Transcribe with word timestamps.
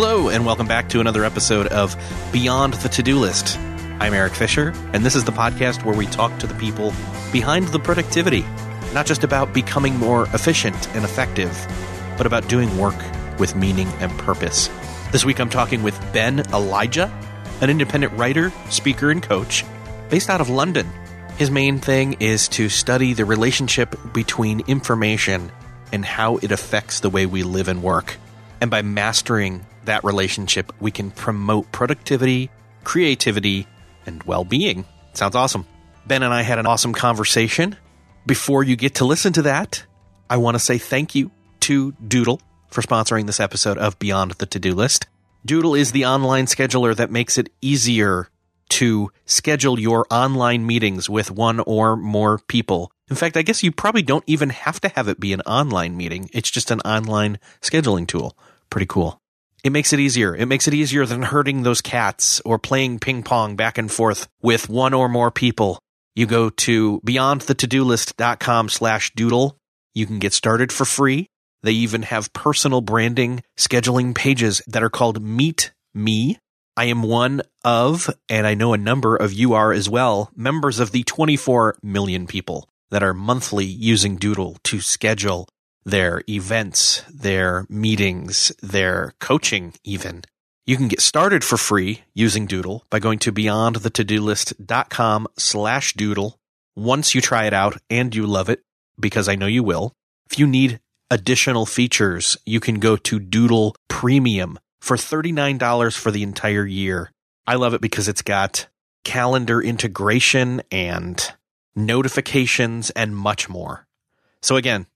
Hello, 0.00 0.28
and 0.28 0.46
welcome 0.46 0.68
back 0.68 0.88
to 0.90 1.00
another 1.00 1.24
episode 1.24 1.66
of 1.66 1.96
Beyond 2.30 2.74
the 2.74 2.88
To 2.88 3.02
Do 3.02 3.18
List. 3.18 3.58
I'm 3.98 4.14
Erik 4.14 4.32
Fisher, 4.32 4.72
and 4.92 5.04
this 5.04 5.16
is 5.16 5.24
the 5.24 5.32
podcast 5.32 5.84
where 5.84 5.96
we 5.96 6.06
talk 6.06 6.38
to 6.38 6.46
the 6.46 6.54
people 6.54 6.92
behind 7.32 7.66
the 7.66 7.80
productivity, 7.80 8.42
not 8.94 9.06
just 9.06 9.24
about 9.24 9.52
becoming 9.52 9.96
more 9.96 10.26
efficient 10.26 10.88
and 10.94 11.04
effective, 11.04 11.50
but 12.16 12.26
about 12.26 12.46
doing 12.48 12.78
work 12.78 12.94
with 13.40 13.56
meaning 13.56 13.88
and 13.98 14.16
purpose. 14.20 14.70
This 15.10 15.24
week 15.24 15.40
I'm 15.40 15.50
talking 15.50 15.82
with 15.82 16.00
Ben 16.12 16.46
Elijah, 16.54 17.12
an 17.60 17.68
independent 17.68 18.12
writer, 18.12 18.52
speaker, 18.70 19.10
and 19.10 19.20
coach 19.20 19.64
based 20.10 20.30
out 20.30 20.40
of 20.40 20.48
London. 20.48 20.88
His 21.38 21.50
main 21.50 21.80
thing 21.80 22.18
is 22.20 22.46
to 22.50 22.68
study 22.68 23.14
the 23.14 23.24
relationship 23.24 23.96
between 24.12 24.60
information 24.68 25.50
and 25.92 26.04
how 26.04 26.36
it 26.36 26.52
affects 26.52 27.00
the 27.00 27.10
way 27.10 27.26
we 27.26 27.42
live 27.42 27.66
and 27.66 27.82
work. 27.82 28.16
And 28.60 28.70
by 28.70 28.82
mastering 28.82 29.64
that 29.84 30.04
relationship, 30.04 30.72
we 30.80 30.90
can 30.90 31.10
promote 31.10 31.70
productivity, 31.72 32.50
creativity, 32.84 33.66
and 34.06 34.22
well 34.24 34.44
being. 34.44 34.84
Sounds 35.12 35.34
awesome. 35.34 35.66
Ben 36.06 36.22
and 36.22 36.32
I 36.32 36.42
had 36.42 36.58
an 36.58 36.66
awesome 36.66 36.92
conversation. 36.92 37.76
Before 38.26 38.62
you 38.62 38.76
get 38.76 38.96
to 38.96 39.04
listen 39.04 39.32
to 39.34 39.42
that, 39.42 39.84
I 40.30 40.36
want 40.36 40.54
to 40.54 40.58
say 40.58 40.78
thank 40.78 41.14
you 41.14 41.30
to 41.60 41.92
Doodle 42.06 42.40
for 42.68 42.82
sponsoring 42.82 43.26
this 43.26 43.40
episode 43.40 43.78
of 43.78 43.98
Beyond 43.98 44.32
the 44.32 44.46
To 44.46 44.58
Do 44.58 44.74
List. 44.74 45.06
Doodle 45.44 45.74
is 45.74 45.92
the 45.92 46.06
online 46.06 46.46
scheduler 46.46 46.94
that 46.96 47.10
makes 47.10 47.38
it 47.38 47.50
easier 47.60 48.28
to 48.70 49.10
schedule 49.24 49.80
your 49.80 50.06
online 50.10 50.66
meetings 50.66 51.08
with 51.08 51.30
one 51.30 51.60
or 51.60 51.96
more 51.96 52.38
people. 52.48 52.92
In 53.08 53.16
fact, 53.16 53.36
I 53.36 53.42
guess 53.42 53.62
you 53.62 53.72
probably 53.72 54.02
don't 54.02 54.24
even 54.26 54.50
have 54.50 54.80
to 54.80 54.88
have 54.88 55.08
it 55.08 55.18
be 55.18 55.32
an 55.32 55.40
online 55.42 55.96
meeting. 55.96 56.28
It's 56.32 56.50
just 56.50 56.70
an 56.70 56.80
online 56.80 57.38
scheduling 57.62 58.06
tool. 58.06 58.36
Pretty 58.68 58.86
cool. 58.86 59.20
It 59.64 59.72
makes 59.72 59.92
it 59.92 60.00
easier. 60.00 60.36
It 60.36 60.46
makes 60.46 60.68
it 60.68 60.74
easier 60.74 61.04
than 61.04 61.22
herding 61.22 61.62
those 61.62 61.80
cats 61.80 62.40
or 62.44 62.58
playing 62.58 63.00
ping 63.00 63.22
pong 63.22 63.56
back 63.56 63.76
and 63.76 63.90
forth 63.90 64.28
with 64.40 64.68
one 64.68 64.94
or 64.94 65.08
more 65.08 65.30
people. 65.30 65.80
You 66.14 66.26
go 66.26 66.50
to 66.50 67.00
beyondthetodolist.com 67.00 68.68
slash 68.68 69.12
doodle. 69.14 69.56
You 69.94 70.06
can 70.06 70.18
get 70.18 70.32
started 70.32 70.72
for 70.72 70.84
free. 70.84 71.28
They 71.62 71.72
even 71.72 72.02
have 72.02 72.32
personal 72.32 72.80
branding 72.80 73.42
scheduling 73.56 74.14
pages 74.14 74.62
that 74.68 74.82
are 74.82 74.90
called 74.90 75.22
Meet 75.22 75.72
Me. 75.92 76.38
I 76.76 76.84
am 76.84 77.02
one 77.02 77.42
of, 77.64 78.08
and 78.28 78.46
I 78.46 78.54
know 78.54 78.72
a 78.72 78.78
number 78.78 79.16
of 79.16 79.32
you 79.32 79.54
are 79.54 79.72
as 79.72 79.88
well, 79.88 80.30
members 80.36 80.78
of 80.78 80.92
the 80.92 81.02
24 81.02 81.78
million 81.82 82.28
people 82.28 82.68
that 82.90 83.02
are 83.02 83.14
monthly 83.14 83.64
using 83.64 84.16
Doodle 84.16 84.58
to 84.64 84.80
schedule 84.80 85.48
their 85.84 86.22
events, 86.28 87.02
their 87.12 87.66
meetings, 87.68 88.52
their 88.62 89.14
coaching 89.20 89.74
even. 89.84 90.22
You 90.66 90.76
can 90.76 90.88
get 90.88 91.00
started 91.00 91.44
for 91.44 91.56
free 91.56 92.02
using 92.12 92.46
Doodle 92.46 92.84
by 92.90 92.98
going 92.98 93.18
to 93.20 93.32
beyondthetodolist.com 93.32 95.28
slash 95.38 95.94
doodle. 95.94 96.38
Once 96.76 97.14
you 97.14 97.20
try 97.20 97.46
it 97.46 97.54
out 97.54 97.78
and 97.88 98.14
you 98.14 98.26
love 98.26 98.50
it, 98.50 98.60
because 99.00 99.28
I 99.28 99.34
know 99.34 99.46
you 99.46 99.62
will, 99.62 99.94
if 100.30 100.38
you 100.38 100.46
need 100.46 100.80
additional 101.10 101.64
features, 101.64 102.36
you 102.44 102.60
can 102.60 102.80
go 102.80 102.96
to 102.96 103.18
Doodle 103.18 103.76
Premium 103.88 104.58
for 104.80 104.96
$39 104.96 105.96
for 105.96 106.10
the 106.10 106.22
entire 106.22 106.66
year. 106.66 107.12
I 107.46 107.54
love 107.54 107.72
it 107.72 107.80
because 107.80 108.08
it's 108.08 108.22
got 108.22 108.68
calendar 109.04 109.62
integration 109.62 110.60
and 110.70 111.32
notifications 111.74 112.90
and 112.90 113.16
much 113.16 113.48
more. 113.48 113.86
So 114.42 114.56
again, 114.56 114.86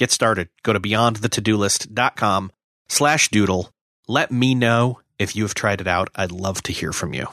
get 0.00 0.10
started. 0.10 0.48
Go 0.64 0.72
to 0.72 0.80
beyondthetodolist.com 0.80 2.50
slash 2.88 3.28
doodle. 3.28 3.70
Let 4.08 4.32
me 4.32 4.54
know 4.54 5.00
if 5.18 5.36
you 5.36 5.44
have 5.44 5.54
tried 5.54 5.80
it 5.80 5.86
out. 5.86 6.08
I'd 6.16 6.32
love 6.32 6.62
to 6.64 6.72
hear 6.72 6.92
from 6.92 7.12
you. 7.12 7.28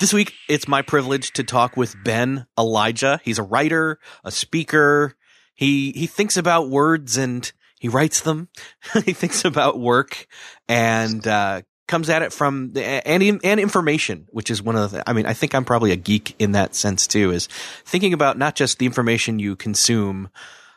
This 0.00 0.12
week, 0.12 0.34
it's 0.48 0.68
my 0.68 0.82
privilege 0.82 1.32
to 1.32 1.44
talk 1.44 1.76
with 1.76 1.96
Ben 2.04 2.46
Elijah. 2.58 3.20
He's 3.24 3.38
a 3.38 3.42
writer, 3.42 3.98
a 4.24 4.30
speaker. 4.30 5.14
He, 5.54 5.92
he 5.92 6.06
thinks 6.06 6.36
about 6.36 6.68
words 6.68 7.16
and 7.16 7.50
he 7.80 7.88
writes 7.88 8.20
them. 8.20 8.48
he 9.04 9.12
thinks 9.12 9.44
about 9.44 9.78
work 9.78 10.26
and, 10.68 11.26
uh, 11.26 11.62
comes 11.88 12.08
at 12.08 12.22
it 12.22 12.32
from 12.32 12.72
the, 12.72 12.84
and, 12.84 13.22
and 13.42 13.60
information, 13.60 14.28
which 14.30 14.50
is 14.50 14.62
one 14.62 14.76
of 14.76 14.92
the, 14.92 15.08
I 15.08 15.12
mean, 15.12 15.26
I 15.26 15.32
think 15.32 15.54
I'm 15.54 15.64
probably 15.64 15.90
a 15.90 15.96
geek 15.96 16.36
in 16.38 16.52
that 16.52 16.74
sense 16.74 17.06
too, 17.06 17.32
is 17.32 17.48
thinking 17.84 18.12
about 18.12 18.38
not 18.38 18.54
just 18.54 18.78
the 18.78 18.86
information 18.86 19.38
you 19.38 19.56
consume, 19.56 20.28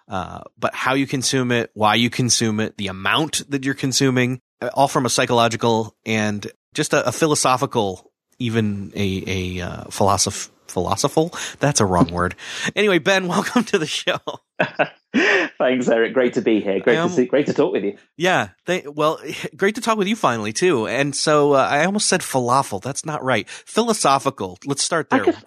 uh, 0.08 0.42
but 0.58 0.74
how 0.74 0.94
you 0.94 1.06
consume 1.06 1.52
it, 1.52 1.70
why 1.74 1.96
you 1.96 2.10
consume 2.10 2.60
it, 2.60 2.78
the 2.78 2.88
amount 2.88 3.44
that 3.50 3.64
you're 3.64 3.76
consuming, 3.76 4.42
all 4.74 4.88
from 4.88 5.06
a 5.06 5.10
psychological 5.10 5.96
and 6.06 6.52
just 6.74 6.94
a, 6.94 7.06
a 7.08 7.12
philosophical, 7.12 8.12
even 8.40 8.92
a, 8.96 9.24
a, 9.28 9.62
uh, 9.62 9.84
philosoph, 9.86 10.52
philosophical. 10.72 11.34
That's 11.60 11.80
a 11.80 11.86
wrong 11.86 12.12
word. 12.12 12.36
Anyway, 12.76 13.00
Ben, 13.00 13.28
welcome 13.28 13.64
to 13.66 13.78
the 13.78 13.86
show. 13.86 14.20
Thanks, 15.58 15.88
Erik. 15.88 16.14
Great 16.14 16.34
to 16.34 16.42
be 16.42 16.60
here. 16.62 16.80
Great 16.80 16.98
um, 16.98 17.10
to 17.10 17.16
see. 17.16 17.26
Great 17.26 17.48
to 17.48 17.54
talk 17.54 17.74
with 17.74 17.84
you. 17.84 17.98
Yeah. 18.18 18.50
They, 18.66 18.84
well, 18.88 19.20
great 19.56 19.76
to 19.76 19.82
talk 19.82 19.98
with 19.98 20.08
you 20.08 20.16
finally 20.16 20.54
too. 20.54 20.88
And 20.88 21.16
so 21.16 21.54
uh, 21.54 21.68
I 21.70 21.86
almost 21.86 22.08
said 22.08 22.22
falafel. 22.22 22.82
That's 22.82 23.06
not 23.06 23.24
right. 23.24 23.48
Philosophical. 23.50 24.58
Let's 24.66 24.84
start 24.84 25.10
there. 25.10 25.22
I 25.22 25.26
could, 25.26 25.38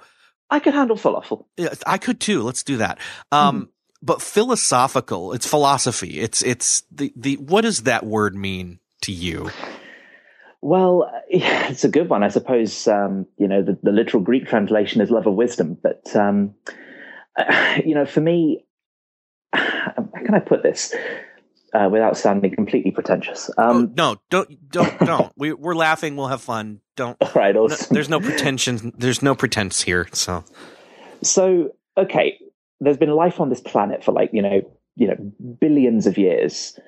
I 0.51 0.61
could 0.61 0.75
handle 0.75 0.97
falafel. 0.97 1.47
Yeah, 1.57 1.75
I 1.87 1.99
could 1.99 2.21
too. 2.21 2.43
Let's 2.43 2.63
do 2.63 2.77
that. 2.79 2.99
Um, 3.33 3.63
mm. 3.63 3.69
but 4.03 4.23
philosophical. 4.23 5.33
It's 5.33 5.47
philosophy. 5.47 6.21
It's 6.21 6.43
it's 6.43 6.83
the 6.91 7.13
the. 7.17 7.37
What 7.37 7.63
does 7.63 7.85
that 7.85 8.05
word 8.05 8.37
mean 8.37 8.79
to 9.03 9.13
you? 9.13 9.51
Well, 10.65 11.13
it's 11.29 11.85
a 11.85 11.91
good 11.91 12.09
one. 12.09 12.23
I 12.23 12.29
suppose, 12.29 12.89
um, 12.89 13.27
you 13.37 13.47
know, 13.47 13.63
the, 13.63 13.79
the, 13.83 13.93
literal 13.93 14.23
Greek 14.23 14.47
translation 14.47 15.03
is 15.03 15.11
love 15.11 15.27
of 15.27 15.35
wisdom. 15.35 15.77
But, 15.81 16.17
um, 16.17 16.55
you 17.85 17.95
know, 17.95 18.07
for 18.07 18.23
me, 18.23 18.65
how 19.53 20.09
can 20.25 20.35
I 20.35 20.39
put 20.39 20.63
this 20.63 20.95
uh, 21.75 21.91
without 21.93 22.17
sounding 22.17 22.55
completely 22.55 22.93
pretentious? 22.93 23.51
Um, 23.59 23.77
oh, 23.77 23.93
no, 23.95 24.17
don't, 24.31 24.71
don't, 24.71 24.99
don't. 25.07 25.33
we, 25.37 25.53
we're 25.53 25.75
laughing. 25.75 26.17
We'll 26.17 26.29
have 26.29 26.41
fun. 26.41 26.81
Don't. 26.97 27.19
Right. 27.35 27.55
Awesome. 27.55 27.89
No, 27.91 27.95
there's 27.95 28.09
no 28.09 28.21
pretension. 28.21 28.95
There's 28.97 29.21
no 29.21 29.35
pretense 29.35 29.83
here. 29.83 30.09
So, 30.15 30.45
so 31.23 31.73
okay. 31.99 32.39
There's 32.81 32.97
been 32.97 33.11
life 33.11 33.39
on 33.39 33.51
this 33.51 33.61
planet 33.61 34.03
for 34.03 34.13
like 34.13 34.31
you 34.33 34.41
know, 34.41 34.63
you 34.97 35.09
know, 35.09 35.57
billions 35.61 36.07
of 36.07 36.17
years, 36.17 36.79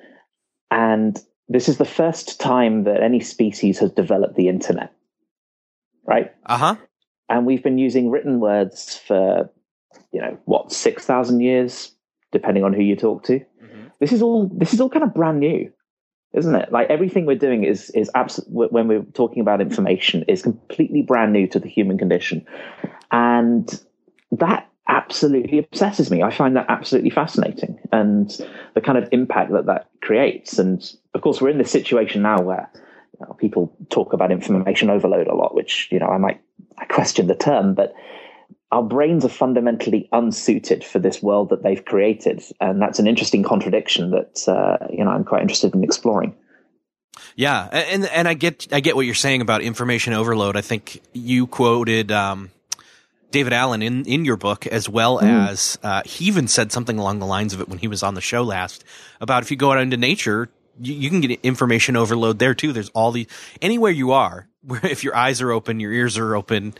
and 0.71 1.19
this 1.49 1.69
is 1.69 1.77
the 1.77 1.85
first 1.85 2.39
time 2.39 2.83
that 2.83 3.01
any 3.01 3.19
species 3.19 3.79
has 3.79 3.91
developed 3.91 4.35
the 4.35 4.49
internet. 4.49 4.91
Right. 6.05 6.31
Uh 6.45 6.57
huh. 6.57 6.75
And 7.29 7.45
we've 7.45 7.63
been 7.63 7.77
using 7.77 8.09
written 8.09 8.39
words 8.39 8.97
for, 8.97 9.49
you 10.13 10.21
know, 10.21 10.37
what 10.45 10.71
six 10.71 11.05
thousand 11.05 11.41
years, 11.41 11.91
depending 12.31 12.63
on 12.63 12.73
who 12.73 12.81
you 12.81 12.95
talk 12.95 13.23
to. 13.25 13.39
Mm-hmm. 13.39 13.87
This 13.99 14.11
is 14.11 14.21
all 14.21 14.49
this 14.53 14.73
is 14.73 14.81
all 14.81 14.89
kind 14.89 15.03
of 15.03 15.13
brand 15.13 15.39
new, 15.39 15.71
isn't 16.33 16.55
it? 16.55 16.71
Like 16.71 16.89
everything 16.89 17.25
we're 17.25 17.35
doing 17.35 17.63
is 17.63 17.89
is 17.91 18.09
absolutely 18.15 18.67
when 18.67 18.87
we're 18.87 19.03
talking 19.03 19.41
about 19.41 19.59
information 19.59 20.23
is 20.27 20.41
completely 20.41 21.01
brand 21.01 21.33
new 21.33 21.47
to 21.47 21.59
the 21.59 21.69
human 21.69 21.97
condition, 21.97 22.45
and 23.11 23.83
that 24.31 24.69
absolutely 24.87 25.59
obsesses 25.59 26.09
me. 26.09 26.23
I 26.23 26.31
find 26.31 26.55
that 26.55 26.67
absolutely 26.69 27.09
fascinating, 27.09 27.79
and 27.91 28.29
the 28.73 28.81
kind 28.81 28.97
of 28.97 29.09
impact 29.11 29.51
that 29.51 29.65
that 29.65 29.89
creates. 30.01 30.57
And 30.59 30.81
of 31.17 31.23
course, 31.23 31.41
we're 31.41 31.49
in 31.49 31.57
this 31.57 31.71
situation 31.71 32.21
now 32.21 32.39
where 32.41 32.69
you 33.19 33.25
know, 33.25 33.33
people 33.33 33.75
talk 33.89 34.13
about 34.13 34.31
information 34.31 34.89
overload 34.89 35.27
a 35.27 35.35
lot, 35.35 35.55
which 35.55 35.89
you 35.91 35.99
know 35.99 36.07
I 36.07 36.17
might 36.17 36.41
I 36.77 36.85
question 36.85 37.27
the 37.27 37.35
term, 37.35 37.73
but 37.73 37.93
our 38.71 38.83
brains 38.83 39.25
are 39.25 39.29
fundamentally 39.29 40.09
unsuited 40.11 40.83
for 40.83 40.99
this 40.99 41.21
world 41.21 41.49
that 41.49 41.63
they've 41.63 41.83
created, 41.83 42.43
and 42.59 42.81
that's 42.81 42.99
an 42.99 43.07
interesting 43.07 43.43
contradiction 43.43 44.11
that 44.11 44.47
uh, 44.47 44.87
you 44.91 45.03
know 45.03 45.11
I'm 45.11 45.23
quite 45.23 45.41
interested 45.41 45.73
in 45.73 45.83
exploring. 45.83 46.35
Yeah, 47.35 47.65
and 47.71 48.05
and 48.05 48.27
I 48.27 48.33
get 48.33 48.67
I 48.71 48.79
get 48.79 48.95
what 48.95 49.05
you're 49.05 49.15
saying 49.15 49.41
about 49.41 49.61
information 49.61 50.13
overload. 50.13 50.55
I 50.55 50.61
think 50.61 51.01
you 51.13 51.47
quoted 51.47 52.11
um, 52.11 52.51
David 53.31 53.53
Allen 53.53 53.81
in 53.81 54.05
in 54.05 54.25
your 54.25 54.37
book 54.37 54.67
as 54.67 54.87
well 54.87 55.19
mm. 55.19 55.49
as 55.49 55.77
uh, 55.83 56.01
he 56.05 56.25
even 56.25 56.47
said 56.47 56.71
something 56.71 56.99
along 56.99 57.19
the 57.19 57.25
lines 57.25 57.53
of 57.53 57.61
it 57.61 57.69
when 57.69 57.79
he 57.79 57.87
was 57.87 58.03
on 58.03 58.13
the 58.13 58.21
show 58.21 58.43
last 58.43 58.83
about 59.19 59.43
if 59.43 59.51
you 59.51 59.57
go 59.57 59.71
out 59.71 59.79
into 59.79 59.97
nature. 59.97 60.49
You, 60.79 60.93
you 60.93 61.09
can 61.09 61.21
get 61.21 61.39
information 61.41 61.95
overload 61.95 62.39
there 62.39 62.53
too. 62.53 62.73
There's 62.73 62.89
all 62.89 63.11
the 63.11 63.27
anywhere 63.61 63.91
you 63.91 64.11
are, 64.11 64.47
where 64.61 64.85
if 64.85 65.03
your 65.03 65.15
eyes 65.15 65.41
are 65.41 65.51
open, 65.51 65.79
your 65.79 65.91
ears 65.91 66.17
are 66.17 66.35
open, 66.35 66.73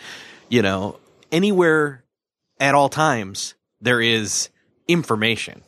you 0.49 0.61
know, 0.61 0.99
anywhere 1.31 2.03
at 2.59 2.75
all 2.75 2.89
times, 2.89 3.55
there 3.81 4.01
is 4.01 4.49
information 4.88 5.61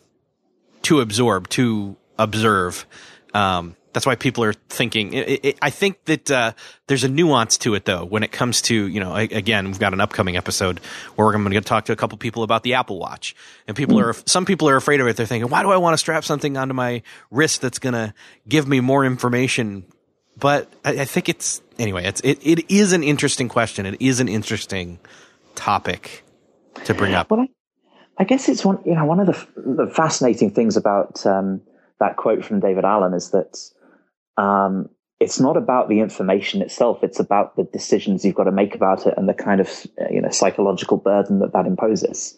to 0.83 1.01
absorb, 1.01 1.49
to 1.49 1.95
observe. 2.17 2.85
Um, 3.33 3.75
That's 3.91 4.05
why 4.05 4.15
people 4.15 4.43
are 4.43 4.53
thinking. 4.53 5.13
It, 5.13 5.45
it, 5.45 5.57
I 5.61 5.71
think 5.71 6.05
that 6.05 6.29
uh, 6.29 6.51
there's 6.87 7.03
a 7.03 7.09
nuance 7.09 7.57
to 7.59 7.73
it, 7.73 7.85
though, 7.85 8.05
when 8.05 8.21
it 8.21 8.31
comes 8.31 8.61
to 8.63 8.87
you 8.87 8.99
know. 8.99 9.15
Again, 9.15 9.65
we've 9.65 9.79
got 9.79 9.93
an 9.93 10.01
upcoming 10.01 10.37
episode 10.37 10.79
where 11.15 11.31
I'm 11.31 11.43
going 11.43 11.53
to 11.53 11.61
talk 11.61 11.85
to 11.85 11.91
a 11.91 11.95
couple 11.95 12.17
people 12.17 12.43
about 12.43 12.61
the 12.63 12.75
Apple 12.75 12.99
Watch, 12.99 13.35
and 13.67 13.75
people 13.75 13.97
mm. 13.97 14.03
are 14.03 14.13
some 14.27 14.45
people 14.45 14.69
are 14.69 14.75
afraid 14.75 15.01
of 15.01 15.07
it. 15.07 15.17
They're 15.17 15.25
thinking, 15.25 15.49
why 15.49 15.63
do 15.63 15.71
I 15.71 15.77
want 15.77 15.93
to 15.93 15.97
strap 15.97 16.23
something 16.23 16.55
onto 16.55 16.73
my 16.75 17.01
wrist 17.31 17.61
that's 17.61 17.79
going 17.79 17.93
to 17.93 18.13
give 18.47 18.67
me 18.67 18.79
more 18.79 19.05
information? 19.05 19.85
But 20.37 20.71
I, 20.85 21.01
I 21.01 21.05
think 21.05 21.27
it's 21.27 21.61
anyway. 21.79 22.05
It's 22.05 22.21
it, 22.21 22.45
it 22.45 22.71
is 22.71 22.93
an 22.93 23.03
interesting 23.03 23.49
question. 23.49 23.87
It 23.87 23.99
is 23.99 24.19
an 24.19 24.27
interesting 24.27 24.99
topic 25.55 26.23
to 26.85 26.93
bring 26.93 27.15
up. 27.15 27.31
Well, 27.31 27.41
I, 27.41 27.47
I 28.19 28.23
guess 28.23 28.49
it's 28.49 28.63
one 28.63 28.79
you 28.85 28.93
know 28.93 29.05
one 29.05 29.19
of 29.19 29.27
the, 29.27 29.61
the 29.85 29.87
fascinating 29.87 30.51
things 30.51 30.77
about 30.77 31.25
um, 31.25 31.61
that 31.99 32.17
quote 32.17 32.45
from 32.45 32.59
David 32.59 32.85
Allen 32.85 33.13
is 33.13 33.31
that 33.31 33.57
um, 34.39 34.89
it's 35.19 35.39
not 35.39 35.57
about 35.57 35.89
the 35.89 35.99
information 35.99 36.61
itself; 36.61 37.03
it's 37.03 37.19
about 37.19 37.55
the 37.55 37.63
decisions 37.63 38.23
you've 38.23 38.35
got 38.35 38.45
to 38.45 38.51
make 38.51 38.73
about 38.73 39.05
it 39.05 39.13
and 39.17 39.27
the 39.27 39.33
kind 39.33 39.59
of 39.59 39.87
you 40.09 40.21
know 40.21 40.29
psychological 40.29 40.97
burden 40.97 41.39
that 41.39 41.53
that 41.53 41.65
imposes. 41.65 42.37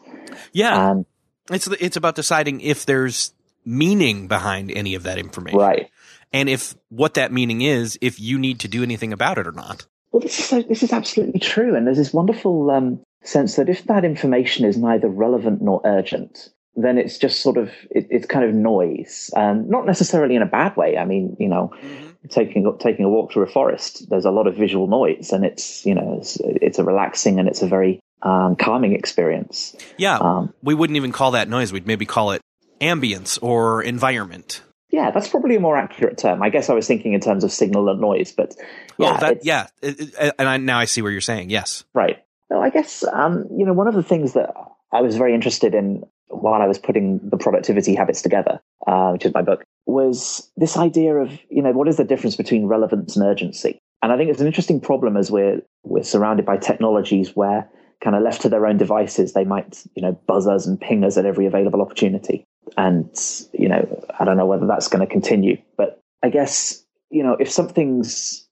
Yeah, 0.52 0.92
um, 0.92 1.06
it's 1.52 1.68
it's 1.68 1.98
about 1.98 2.16
deciding 2.16 2.62
if 2.62 2.86
there's 2.86 3.34
meaning 3.64 4.28
behind 4.28 4.72
any 4.72 4.96
of 4.96 5.04
that 5.04 5.20
information, 5.20 5.60
right? 5.60 5.92
And 6.34 6.50
if 6.50 6.76
what 6.90 7.16
that 7.16 7.32
meaning 7.32 7.62
is, 7.62 8.00
if 8.02 8.20
you 8.20 8.40
need 8.40 8.62
to 8.62 8.68
do 8.68 8.84
anything 8.84 9.14
about 9.14 9.38
it 9.38 9.46
or 9.46 9.52
not. 9.52 9.86
Well, 10.12 10.22
this 10.22 10.40
is 10.40 10.46
so, 10.46 10.62
this 10.62 10.84
is 10.84 10.92
absolutely 10.92 11.40
true, 11.40 11.76
and 11.76 11.86
there's 11.86 11.98
this 11.98 12.14
wonderful 12.14 12.70
um, 12.72 13.02
sense 13.24 13.56
that 13.56 13.70
if 13.70 13.84
that 13.86 14.04
information 14.04 14.66
is 14.66 14.76
neither 14.76 15.08
relevant 15.08 15.62
nor 15.62 15.82
urgent, 15.86 16.50
then 16.76 16.98
it's 16.98 17.18
just 17.18 17.42
sort 17.42 17.58
of 17.58 17.70
it, 17.90 18.08
it's 18.10 18.26
kind 18.26 18.46
of 18.46 18.54
noise, 18.54 19.30
um, 19.36 19.70
not 19.70 19.86
necessarily 19.86 20.36
in 20.36 20.42
a 20.42 20.48
bad 20.48 20.76
way. 20.78 20.98
I 20.98 21.06
mean, 21.06 21.36
you 21.40 21.48
know, 21.48 21.74
mm-hmm. 21.82 22.28
taking 22.30 22.78
taking 22.80 23.06
a 23.06 23.10
walk 23.10 23.32
through 23.32 23.44
a 23.44 23.52
forest, 23.52 24.10
there's 24.10 24.26
a 24.26 24.32
lot 24.32 24.48
of 24.48 24.56
visual 24.56 24.88
noise, 24.88 25.32
and 25.32 25.46
it's 25.46 25.86
you 25.86 25.96
know 25.96 26.18
it's, 26.20 26.38
it's 26.42 26.80
a 26.80 26.84
relaxing 26.84 27.40
and 27.40 27.48
it's 27.48 27.62
a 27.62 27.68
very 27.68 28.00
um, 28.22 28.56
calming 28.56 28.94
experience. 28.94 29.76
Yeah, 29.98 30.18
um, 30.18 30.54
we 30.62 30.74
wouldn't 30.74 30.98
even 30.98 31.12
call 31.12 31.32
that 31.32 31.50
noise. 31.50 31.74
We'd 31.74 31.88
maybe 31.88 32.06
call 32.06 32.32
it 32.32 32.42
ambience 32.80 33.38
or 33.42 33.82
environment. 33.84 34.62
Yeah, 34.92 35.12
that's 35.12 35.30
probably 35.30 35.56
a 35.56 35.60
more 35.60 35.78
accurate 35.78 36.18
term. 36.18 36.44
I 36.44 36.50
guess 36.50 36.70
I 36.70 36.74
was 36.74 36.86
thinking 36.86 37.14
in 37.14 37.22
terms 37.22 37.46
of 37.46 37.52
signal 37.52 37.88
and 37.90 38.02
noise, 38.02 38.34
but 38.34 38.56
yeah, 38.98 39.16
oh, 39.16 39.20
that, 39.22 39.46
yeah. 39.46 39.68
and 39.82 40.50
I, 40.50 40.58
now 40.58 40.80
I 40.80 40.86
see 40.86 41.02
where 41.02 41.12
you're 41.12 41.22
saying. 41.22 41.50
Yes, 41.50 41.86
right. 41.94 42.24
No, 42.50 42.62
I 42.62 42.70
guess 42.70 43.04
um, 43.04 43.48
you 43.58 43.66
know 43.66 43.74
one 43.74 43.88
of 43.88 43.94
the 43.94 44.04
things 44.04 44.34
that 44.34 44.54
I 44.92 45.02
was 45.02 45.16
very 45.16 45.34
interested 45.34 45.74
in 45.74 46.04
while 46.32 46.62
I 46.62 46.68
was 46.68 46.80
putting 46.80 47.20
the 47.24 47.38
productivity 47.38 47.96
habits 47.96 48.22
together, 48.22 48.60
uh, 48.88 49.12
which 49.12 49.26
is 49.26 49.34
my 49.34 49.42
book, 49.42 49.64
was 49.86 50.52
this 50.58 50.78
idea 50.78 51.16
of 51.16 51.32
you 51.50 51.62
know 51.62 51.72
what 51.72 51.88
is 51.88 51.98
the 51.98 52.04
difference 52.04 52.36
between 52.36 52.66
relevance 52.66 53.16
and 53.16 53.26
urgency? 53.26 53.80
And 54.02 54.12
I 54.12 54.18
think 54.18 54.32
it's 54.32 54.42
an 54.42 54.48
interesting 54.48 54.82
problem 54.82 55.18
as 55.18 55.32
we're 55.32 55.62
we're 55.84 56.04
surrounded 56.04 56.46
by 56.46 56.58
technologies 56.58 57.36
where 57.36 57.70
kind 58.04 58.16
of 58.16 58.24
left 58.24 58.42
to 58.42 58.50
their 58.50 58.66
own 58.66 58.78
devices, 58.78 59.34
they 59.34 59.44
might 59.44 59.84
you 59.96 60.02
know 60.02 60.14
buzz 60.28 60.48
us 60.48 60.66
and 60.66 60.80
ping 60.80 61.04
us 61.04 61.18
at 61.18 61.26
every 61.26 61.46
available 61.46 61.82
opportunity. 61.82 62.46
And 62.78 63.10
you 63.54 63.70
know 63.70 64.04
I 64.20 64.26
don't 64.26 64.38
know 64.38 64.46
whether 64.46 64.68
that's 64.68 64.88
going 64.88 65.06
to 65.06 65.12
continue, 65.12 65.58
but 65.78 66.00
I 66.24 66.30
guess 66.30 66.84
you 67.10 67.24
know 67.24 67.36
if 67.40 67.52
something's 67.52 68.48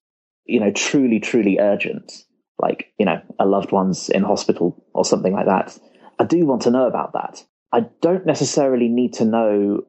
you 0.46 0.60
know 0.60 0.72
truly 0.72 1.20
truly 1.20 1.60
urgent 1.60 2.12
like, 2.60 2.92
you 2.98 3.06
know, 3.06 3.22
a 3.40 3.46
loved 3.46 3.72
one's 3.72 4.10
in 4.10 4.24
hospital 4.24 4.84
or 4.94 5.06
something 5.06 5.34
like 5.34 5.46
that, 5.46 5.78
I 6.20 6.26
do 6.26 6.46
want 6.46 6.64
to 6.64 6.72
know 6.72 6.88
about 6.88 7.14
that. 7.14 7.44
I 7.72 7.82
don't 8.02 8.26
necessarily 8.26 8.88
need 8.88 9.14
to 9.14 9.26
know 9.26 9.86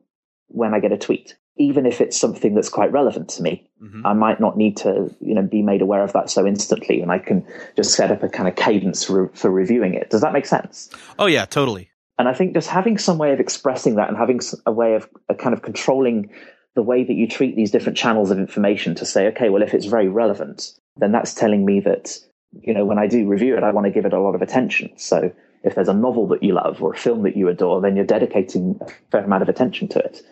when 0.49 0.75
I 0.75 0.81
get 0.81 0.93
a 0.93 0.99
tweet, 0.99 1.37
even 1.56 1.87
if 1.87 2.00
it's 2.00 2.19
something 2.19 2.55
that's 2.55 2.69
quite 2.69 2.93
relevant 2.93 3.29
to 3.31 3.43
me. 3.43 3.69
Mm-hmm. 3.82 4.06
I 4.06 4.12
might 4.12 4.41
not 4.41 4.56
need 4.56 4.77
to, 4.79 5.15
you 5.21 5.35
know, 5.35 5.43
be 5.43 5.62
made 5.62 5.81
aware 5.81 6.03
of 6.03 6.12
that 6.12 6.31
so 6.31 6.47
instantly, 6.47 7.00
and 7.00 7.11
I 7.11 7.19
can 7.19 7.47
just 7.77 7.94
set 7.94 8.11
up 8.11 8.23
a 8.23 8.29
kind 8.29 8.49
of 8.49 8.56
cadence 8.56 9.05
for, 9.05 9.29
for 9.35 9.50
reviewing 9.50 9.94
it. 9.94 10.11
Does 10.11 10.21
that 10.21 10.32
make 10.32 10.47
sense? 10.47 10.91
Oh 11.19 11.27
yeah, 11.27 11.47
totally. 11.47 11.91
And 12.19 12.29
I 12.29 12.35
think 12.35 12.53
just 12.53 12.69
having 12.69 12.99
some 12.99 13.17
way 13.17 13.32
of 13.32 13.41
expressing 13.41 13.94
that 13.94 14.09
and 14.09 14.17
having 14.19 14.41
a 14.67 14.73
way 14.73 14.94
of 14.94 15.09
a 15.31 15.35
kind 15.35 15.55
of 15.55 15.62
controlling 15.62 16.31
the 16.75 16.82
way 16.82 17.03
that 17.03 17.15
you 17.15 17.27
treat 17.27 17.56
these 17.56 17.71
different 17.71 17.97
channels 17.97 18.31
of 18.31 18.38
information 18.38 18.94
to 18.97 19.06
say, 19.06 19.29
okay, 19.29 19.49
well, 19.49 19.62
if 19.62 19.73
it's 19.73 19.87
very 19.87 20.09
relevant, 20.09 20.75
then 20.97 21.12
that's 21.12 21.32
telling 21.32 21.65
me 21.65 21.81
that 21.81 22.19
you 22.53 22.75
know, 22.75 22.85
when 22.85 22.99
I 22.99 23.06
do 23.06 23.27
review 23.29 23.56
it, 23.56 23.62
I 23.62 23.71
want 23.71 23.87
to 23.87 23.91
give 23.91 24.05
it 24.05 24.12
a 24.12 24.21
lot 24.21 24.35
of 24.35 24.43
attention. 24.43 24.91
So 24.97 25.32
if 25.62 25.75
there's 25.75 25.89
a 25.89 25.95
novel 25.95 26.27
that 26.29 26.43
you 26.43 26.55
love 26.55 26.83
or 26.83 26.93
a 26.93 26.97
film 26.97 27.23
that 27.23 27.37
you 27.37 27.49
adore, 27.49 27.81
then 27.81 27.97
you're 27.97 28.05
dedicating 28.05 28.79
a 28.81 28.87
fair 29.11 29.25
amount 29.25 29.43
of 29.43 29.49
attention 29.49 29.89
to 29.89 29.99
it. 29.99 30.23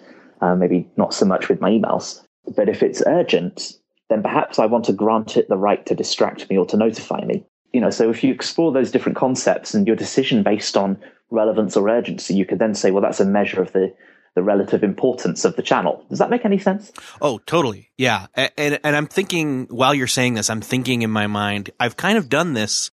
Uh, 0.41 0.55
maybe 0.55 0.89
not 0.97 1.13
so 1.13 1.27
much 1.27 1.49
with 1.49 1.61
my 1.61 1.71
emails. 1.71 2.23
But 2.57 2.69
if 2.69 2.83
it's 2.83 3.03
urgent, 3.07 3.73
then 4.09 4.23
perhaps 4.23 4.59
I 4.59 4.67
want 4.67 4.87
to 4.87 4.93
grant 4.93 5.37
it 5.37 5.49
the 5.49 5.57
right 5.57 5.85
to 5.87 5.95
distract 5.95 6.49
me 6.49 6.57
or 6.57 6.67
to 6.67 6.77
notify 6.77 7.25
me. 7.25 7.45
You 7.73 7.81
know, 7.81 7.91
so 7.91 8.09
if 8.09 8.25
you 8.25 8.33
explore 8.33 8.73
those 8.73 8.91
different 8.91 9.19
concepts 9.19 9.75
and 9.75 9.87
your 9.87 9.97
decision 9.97 10.43
based 10.43 10.77
on 10.77 10.99
relevance 11.31 11.77
or 11.77 11.89
urgency, 11.91 12.35
you 12.35 12.47
could 12.47 12.59
then 12.59 12.75
say, 12.75 12.91
well, 12.91 13.03
that's 13.03 13.21
a 13.21 13.27
measure 13.27 13.61
of 13.61 13.73
the 13.73 13.95
the 14.35 14.43
relative 14.43 14.85
importance 14.85 15.45
of 15.45 15.57
the 15.57 15.63
channel. 15.63 16.05
Does 16.09 16.21
that 16.21 16.31
make 16.31 16.45
any 16.45 16.59
sense? 16.59 16.93
Oh, 17.21 17.39
totally. 17.39 17.91
Yeah. 17.97 18.27
And, 18.37 18.79
and 18.85 18.95
I'm 18.95 19.09
thinking 19.09 19.67
while 19.69 19.95
you're 19.95 20.07
saying 20.07 20.35
this, 20.35 20.49
I'm 20.49 20.61
thinking 20.61 21.03
in 21.03 21.11
my 21.11 21.27
mind, 21.27 21.71
I've 21.81 21.97
kind 21.97 22.17
of 22.17 22.29
done 22.29 22.53
this 22.53 22.93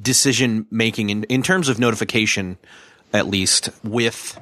decision 0.00 0.66
making 0.70 1.10
in, 1.10 1.24
in 1.24 1.42
terms 1.42 1.68
of 1.68 1.78
notification, 1.78 2.58
at 3.12 3.26
least 3.26 3.70
with 3.82 4.38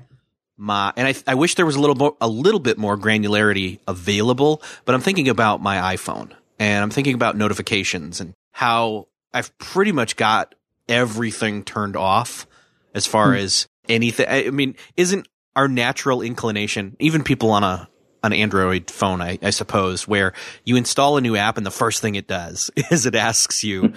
my, 0.57 0.93
and 0.97 1.09
I, 1.09 1.15
I 1.27 1.35
wish 1.35 1.55
there 1.55 1.67
was 1.67 1.77
a 1.77 1.81
little 1.81 1.97
more, 1.97 2.17
a 2.21 2.29
little 2.29 2.61
bit 2.61 2.79
more 2.79 2.97
granularity 2.97 3.79
available, 3.89 4.63
but 4.85 4.95
I'm 4.95 5.01
thinking 5.01 5.29
about 5.29 5.61
my 5.61 5.97
iPhone 5.97 6.33
and 6.59 6.83
I'm 6.83 6.91
thinking 6.91 7.15
about 7.15 7.37
notifications 7.37 8.21
and 8.21 8.35
how 8.53 9.09
I've 9.33 9.57
pretty 9.59 9.93
much 9.93 10.17
got 10.17 10.55
everything 10.89 11.65
turned 11.65 11.97
off 11.97 12.47
as 12.95 13.07
far 13.07 13.33
hmm. 13.33 13.39
as 13.39 13.67
anything. 13.89 14.27
I 14.29 14.51
mean, 14.51 14.77
isn't 14.97 15.27
our 15.57 15.69
natural 15.69 16.23
inclination, 16.23 16.97
even 16.99 17.25
people 17.25 17.51
on 17.51 17.65
a 17.65 17.89
an 18.25 18.33
Android 18.33 18.91
phone, 18.91 19.21
I, 19.21 19.39
I, 19.43 19.51
suppose, 19.51 20.09
where 20.09 20.33
you 20.65 20.77
install 20.77 21.19
a 21.19 21.21
new 21.21 21.37
app 21.37 21.59
and 21.59 21.67
the 21.67 21.71
first 21.71 22.01
thing 22.01 22.15
it 22.15 22.27
does 22.27 22.71
is 22.91 23.05
it 23.05 23.15
asks 23.15 23.63
you, 23.63 23.93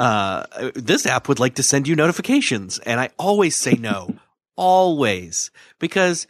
uh, 0.00 0.70
this 0.74 1.04
app 1.04 1.28
would 1.28 1.38
like 1.38 1.56
to 1.56 1.62
send 1.62 1.86
you 1.86 1.94
notifications. 1.94 2.78
And 2.78 2.98
I 2.98 3.10
always 3.18 3.54
say 3.54 3.72
no, 3.72 4.14
always, 4.56 5.50
because 5.78 6.26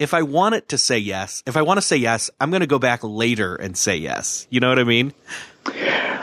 if 0.00 0.12
I 0.12 0.22
want 0.22 0.56
it 0.56 0.68
to 0.70 0.78
say 0.78 0.98
yes, 0.98 1.42
if 1.46 1.56
I 1.56 1.62
want 1.62 1.78
to 1.78 1.82
say 1.82 1.96
yes, 1.96 2.30
I'm 2.40 2.50
going 2.50 2.62
to 2.62 2.66
go 2.66 2.80
back 2.80 3.04
later 3.04 3.54
and 3.54 3.76
say 3.76 3.96
yes. 3.96 4.48
You 4.50 4.58
know 4.58 4.68
what 4.68 4.80
I 4.80 4.84
mean? 4.84 5.12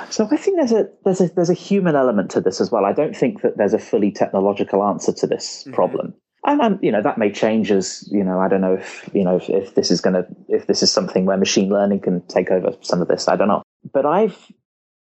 So 0.09 0.27
I 0.29 0.35
think 0.35 0.57
there's 0.57 0.73
a 0.73 0.89
there's 1.05 1.21
a 1.21 1.29
there's 1.29 1.49
a 1.49 1.53
human 1.53 1.95
element 1.95 2.31
to 2.31 2.41
this 2.41 2.59
as 2.59 2.69
well. 2.69 2.83
I 2.83 2.91
don't 2.91 3.15
think 3.15 3.43
that 3.43 3.55
there's 3.55 3.73
a 3.73 3.79
fully 3.79 4.11
technological 4.11 4.83
answer 4.83 5.13
to 5.13 5.27
this 5.27 5.63
mm-hmm. 5.63 5.73
problem 5.73 6.15
and 6.45 6.61
um, 6.61 6.79
you 6.81 6.91
know 6.91 7.01
that 7.01 7.17
may 7.17 7.31
change 7.31 7.71
as 7.71 8.07
you 8.11 8.23
know 8.23 8.39
I 8.39 8.47
don't 8.47 8.61
know 8.61 8.75
if 8.75 9.09
you 9.13 9.23
know 9.23 9.37
if, 9.37 9.49
if 9.49 9.75
this 9.75 9.91
is 9.91 10.01
going 10.01 10.15
to 10.15 10.27
if 10.47 10.67
this 10.67 10.83
is 10.83 10.91
something 10.91 11.25
where 11.25 11.37
machine 11.37 11.69
learning 11.69 11.99
can 12.01 12.21
take 12.27 12.49
over 12.49 12.75
some 12.81 13.01
of 13.01 13.07
this 13.07 13.27
I 13.27 13.35
don't 13.35 13.47
know 13.47 13.63
but 13.93 14.05
I've 14.05 14.37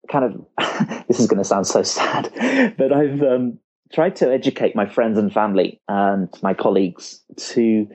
kind 0.08 0.26
of 0.26 1.06
this 1.08 1.20
is 1.20 1.28
going 1.28 1.38
to 1.38 1.44
sound 1.44 1.68
so 1.68 1.84
sad 1.84 2.32
but 2.78 2.92
I've 2.92 3.22
um, 3.22 3.60
tried 3.94 4.16
to 4.18 4.32
educate 4.32 4.76
my 4.76 4.86
friends 4.86 5.18
and 5.18 5.32
family 5.32 5.82
and 5.88 6.30
my 6.42 6.54
colleagues 6.54 7.22
to 7.38 7.88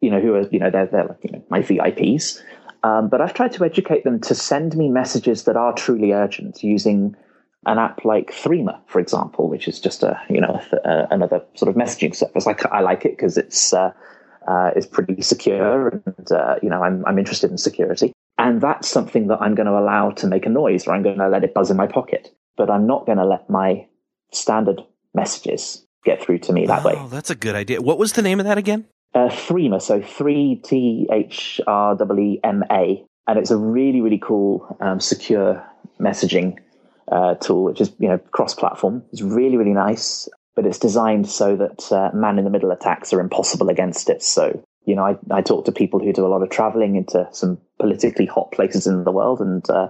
you 0.00 0.10
know 0.10 0.20
who 0.20 0.34
are 0.34 0.48
you 0.48 0.58
know 0.58 0.70
they're 0.70 0.86
they're 0.86 1.16
you 1.22 1.32
know, 1.32 1.44
my 1.50 1.60
VIPs 1.60 2.40
um, 2.84 3.08
but 3.08 3.20
I've 3.20 3.34
tried 3.34 3.52
to 3.52 3.64
educate 3.64 4.04
them 4.04 4.20
to 4.20 4.34
send 4.34 4.76
me 4.76 4.88
messages 4.88 5.44
that 5.44 5.56
are 5.56 5.72
truly 5.72 6.12
urgent 6.12 6.62
using 6.62 7.16
an 7.66 7.78
app 7.78 8.04
like 8.04 8.30
Threema, 8.30 8.80
for 8.86 9.00
example, 9.00 9.48
which 9.48 9.66
is 9.66 9.80
just 9.80 10.02
a 10.02 10.20
you 10.30 10.40
know 10.40 10.60
a, 10.84 11.08
another 11.10 11.42
sort 11.54 11.68
of 11.68 11.74
messaging 11.74 12.14
service. 12.14 12.46
Like 12.46 12.64
I 12.66 12.80
like 12.80 13.04
it 13.04 13.12
because 13.16 13.36
it's 13.36 13.72
uh, 13.72 13.92
uh, 14.46 14.70
pretty 14.92 15.20
secure, 15.22 15.88
and 15.88 16.32
uh, 16.32 16.56
you 16.62 16.70
know 16.70 16.82
I'm 16.82 17.04
I'm 17.06 17.18
interested 17.18 17.50
in 17.50 17.58
security, 17.58 18.12
and 18.38 18.60
that's 18.60 18.88
something 18.88 19.26
that 19.26 19.42
I'm 19.42 19.54
going 19.54 19.66
to 19.66 19.76
allow 19.76 20.10
to 20.12 20.26
make 20.26 20.46
a 20.46 20.48
noise, 20.48 20.86
or 20.86 20.94
I'm 20.94 21.02
going 21.02 21.18
to 21.18 21.28
let 21.28 21.44
it 21.44 21.52
buzz 21.52 21.70
in 21.70 21.76
my 21.76 21.88
pocket. 21.88 22.28
But 22.56 22.70
I'm 22.70 22.86
not 22.86 23.04
going 23.04 23.18
to 23.18 23.26
let 23.26 23.50
my 23.50 23.86
standard 24.32 24.80
messages 25.14 25.84
get 26.04 26.22
through 26.22 26.38
to 26.38 26.52
me 26.52 26.66
that 26.66 26.84
way. 26.84 26.94
oh, 26.96 27.04
way. 27.04 27.10
That's 27.10 27.30
a 27.30 27.34
good 27.34 27.54
idea. 27.54 27.82
What 27.82 27.98
was 27.98 28.12
the 28.12 28.22
name 28.22 28.40
of 28.40 28.46
that 28.46 28.58
again? 28.58 28.86
Uh, 29.14 29.28
Threema, 29.28 29.82
so 29.82 30.00
three 30.00 30.60
T 30.64 31.08
H 31.10 31.60
R 31.66 31.96
W 31.96 32.34
E 32.34 32.40
M 32.44 32.62
A, 32.70 33.04
and 33.26 33.38
it's 33.38 33.50
a 33.50 33.56
really 33.56 34.00
really 34.00 34.18
cool 34.18 34.76
um, 34.80 35.00
secure 35.00 35.64
messaging 35.98 36.58
uh, 37.10 37.34
tool, 37.34 37.64
which 37.64 37.80
is 37.80 37.90
you 37.98 38.08
know 38.08 38.18
cross-platform. 38.18 39.02
It's 39.12 39.22
really 39.22 39.56
really 39.56 39.72
nice, 39.72 40.28
but 40.54 40.66
it's 40.66 40.78
designed 40.78 41.28
so 41.28 41.56
that 41.56 41.90
uh, 41.90 42.10
man-in-the-middle 42.14 42.70
attacks 42.70 43.12
are 43.12 43.20
impossible 43.20 43.70
against 43.70 44.10
it. 44.10 44.22
So 44.22 44.62
you 44.84 44.94
know, 44.94 45.04
I, 45.04 45.16
I 45.30 45.42
talk 45.42 45.64
to 45.64 45.72
people 45.72 46.00
who 46.00 46.12
do 46.12 46.26
a 46.26 46.28
lot 46.28 46.42
of 46.42 46.50
traveling 46.50 46.96
into 46.96 47.28
some 47.32 47.58
politically 47.78 48.26
hot 48.26 48.52
places 48.52 48.86
in 48.86 49.04
the 49.04 49.12
world, 49.12 49.40
and 49.40 49.68
uh, 49.70 49.88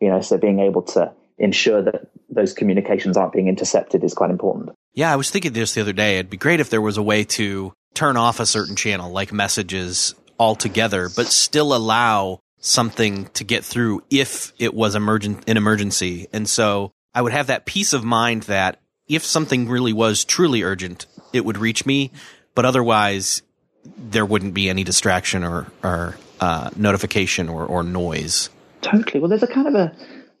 you 0.00 0.08
know, 0.08 0.20
so 0.20 0.38
being 0.38 0.60
able 0.60 0.82
to 0.82 1.12
ensure 1.38 1.82
that 1.82 2.08
those 2.28 2.52
communications 2.52 3.16
aren't 3.16 3.32
being 3.32 3.48
intercepted 3.48 4.04
is 4.04 4.14
quite 4.14 4.30
important. 4.30 4.70
Yeah, 4.94 5.12
I 5.12 5.16
was 5.16 5.30
thinking 5.30 5.52
this 5.52 5.74
the 5.74 5.80
other 5.80 5.92
day. 5.92 6.14
It'd 6.18 6.30
be 6.30 6.36
great 6.36 6.60
if 6.60 6.70
there 6.70 6.80
was 6.80 6.96
a 6.96 7.02
way 7.02 7.24
to 7.24 7.72
turn 7.94 8.16
off 8.16 8.40
a 8.40 8.46
certain 8.46 8.76
channel, 8.76 9.10
like 9.10 9.32
messages 9.32 10.14
altogether, 10.38 11.08
but 11.14 11.26
still 11.26 11.74
allow 11.74 12.40
something 12.58 13.26
to 13.34 13.44
get 13.44 13.64
through 13.64 14.02
if 14.10 14.52
it 14.58 14.72
was 14.72 14.94
emergent 14.94 15.48
an 15.48 15.56
emergency. 15.56 16.28
And 16.32 16.48
so 16.48 16.92
I 17.14 17.22
would 17.22 17.32
have 17.32 17.48
that 17.48 17.66
peace 17.66 17.92
of 17.92 18.04
mind 18.04 18.44
that 18.44 18.80
if 19.08 19.24
something 19.24 19.68
really 19.68 19.92
was 19.92 20.24
truly 20.24 20.62
urgent, 20.62 21.06
it 21.32 21.44
would 21.44 21.58
reach 21.58 21.84
me, 21.84 22.12
but 22.54 22.64
otherwise 22.64 23.42
there 23.84 24.24
wouldn't 24.24 24.54
be 24.54 24.70
any 24.70 24.84
distraction 24.84 25.42
or, 25.42 25.66
or 25.82 26.16
uh, 26.42 26.70
notification 26.74 27.48
or, 27.48 27.64
or 27.64 27.84
noise. 27.84 28.50
Totally. 28.80 29.20
Well, 29.20 29.28
there's 29.28 29.44
a 29.44 29.46
kind 29.46 29.68
of 29.68 29.74
a, 29.76 29.92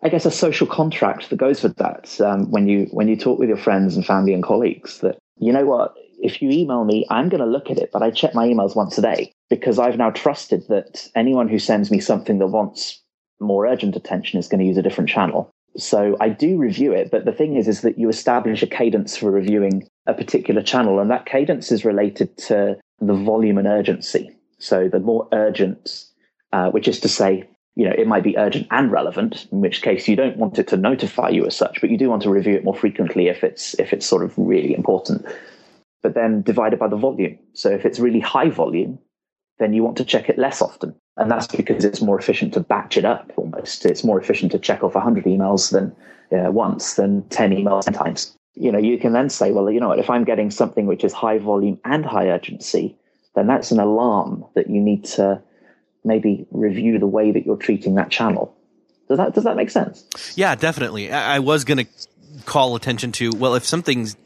I 0.02 0.08
guess, 0.08 0.26
a 0.26 0.32
social 0.32 0.66
contract 0.66 1.30
that 1.30 1.36
goes 1.36 1.62
with 1.62 1.76
that. 1.76 2.20
Um, 2.20 2.50
when 2.50 2.66
you 2.66 2.88
when 2.90 3.06
you 3.06 3.16
talk 3.16 3.38
with 3.38 3.48
your 3.48 3.56
friends 3.56 3.94
and 3.94 4.04
family 4.04 4.34
and 4.34 4.42
colleagues, 4.42 4.98
that 4.98 5.16
you 5.38 5.52
know 5.52 5.64
what, 5.64 5.94
if 6.18 6.42
you 6.42 6.50
email 6.50 6.84
me, 6.84 7.06
I'm 7.08 7.28
going 7.28 7.40
to 7.40 7.46
look 7.46 7.70
at 7.70 7.78
it, 7.78 7.90
but 7.92 8.02
I 8.02 8.10
check 8.10 8.34
my 8.34 8.48
emails 8.48 8.74
once 8.74 8.98
a 8.98 9.02
day 9.02 9.32
because 9.48 9.78
I've 9.78 9.96
now 9.96 10.10
trusted 10.10 10.66
that 10.68 11.08
anyone 11.14 11.48
who 11.48 11.60
sends 11.60 11.88
me 11.92 12.00
something 12.00 12.40
that 12.40 12.48
wants 12.48 13.00
more 13.40 13.66
urgent 13.66 13.94
attention 13.94 14.40
is 14.40 14.48
going 14.48 14.60
to 14.60 14.66
use 14.66 14.76
a 14.78 14.82
different 14.82 15.08
channel. 15.08 15.50
So 15.76 16.16
I 16.20 16.30
do 16.30 16.58
review 16.58 16.92
it, 16.92 17.12
but 17.12 17.24
the 17.26 17.32
thing 17.32 17.56
is, 17.56 17.68
is 17.68 17.82
that 17.82 17.96
you 17.96 18.08
establish 18.08 18.60
a 18.62 18.66
cadence 18.66 19.16
for 19.16 19.30
reviewing 19.30 19.88
a 20.06 20.14
particular 20.14 20.62
channel, 20.62 20.98
and 20.98 21.10
that 21.12 21.26
cadence 21.26 21.70
is 21.70 21.84
related 21.84 22.36
to 22.48 22.76
the 23.00 23.14
volume 23.14 23.58
and 23.58 23.68
urgency. 23.68 24.36
So 24.62 24.88
the 24.88 25.00
more 25.00 25.28
urgent, 25.32 26.04
uh, 26.52 26.70
which 26.70 26.88
is 26.88 27.00
to 27.00 27.08
say, 27.08 27.48
you 27.74 27.86
know, 27.86 27.94
it 27.96 28.06
might 28.06 28.22
be 28.22 28.36
urgent 28.36 28.66
and 28.70 28.92
relevant, 28.92 29.46
in 29.50 29.60
which 29.60 29.82
case 29.82 30.06
you 30.06 30.16
don't 30.16 30.36
want 30.36 30.58
it 30.58 30.68
to 30.68 30.76
notify 30.76 31.30
you 31.30 31.46
as 31.46 31.56
such, 31.56 31.80
but 31.80 31.90
you 31.90 31.96
do 31.96 32.10
want 32.10 32.22
to 32.22 32.30
review 32.30 32.54
it 32.54 32.64
more 32.64 32.74
frequently 32.74 33.28
if 33.28 33.42
it's 33.42 33.74
if 33.78 33.92
it's 33.92 34.06
sort 34.06 34.22
of 34.22 34.34
really 34.36 34.74
important 34.74 35.26
but 36.02 36.14
then 36.14 36.42
divided 36.42 36.78
by 36.78 36.88
the 36.88 36.96
volume. 36.96 37.38
So 37.54 37.70
if 37.70 37.86
it's 37.86 37.98
really 37.98 38.20
high 38.20 38.50
volume, 38.50 38.98
then 39.58 39.72
you 39.72 39.82
want 39.82 39.96
to 39.98 40.04
check 40.04 40.28
it 40.28 40.38
less 40.38 40.60
often. 40.60 40.94
And 41.16 41.30
that's 41.30 41.46
because 41.46 41.84
it's 41.84 42.02
more 42.02 42.18
efficient 42.18 42.54
to 42.54 42.60
batch 42.60 42.96
it 42.96 43.04
up 43.04 43.32
almost. 43.36 43.86
It's 43.86 44.02
more 44.02 44.20
efficient 44.20 44.52
to 44.52 44.58
check 44.58 44.82
off 44.82 44.94
100 44.94 45.24
emails 45.24 45.70
than 45.70 45.94
uh, 46.36 46.50
once 46.50 46.94
than 46.94 47.28
10 47.28 47.50
emails 47.50 47.84
10 47.84 47.94
times. 47.94 48.36
You 48.54 48.72
know, 48.72 48.78
you 48.78 48.98
can 48.98 49.12
then 49.12 49.30
say, 49.30 49.52
well, 49.52 49.70
you 49.70 49.80
know 49.80 49.88
what, 49.88 49.98
if 49.98 50.10
I'm 50.10 50.24
getting 50.24 50.50
something 50.50 50.86
which 50.86 51.04
is 51.04 51.12
high 51.12 51.38
volume 51.38 51.78
and 51.84 52.04
high 52.04 52.28
urgency, 52.28 52.96
then 53.34 53.46
that's 53.46 53.70
an 53.70 53.80
alarm 53.80 54.44
that 54.54 54.68
you 54.68 54.80
need 54.80 55.04
to 55.04 55.42
maybe 56.04 56.46
review 56.50 56.98
the 56.98 57.06
way 57.06 57.30
that 57.30 57.46
you're 57.46 57.56
treating 57.56 57.94
that 57.94 58.10
channel. 58.10 58.54
Does 59.08 59.18
that, 59.18 59.34
does 59.34 59.44
that 59.44 59.56
make 59.56 59.70
sense? 59.70 60.04
Yeah, 60.36 60.54
definitely. 60.54 61.12
I, 61.12 61.36
I 61.36 61.38
was 61.40 61.64
going 61.64 61.84
to 61.84 61.86
call 62.44 62.76
attention 62.76 63.12
to, 63.12 63.30
well, 63.36 63.54
if 63.54 63.64
something's 63.64 64.16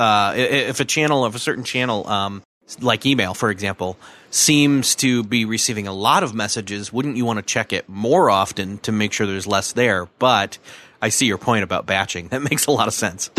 uh, 0.00 0.32
if 0.34 0.80
a 0.80 0.84
channel 0.84 1.26
of 1.26 1.34
a 1.34 1.38
certain 1.38 1.62
channel, 1.62 2.06
um, 2.08 2.42
like 2.80 3.04
email, 3.04 3.34
for 3.34 3.50
example, 3.50 3.98
seems 4.30 4.94
to 4.94 5.22
be 5.22 5.44
receiving 5.44 5.86
a 5.86 5.92
lot 5.92 6.22
of 6.22 6.34
messages, 6.34 6.90
wouldn't 6.90 7.18
you 7.18 7.26
want 7.26 7.38
to 7.38 7.42
check 7.42 7.72
it 7.72 7.86
more 7.86 8.30
often 8.30 8.78
to 8.78 8.92
make 8.92 9.12
sure 9.12 9.26
there's 9.26 9.46
less 9.46 9.72
there? 9.72 10.06
But 10.18 10.56
I 11.02 11.10
see 11.10 11.26
your 11.26 11.36
point 11.36 11.64
about 11.64 11.84
batching. 11.84 12.28
That 12.28 12.40
makes 12.50 12.66
a 12.66 12.70
lot 12.70 12.88
of 12.88 12.94
sense. 12.94 13.30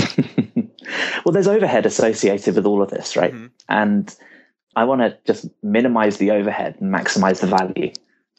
well, 1.25 1.33
there's 1.33 1.47
overhead 1.47 1.87
associated 1.87 2.55
with 2.55 2.65
all 2.67 2.83
of 2.83 2.91
this, 2.91 3.15
right? 3.15 3.33
Mm-hmm. 3.33 3.47
And 3.67 4.15
I 4.75 4.85
want 4.85 5.01
to 5.01 5.17
just 5.25 5.47
minimize 5.61 6.17
the 6.17 6.31
overhead 6.31 6.77
and 6.79 6.93
maximize 6.93 7.41
the 7.41 7.47
value. 7.47 7.91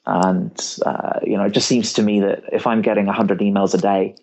And, 0.06 0.58
uh, 0.84 1.20
you 1.22 1.36
know, 1.36 1.44
it 1.44 1.52
just 1.52 1.68
seems 1.68 1.92
to 1.94 2.02
me 2.02 2.20
that 2.20 2.44
if 2.52 2.66
I'm 2.66 2.82
getting 2.82 3.06
100 3.06 3.38
emails 3.40 3.74
a 3.74 3.78
day, 3.78 4.16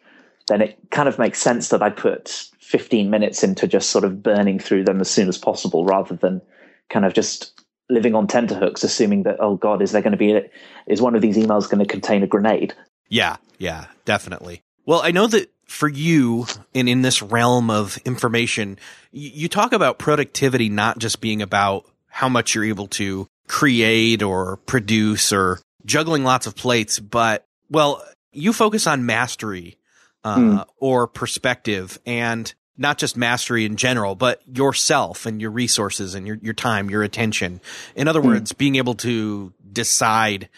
then 0.48 0.62
it 0.62 0.78
kind 0.90 1.08
of 1.08 1.20
makes 1.20 1.40
sense 1.40 1.70
that 1.70 1.82
I 1.82 1.90
put 1.90 2.50
15 2.60 3.10
minutes 3.10 3.44
into 3.44 3.68
just 3.68 3.90
sort 3.90 4.04
of 4.04 4.22
burning 4.22 4.60
through 4.60 4.84
them 4.84 5.00
as 5.00 5.10
soon 5.10 5.30
as 5.30 5.38
possible 5.38 5.86
rather 5.86 6.16
than 6.16 6.42
kind 6.90 7.06
of 7.06 7.14
just 7.14 7.60
living 7.90 8.16
on 8.16 8.28
tenterhooks, 8.28 8.84
assuming 8.84 9.24
that, 9.24 9.38
oh 9.40 9.56
God, 9.56 9.82
is 9.82 9.92
there 9.92 10.02
going 10.02 10.12
to 10.12 10.18
be, 10.18 10.34
a, 10.34 10.50
is 10.88 11.02
one 11.02 11.16
of 11.16 11.22
these 11.22 11.38
emails 11.38 11.70
going 11.70 11.80
to 11.80 11.92
contain 11.92 12.24
a 12.24 12.28
grenade? 12.28 12.74
Yeah, 13.08 13.38
yeah, 13.58 13.86
definitely. 14.06 14.62
Well, 14.86 15.02
I 15.02 15.12
know 15.12 15.28
that 15.28 15.52
for 15.66 15.88
you 15.88 16.46
and 16.74 16.90
in 16.90 17.04
this 17.04 17.22
realm 17.22 17.70
of 17.70 17.98
information, 18.06 18.78
you 19.12 19.48
talk 19.48 19.72
about 19.72 20.00
productivity 20.00 20.70
not 20.70 20.98
just 20.98 21.22
being 21.22 21.42
about 21.42 21.86
how 22.10 22.30
much 22.30 22.56
you're 22.56 22.66
able 22.66 22.88
to 22.88 23.28
create 23.48 24.22
or 24.22 24.58
produce 24.58 25.32
or 25.32 25.60
juggling 25.86 26.24
lots 26.24 26.48
of 26.48 26.56
plates, 26.56 27.00
but 27.00 27.46
well, 27.70 28.04
you 28.32 28.54
focus 28.54 28.88
on 28.88 29.06
mastery 29.06 29.78
uh, 30.24 30.38
mm. 30.38 30.66
or 30.78 31.08
perspective 31.08 32.00
and 32.06 32.54
not 32.78 32.98
just 32.98 33.18
mastery 33.18 33.66
in 33.66 33.76
general, 33.76 34.16
but 34.16 34.42
yourself 34.48 35.26
and 35.26 35.42
your 35.42 35.52
resources 35.52 36.16
and 36.16 36.26
your, 36.26 36.38
your 36.42 36.54
time, 36.54 36.90
your 36.90 37.04
attention. 37.04 37.60
In 37.96 38.08
other 38.08 38.22
mm. 38.22 38.26
words, 38.26 38.54
being 38.54 38.76
able 38.76 38.96
to 38.96 39.54
decide 39.72 40.50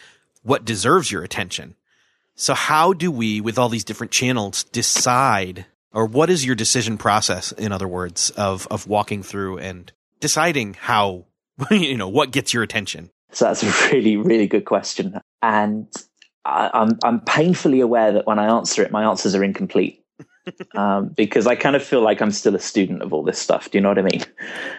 what 0.44 0.66
deserves 0.66 1.12
your 1.12 1.24
attention. 1.24 1.76
So 2.36 2.54
how 2.54 2.94
do 2.94 3.12
we, 3.12 3.42
with 3.42 3.58
all 3.58 3.70
these 3.70 3.84
different 3.84 4.12
channels, 4.12 4.64
decide 4.66 5.66
or 5.94 6.06
what 6.06 6.30
is 6.30 6.46
your 6.46 6.56
decision 6.56 6.98
process, 6.98 7.52
in 7.52 7.72
other 7.72 7.88
words, 7.88 8.30
of, 8.32 8.68
of 8.72 8.88
walking 8.88 9.24
through 9.24 9.58
and 9.58 9.92
deciding 10.20 10.76
how, 10.76 11.26
you 11.72 11.98
know, 11.98 12.10
what 12.10 12.32
gets 12.32 12.54
your 12.54 12.64
attention? 12.64 13.10
So 13.32 13.46
that's 13.46 13.64
a 13.64 13.92
really, 13.92 14.18
really 14.18 14.48
good 14.48 14.66
question. 14.66 15.20
And 15.42 15.88
I, 16.46 16.66
am 16.66 16.72
I'm, 16.74 17.00
I'm 17.04 17.20
painfully 17.22 17.80
aware 17.80 18.12
that 18.12 18.28
when 18.28 18.40
I 18.40 18.48
answer 18.48 18.84
it, 18.84 18.92
my 18.92 19.04
answers 19.04 19.36
are 19.36 19.44
incomplete. 19.44 20.04
um, 20.76 21.10
because 21.10 21.48
I 21.48 21.56
kind 21.56 21.76
of 21.76 21.84
feel 21.84 22.02
like 22.02 22.22
I'm 22.22 22.32
still 22.32 22.56
a 22.56 22.60
student 22.60 23.04
of 23.04 23.14
all 23.14 23.24
this 23.24 23.40
stuff. 23.40 23.70
Do 23.70 23.78
you 23.78 23.82
know 23.82 23.90
what 23.90 24.00
I 24.00 24.04
mean? 24.04 24.22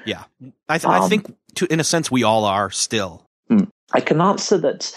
Yeah, 0.04 0.24
I, 0.68 0.78
th- 0.78 0.84
um, 0.86 1.02
I 1.02 1.08
think 1.08 1.32
to, 1.56 1.72
in 1.72 1.78
a 1.78 1.84
sense 1.84 2.10
we 2.10 2.24
all 2.24 2.44
are 2.44 2.70
still. 2.70 3.28
Hmm. 3.48 3.64
I 3.92 4.00
can 4.00 4.20
answer 4.20 4.58
that. 4.58 4.92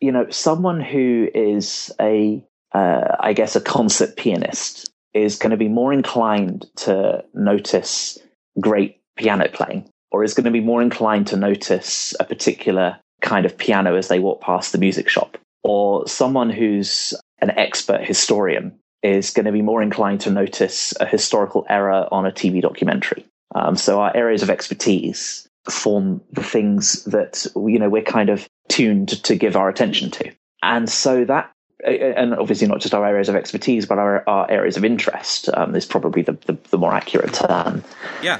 You 0.00 0.12
know, 0.12 0.28
someone 0.28 0.80
who 0.80 1.28
is 1.34 1.90
a, 2.00 2.44
uh, 2.72 3.16
I 3.20 3.32
guess, 3.32 3.56
a 3.56 3.60
concert 3.60 4.16
pianist 4.16 4.90
is 5.14 5.36
going 5.36 5.52
to 5.52 5.56
be 5.56 5.68
more 5.68 5.92
inclined 5.92 6.66
to 6.76 7.24
notice 7.32 8.18
great 8.60 9.00
piano 9.16 9.48
playing, 9.48 9.88
or 10.14 10.22
is 10.22 10.32
going 10.32 10.44
to 10.44 10.50
be 10.52 10.60
more 10.60 10.80
inclined 10.80 11.26
to 11.26 11.36
notice 11.36 12.14
a 12.20 12.24
particular 12.24 12.96
kind 13.20 13.44
of 13.44 13.58
piano 13.58 13.96
as 13.96 14.06
they 14.06 14.20
walk 14.20 14.40
past 14.40 14.70
the 14.70 14.78
music 14.78 15.08
shop 15.08 15.36
or 15.64 16.06
someone 16.06 16.50
who's 16.50 17.14
an 17.40 17.50
expert 17.50 18.04
historian 18.04 18.78
is 19.02 19.30
going 19.30 19.46
to 19.46 19.52
be 19.52 19.60
more 19.60 19.82
inclined 19.82 20.20
to 20.20 20.30
notice 20.30 20.94
a 21.00 21.06
historical 21.06 21.66
error 21.68 22.06
on 22.12 22.26
a 22.26 22.30
TV 22.30 22.62
documentary. 22.62 23.26
Um, 23.56 23.74
so 23.74 24.00
our 24.00 24.16
areas 24.16 24.44
of 24.44 24.50
expertise 24.50 25.48
form 25.68 26.20
the 26.30 26.44
things 26.44 27.02
that 27.04 27.44
you 27.56 27.80
know 27.80 27.88
we're 27.88 28.02
kind 28.02 28.28
of 28.28 28.46
tuned 28.68 29.08
to 29.24 29.34
give 29.34 29.56
our 29.56 29.68
attention 29.68 30.12
to, 30.12 30.30
and 30.62 30.88
so 30.88 31.24
that. 31.24 31.50
And 31.84 32.34
obviously, 32.34 32.66
not 32.66 32.80
just 32.80 32.94
our 32.94 33.04
areas 33.04 33.28
of 33.28 33.34
expertise, 33.34 33.84
but 33.84 33.98
our, 33.98 34.26
our 34.26 34.50
areas 34.50 34.78
of 34.78 34.86
interest 34.86 35.50
um, 35.52 35.74
is 35.74 35.84
probably 35.84 36.22
the, 36.22 36.32
the, 36.46 36.56
the 36.70 36.78
more 36.78 36.94
accurate 36.94 37.34
term. 37.34 37.84
Yeah. 38.22 38.38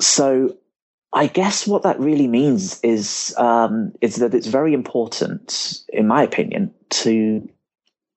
So 0.00 0.56
I 1.16 1.28
guess 1.28 1.66
what 1.66 1.82
that 1.84 1.98
really 1.98 2.28
means 2.28 2.78
is 2.82 3.34
um, 3.38 3.92
is 4.02 4.16
that 4.16 4.34
it's 4.34 4.48
very 4.48 4.74
important, 4.74 5.80
in 5.88 6.06
my 6.06 6.22
opinion, 6.22 6.74
to 6.90 7.48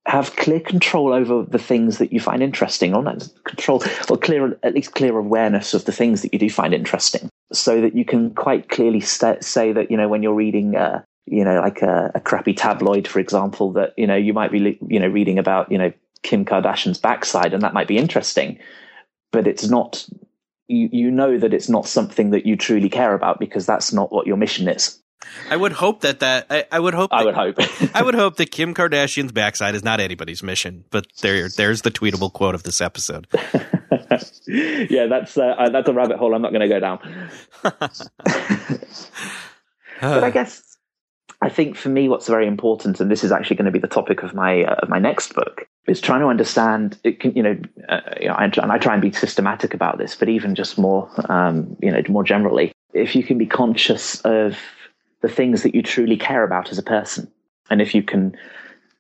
have 0.06 0.36
clear 0.36 0.60
control 0.60 1.13
over 1.13 1.44
the 1.44 1.58
things 1.58 1.98
that 2.00 2.12
you 2.12 2.20
find 2.20 2.44
interesting, 2.44 2.94
or 2.94 3.01
not 3.01 3.29
control, 3.46 3.82
or 4.10 4.18
clear 4.18 4.60
at 4.63 4.74
least 4.74 4.96
clear 4.96 5.18
awareness 5.18 5.74
of 5.74 5.86
the 5.86 5.94
things 5.94 6.24
that 6.24 6.34
you 6.34 6.39
do 6.39 6.50
find 6.50 6.74
interesting, 6.74 7.29
so 7.53 7.79
that 7.79 7.96
you 7.96 8.03
can 8.03 8.36
quite 8.36 8.68
clearly 8.68 9.00
st- 9.00 9.46
say 9.46 9.72
that 9.72 9.89
you 9.89 9.96
know 9.96 10.10
when 10.10 10.22
you're 10.22 10.34
reading. 10.34 10.75
Uh, 10.75 11.01
you 11.32 11.46
know, 11.46 11.60
like 11.60 11.84
a, 11.84 12.12
a 12.15 12.20
crappy 12.20 12.56
tabloid, 12.56 13.08
for 13.08 13.20
example, 13.20 13.72
that 13.74 13.94
you 13.96 14.08
know 14.08 14.15
you 14.15 14.34
might 14.34 14.51
be, 14.51 14.79
you 14.88 15.00
know, 15.00 15.08
reading 15.08 15.39
about 15.39 15.72
you 15.72 15.77
know 15.77 15.94
Kim 16.24 16.44
Kardashian's 16.44 16.98
backside, 16.98 17.53
and 17.53 17.62
that 17.62 17.74
might 17.74 17.88
be 17.88 17.98
interesting, 17.98 18.60
but 19.32 19.48
it's 19.48 19.70
not 19.70 20.06
you, 20.70 20.90
you 20.92 21.12
know 21.12 21.38
that 21.38 21.54
it's 21.54 21.68
not 21.68 21.88
something 21.88 22.30
that 22.30 22.46
you 22.46 22.56
truly 22.56 22.90
care 22.90 23.14
about 23.14 23.40
because 23.40 23.66
that's 23.66 23.92
not 23.92 24.12
what 24.12 24.28
your 24.28 24.38
mission 24.38 24.70
is. 24.70 25.02
I 25.50 25.58
would 25.58 25.74
hope 25.74 26.02
that 26.02 26.22
that 26.22 26.46
I, 26.50 26.66
I 26.72 26.80
would 26.80 26.94
hope 26.94 27.12
I 27.12 27.26
would 27.26 27.36
hope 27.36 27.58
I 27.94 28.02
would 28.02 28.16
hope 28.16 28.38
that 28.38 28.52
Kim 28.52 28.74
Kardashian's 28.74 29.34
backside 29.34 29.76
is 29.76 29.84
not 29.84 30.00
anybody's 30.00 30.42
mission. 30.42 30.86
But 30.92 31.08
there 31.22 31.50
there's 31.50 31.82
the 31.82 31.92
tweetable 31.92 32.32
quote 32.32 32.56
of 32.56 32.64
this 32.64 32.80
episode. 32.80 33.28
yeah, 34.48 35.08
that's 35.08 35.38
uh, 35.38 35.70
that's 35.72 35.90
a 35.90 35.94
rabbit 35.94 36.18
hole 36.18 36.34
I'm 36.34 36.42
not 36.42 36.54
going 36.54 36.62
to 36.62 36.68
go 36.70 36.80
down. 36.80 37.00
but 40.02 40.24
I 40.24 40.30
guess 40.34 40.78
I 41.42 41.50
think 41.50 41.76
for 41.76 41.90
me, 41.90 42.10
what's 42.10 42.28
very 42.28 42.48
important, 42.48 43.00
and 43.00 43.10
this 43.10 43.24
is 43.24 43.32
actually 43.32 43.58
going 43.58 43.66
to 43.66 43.72
be 43.72 43.80
the 43.80 43.88
topic 43.88 44.24
of 44.24 44.34
my 44.34 44.64
uh, 44.64 44.76
of 44.76 44.90
my 44.90 45.00
next 45.00 45.34
book, 45.34 45.68
is 45.88 46.02
trying 46.02 46.22
to 46.22 46.28
understand. 46.28 46.98
It 47.04 47.20
can, 47.20 47.36
you 47.36 47.44
know, 47.44 47.58
uh, 47.88 48.02
you 48.20 48.28
know, 48.28 48.36
and 48.36 48.72
I 48.72 48.78
try 48.78 48.94
and 48.94 49.02
be 49.02 49.12
systematic 49.12 49.74
about 49.74 49.98
this, 49.98 50.16
but 50.16 50.30
even 50.30 50.56
just 50.56 50.78
more, 50.78 51.10
um, 51.32 51.76
you 51.82 51.92
know, 51.92 52.02
more 52.10 52.24
generally, 52.24 52.72
if 52.94 53.16
you 53.16 53.24
can 53.24 53.38
be 53.38 53.46
conscious 53.46 54.22
of 54.22 54.58
the 55.22 55.30
things 55.30 55.64
that 55.64 55.76
you 55.76 55.82
truly 55.82 56.18
care 56.18 56.44
about 56.44 56.72
as 56.72 56.78
a 56.78 56.84
person, 56.84 57.32
and 57.70 57.82
if 57.82 57.94
you 57.94 58.04
can, 58.04 58.36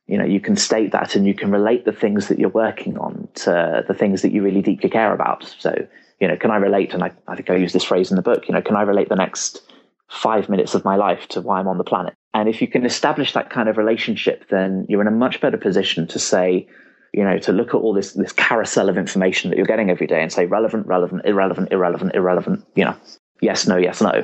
you 0.07 0.17
know, 0.17 0.25
you 0.25 0.39
can 0.39 0.55
state 0.55 0.91
that, 0.91 1.15
and 1.15 1.25
you 1.25 1.33
can 1.33 1.51
relate 1.51 1.85
the 1.85 1.91
things 1.91 2.27
that 2.27 2.39
you're 2.39 2.49
working 2.49 2.97
on 2.97 3.27
to 3.35 3.83
the 3.87 3.93
things 3.93 4.21
that 4.21 4.31
you 4.31 4.43
really 4.43 4.61
deeply 4.61 4.89
care 4.89 5.13
about. 5.13 5.43
So, 5.59 5.87
you 6.19 6.27
know, 6.27 6.35
can 6.35 6.51
I 6.51 6.57
relate? 6.57 6.93
And 6.93 7.03
I, 7.03 7.11
I 7.27 7.35
think 7.35 7.49
I 7.49 7.55
use 7.55 7.73
this 7.73 7.83
phrase 7.83 8.11
in 8.11 8.15
the 8.15 8.21
book. 8.21 8.47
You 8.47 8.53
know, 8.53 8.61
can 8.61 8.75
I 8.75 8.81
relate 8.81 9.09
the 9.09 9.15
next 9.15 9.61
five 10.07 10.49
minutes 10.49 10.73
of 10.75 10.83
my 10.83 10.95
life 10.95 11.27
to 11.29 11.41
why 11.41 11.59
I'm 11.59 11.67
on 11.67 11.77
the 11.77 11.83
planet? 11.83 12.13
And 12.39 12.47
if 12.47 12.61
you 12.61 12.69
can 12.69 12.85
establish 12.85 13.33
that 13.33 13.49
kind 13.49 13.67
of 13.67 13.75
relationship, 13.75 14.47
then 14.49 14.85
you're 14.87 15.01
in 15.01 15.07
a 15.07 15.11
much 15.11 15.41
better 15.41 15.57
position 15.57 16.07
to 16.07 16.19
say, 16.19 16.69
you 17.13 17.25
know, 17.25 17.37
to 17.39 17.51
look 17.51 17.69
at 17.69 17.75
all 17.75 17.93
this 17.93 18.13
this 18.13 18.31
carousel 18.31 18.87
of 18.87 18.97
information 18.97 19.49
that 19.49 19.57
you're 19.57 19.65
getting 19.65 19.89
every 19.89 20.07
day 20.07 20.21
and 20.21 20.31
say 20.31 20.45
relevant, 20.45 20.87
relevant, 20.87 21.25
irrelevant, 21.25 21.73
irrelevant, 21.73 22.15
irrelevant. 22.15 22.65
You 22.75 22.85
know, 22.85 22.95
yes, 23.41 23.67
no, 23.67 23.75
yes, 23.75 24.01
no, 24.01 24.23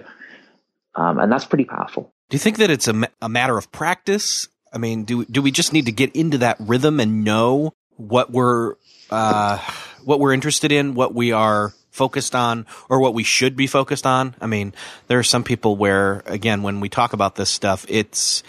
um, 0.95 1.19
and 1.19 1.29
that's 1.29 1.43
pretty 1.43 1.65
powerful. 1.65 2.13
Do 2.29 2.35
you 2.35 2.39
think 2.39 2.57
that 2.59 2.71
it's 2.71 2.87
a, 2.87 3.09
a 3.21 3.27
matter 3.27 3.57
of 3.57 3.69
practice? 3.73 4.47
I 4.71 4.77
mean, 4.77 5.03
do 5.03 5.25
do 5.25 5.41
we 5.41 5.51
just 5.51 5.73
need 5.73 5.87
to 5.87 5.91
get 5.91 6.15
into 6.15 6.37
that 6.37 6.55
rhythm 6.61 7.01
and 7.01 7.25
know 7.25 7.73
what 7.97 8.31
we're 8.31 8.75
uh, 9.09 9.57
what 10.05 10.21
we're 10.21 10.33
interested 10.33 10.71
in, 10.71 10.93
what 10.93 11.13
we 11.13 11.33
are 11.33 11.73
focused 11.95 12.35
on, 12.35 12.65
or 12.89 12.99
what 12.99 13.13
we 13.13 13.23
should 13.23 13.55
be 13.55 13.67
focused 13.67 14.05
on? 14.05 14.35
I 14.41 14.47
mean, 14.47 14.73
there 15.07 15.17
are 15.17 15.23
some 15.23 15.43
people 15.43 15.77
where, 15.77 16.21
again, 16.25 16.61
when 16.61 16.81
we 16.81 16.89
talk 16.89 17.13
about 17.13 17.35
this 17.35 17.49
stuff, 17.49 17.85
it's 17.87 18.43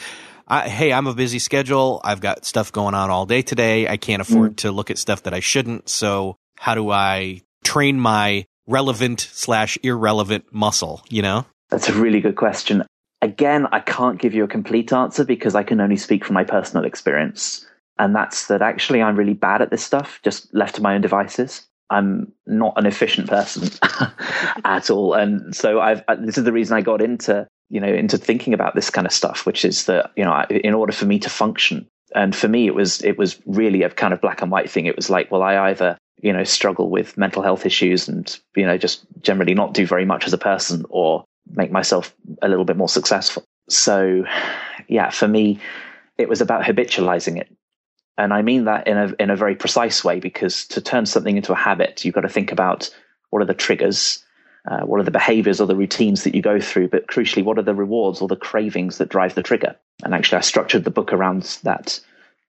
I, 0.49 0.69
hey, 0.69 0.93
I'm 0.93 1.07
a 1.07 1.15
busy 1.15 1.38
schedule. 1.38 2.00
I've 2.05 2.21
got 2.21 2.45
stuff 2.45 2.73
going 2.73 2.95
on 2.95 3.11
all 3.11 3.25
day 3.25 3.43
today. 3.43 3.88
I 3.88 3.97
can't 3.97 4.21
afford 4.21 4.53
mm. 4.53 4.57
to 4.59 4.73
look 4.73 4.91
at 4.91 4.99
stuff 4.99 5.23
that 5.23 5.35
I 5.35 5.41
shouldn't. 5.41 5.88
So 5.88 6.37
how 6.59 6.75
do 6.75 6.91
I 6.91 7.43
train 7.65 8.00
my 8.00 8.47
relevant 8.67 9.21
slash 9.21 9.79
irrelevant 9.83 10.47
muscle? 10.53 11.05
You 11.09 11.23
know, 11.23 11.47
that's 11.71 11.88
a 11.88 11.95
really 11.95 12.21
good 12.21 12.37
question. 12.37 12.85
Again, 13.23 13.67
I 13.73 13.81
can't 13.81 14.21
give 14.21 14.35
you 14.35 14.45
a 14.45 14.49
complete 14.49 14.93
answer 14.93 15.25
because 15.25 15.55
I 15.55 15.62
can 15.62 15.81
only 15.81 15.97
speak 15.97 16.25
from 16.25 16.35
my 16.35 16.45
personal 16.45 16.85
experience. 16.85 17.67
And 17.99 18.15
that's 18.15 18.49
that 18.49 18.61
actually 18.61 19.03
I'm 19.03 19.17
really 19.17 19.35
bad 19.35 19.62
at 19.62 19.71
this 19.71 19.83
stuff, 19.83 20.21
just 20.23 20.53
left 20.55 20.76
to 20.76 20.83
my 20.83 20.95
own 20.95 21.00
devices. 21.00 21.65
I'm 21.90 22.33
not 22.47 22.75
an 22.76 22.87
efficient 22.87 23.28
person 23.28 23.69
at 24.64 24.90
all. 24.90 25.14
And 25.14 25.55
so 25.55 25.81
I've, 25.81 26.02
uh, 26.09 26.16
this 26.16 26.38
is 26.38 26.45
the 26.45 26.52
reason 26.52 26.76
I 26.76 26.81
got 26.81 27.00
into, 27.00 27.47
you 27.69 27.81
know, 27.81 27.93
into 27.93 28.19
thinking 28.19 28.55
about 28.55 28.75
this 28.75 28.90
kind 28.90 29.07
of 29.07 29.12
stuff, 29.12 29.47
which 29.47 29.64
is 29.64 29.87
that, 29.87 30.11
you 30.16 30.25
know, 30.25 30.45
in 30.50 30.75
order 30.75 30.93
for 30.93 31.07
me 31.07 31.19
to 31.21 31.31
function, 31.31 31.87
and 32.14 32.35
for 32.35 32.49
me, 32.49 32.66
it 32.66 32.75
was, 32.75 33.02
it 33.02 33.19
was 33.19 33.40
really 33.47 33.83
a 33.83 33.90
kind 33.90 34.14
of 34.14 34.21
black 34.21 34.40
and 34.40 34.50
white 34.50 34.71
thing. 34.71 34.87
It 34.87 34.97
was 34.97 35.11
like, 35.11 35.31
well, 35.31 35.43
I 35.43 35.71
either, 35.71 35.99
you 36.23 36.33
know, 36.33 36.45
struggle 36.45 36.88
with 36.88 37.19
mental 37.19 37.43
health 37.43 37.66
issues 37.66 38.09
and, 38.09 38.38
you 38.55 38.64
know, 38.64 38.78
just 38.78 39.05
generally 39.21 39.55
not 39.55 39.75
do 39.75 39.87
very 39.87 40.05
much 40.05 40.26
as 40.26 40.33
a 40.33 40.38
person 40.38 40.85
or 40.88 41.25
make 41.50 41.71
myself 41.71 42.14
a 42.43 42.49
little 42.49 42.64
bit 42.64 42.76
more 42.76 42.88
successful. 42.88 43.45
So 43.69 44.25
yeah, 44.88 45.11
for 45.11 45.28
me, 45.28 45.61
it 46.19 46.28
was 46.28 46.40
about 46.40 46.62
habitualizing 46.62 47.38
it 47.38 47.49
and 48.18 48.32
I 48.32 48.42
mean 48.42 48.64
that 48.64 48.87
in 48.87 48.96
a 48.96 49.14
in 49.18 49.30
a 49.30 49.37
very 49.37 49.54
precise 49.54 50.02
way 50.02 50.20
because 50.20 50.66
to 50.68 50.80
turn 50.80 51.06
something 51.06 51.37
into 51.37 51.52
a 51.52 51.56
habit, 51.56 52.04
you've 52.04 52.14
got 52.14 52.23
to 52.23 52.28
think 52.28 52.52
about 52.52 52.90
what 53.30 53.42
are 53.42 53.46
the 53.46 53.54
triggers, 53.54 54.25
uh, 54.70 54.80
what 54.80 55.00
are 55.00 55.04
the 55.04 55.11
behaviors 55.11 55.61
or 55.61 55.66
the 55.66 55.76
routines 55.76 56.25
that 56.25 56.35
you 56.35 56.42
go 56.42 56.61
through, 56.61 56.88
but 56.88 57.06
crucially, 57.08 57.44
what 57.44 57.58
are 57.58 57.62
the 57.62 57.75
rewards 57.75 58.20
or 58.20 58.28
the 58.28 58.37
cravings 58.37 58.99
that 58.99 59.11
drive 59.11 59.35
the 59.35 59.42
trigger? 59.42 59.76
And 60.02 60.14
actually, 60.14 60.38
I 60.38 60.42
structured 60.42 60.85
the 60.85 60.90
book 60.90 61.12
around 61.12 61.58
that 61.62 62.00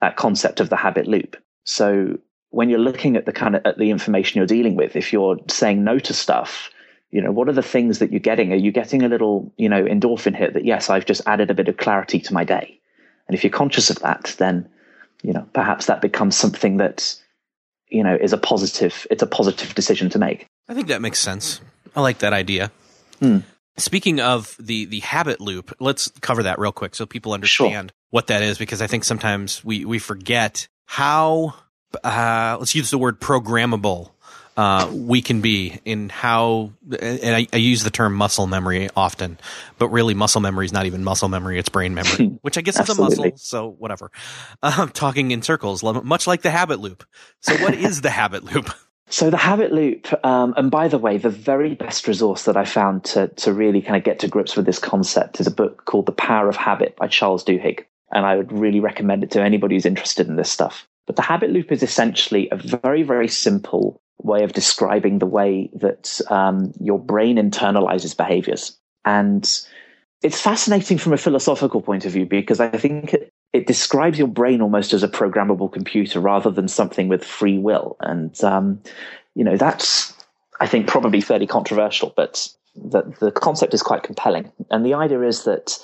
that 0.02 0.16
concept 0.16 0.60
of 0.60 0.70
the 0.70 0.76
habit 0.76 1.08
loop. 1.08 1.36
So 1.64 2.18
when 2.50 2.70
you're 2.70 2.80
looking 2.80 3.18
at 3.18 3.26
the 3.26 3.34
kind 3.34 3.56
of 3.56 3.62
at 3.66 3.78
the 3.78 3.90
information 3.90 4.38
you're 4.38 4.48
dealing 4.48 4.76
with, 4.76 4.96
if 4.96 5.12
you're 5.12 5.38
saying 5.50 5.84
no 5.84 6.00
to 6.00 6.14
stuff, 6.14 6.70
you 7.12 7.22
know 7.22 7.32
what 7.32 7.50
are 7.50 7.54
the 7.54 7.62
things 7.62 8.00
that 8.00 8.12
you're 8.12 8.20
getting? 8.20 8.54
Are 8.54 8.58
you 8.58 8.72
getting 8.72 9.04
a 9.04 9.10
little 9.10 9.54
you 9.58 9.68
know 9.68 9.84
endorphin 9.84 10.36
hit 10.36 10.54
that 10.54 10.66
yes, 10.66 10.90
I've 10.90 11.06
just 11.06 11.22
added 11.26 11.52
a 11.52 11.56
bit 11.56 11.68
of 11.68 11.76
clarity 11.76 12.20
to 12.22 12.34
my 12.34 12.46
day? 12.46 12.80
And 13.28 13.36
if 13.36 13.44
you're 13.44 13.52
conscious 13.52 13.90
of 13.90 14.00
that, 14.00 14.34
then 14.38 14.70
you 15.28 15.34
know, 15.34 15.46
perhaps 15.52 15.88
that 15.88 16.02
becomes 16.02 16.38
something 16.38 16.78
that, 16.78 17.14
you 17.90 18.02
know, 18.02 18.16
is 18.16 18.32
a 18.32 18.38
positive, 18.38 19.06
it's 19.12 19.22
a 19.22 19.28
positive 19.28 19.76
decision 19.76 20.10
to 20.12 20.20
make. 20.20 20.48
I 20.70 20.74
think 20.74 20.88
that 20.88 21.02
makes 21.02 21.20
sense. 21.20 21.60
I 21.98 22.00
like 22.00 22.20
that 22.20 22.32
idea. 22.32 22.72
Hmm. 23.20 23.40
Speaking 23.76 24.22
of 24.22 24.56
the 24.58 24.86
the 24.86 25.02
habit 25.02 25.42
loop, 25.42 25.76
let's 25.80 26.10
cover 26.22 26.44
that 26.44 26.60
real 26.60 26.72
quick 26.72 26.96
so 26.96 27.06
people 27.06 27.34
understand 27.34 27.90
sure. 27.92 27.96
what 28.10 28.28
that 28.28 28.42
is 28.42 28.58
because 28.58 28.82
I 28.82 28.88
think 28.88 29.04
sometimes 29.04 29.64
we 29.66 29.84
we 29.84 30.00
forget 30.00 30.68
how 30.86 31.54
uh, 32.04 32.56
let's 32.58 32.74
use 32.74 32.90
the 32.90 32.98
word 32.98 33.20
programmable 33.20 34.12
uh, 34.58 34.90
we 34.92 35.22
can 35.22 35.40
be 35.40 35.80
in 35.86 36.10
how, 36.10 36.72
and 37.00 37.36
I, 37.36 37.48
I, 37.54 37.58
use 37.58 37.84
the 37.84 37.92
term 37.92 38.16
muscle 38.16 38.48
memory 38.48 38.90
often, 38.96 39.38
but 39.78 39.90
really 39.90 40.16
muscle 40.16 40.42
memory 40.42 40.66
is 40.66 40.74
not 40.74 40.88
even 40.88 41.04
muscle 41.04 41.30
memory; 41.30 41.60
it's 41.60 41.70
brain 41.70 41.94
memory, 41.94 42.26
which 42.42 42.58
I 42.58 42.62
guess 42.62 42.80
is 42.80 42.90
a 42.90 43.00
muscle. 43.00 43.32
So 43.36 43.70
whatever. 43.70 44.10
I'm 44.64 44.90
talking 45.04 45.30
in 45.30 45.44
circles, 45.44 45.84
much 45.84 46.26
like 46.26 46.42
the 46.42 46.50
habit 46.50 46.80
loop. 46.80 47.04
So 47.40 47.56
what 47.58 47.76
is 47.76 48.02
the 48.02 48.10
habit 48.10 48.44
loop? 48.44 48.70
So 49.10 49.30
the 49.30 49.38
habit 49.38 49.72
loop, 49.72 50.06
um, 50.26 50.54
and 50.58 50.70
by 50.70 50.90
the 50.90 50.98
way, 50.98 51.18
the 51.18 51.30
very 51.30 51.76
best 51.76 52.10
resource 52.10 52.44
that 52.44 52.58
I 52.58 52.66
found 52.66 53.06
to 53.06 53.30
to 53.30 53.54
really 53.54 53.82
kind 53.82 53.96
of 53.96 54.04
get 54.04 54.20
to 54.20 54.28
grips 54.28 54.58
with 54.58 54.66
this 54.66 54.80
concept 54.80 55.40
is 55.40 55.48
a 55.48 55.52
book 55.52 55.86
called 55.86 56.08
The 56.08 56.12
Power 56.12 56.50
of 56.50 56.58
Habit 56.58 56.98
by 56.98 57.08
Charles 57.08 57.46
Duhigg, 57.46 57.86
and 58.12 58.26
I 58.26 58.36
would 58.36 58.52
really 58.52 58.82
recommend 58.82 59.24
it 59.24 59.32
to 59.32 59.42
anybody 59.42 59.76
who's 59.76 59.86
interested 59.86 60.28
in 60.28 60.36
this 60.36 60.52
stuff. 60.52 60.90
But 61.06 61.16
the 61.16 61.22
habit 61.22 61.52
loop 61.52 61.72
is 61.72 61.84
essentially 61.84 62.50
a 62.52 62.58
very, 62.58 63.04
very 63.04 63.30
simple 63.30 64.02
way 64.22 64.44
of 64.44 64.54
describing 64.54 65.20
the 65.20 65.26
way 65.26 65.70
that 65.74 66.20
um, 66.30 66.74
your 66.80 67.00
brain 67.00 67.38
internalizes 67.38 68.16
behaviors. 68.16 68.78
And 69.06 69.44
it's 70.22 70.42
fascinating 70.42 70.98
from 70.98 71.14
a 71.14 71.18
philosophical 71.18 71.82
point 71.82 72.06
of 72.06 72.12
view 72.12 72.26
because 72.26 72.60
I 72.60 72.70
think 72.70 73.14
it, 73.14 73.32
it 73.54 73.68
describes 73.68 74.18
your 74.18 74.28
brain 74.28 74.62
almost 74.62 74.94
as 74.94 75.04
a 75.04 75.08
programmable 75.08 75.72
computer 75.72 76.20
rather 76.20 76.50
than 76.50 76.68
something 76.68 77.08
with 77.08 77.24
free 77.24 77.58
will. 77.58 77.96
And, 78.00 78.44
um, 78.44 78.82
you 79.36 79.44
know, 79.44 79.58
that's, 79.58 80.14
I 80.60 80.68
think, 80.68 80.88
probably 80.88 81.22
fairly 81.22 81.48
controversial, 81.48 82.14
but 82.16 82.50
the, 82.76 83.04
the 83.20 83.32
concept 83.32 83.74
is 83.74 83.84
quite 83.84 84.04
compelling. 84.04 84.52
And 84.72 84.86
the 84.86 84.96
idea 84.96 85.22
is 85.22 85.44
that, 85.44 85.78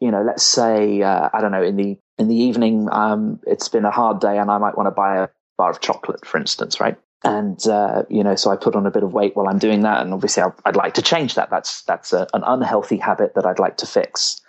you 0.00 0.10
know, 0.10 0.22
let's 0.22 0.44
say, 0.44 1.02
uh, 1.02 1.28
I 1.32 1.40
don't 1.40 1.52
know, 1.52 1.62
in 1.62 1.76
the, 1.76 1.98
in 2.18 2.28
the 2.28 2.36
evening, 2.36 2.88
um, 2.90 3.40
it's 3.46 3.68
been 3.68 3.84
a 3.84 3.90
hard 3.90 4.20
day 4.20 4.38
and 4.38 4.50
I 4.50 4.58
might 4.58 4.76
want 4.76 4.88
to 4.88 4.92
buy 4.92 5.22
a 5.22 5.28
bar 5.56 5.70
of 5.70 5.80
chocolate, 5.80 6.26
for 6.26 6.38
instance, 6.38 6.80
right? 6.80 6.98
And 7.24 7.66
uh, 7.66 8.04
you 8.08 8.22
know, 8.22 8.36
so 8.36 8.50
I 8.50 8.56
put 8.56 8.76
on 8.76 8.86
a 8.86 8.90
bit 8.90 9.02
of 9.02 9.12
weight 9.12 9.34
while 9.34 9.48
I'm 9.48 9.58
doing 9.58 9.82
that, 9.82 10.02
and 10.02 10.12
obviously 10.14 10.42
i 10.42 10.50
would 10.66 10.76
like 10.76 10.94
to 10.94 11.02
change 11.02 11.34
that. 11.34 11.50
That's 11.50 11.82
that's 11.82 12.12
a, 12.12 12.28
an 12.32 12.42
unhealthy 12.46 12.96
habit 12.96 13.34
that 13.34 13.44
I'd 13.44 13.58
like 13.58 13.76
to 13.78 13.86
fix. 13.86 14.40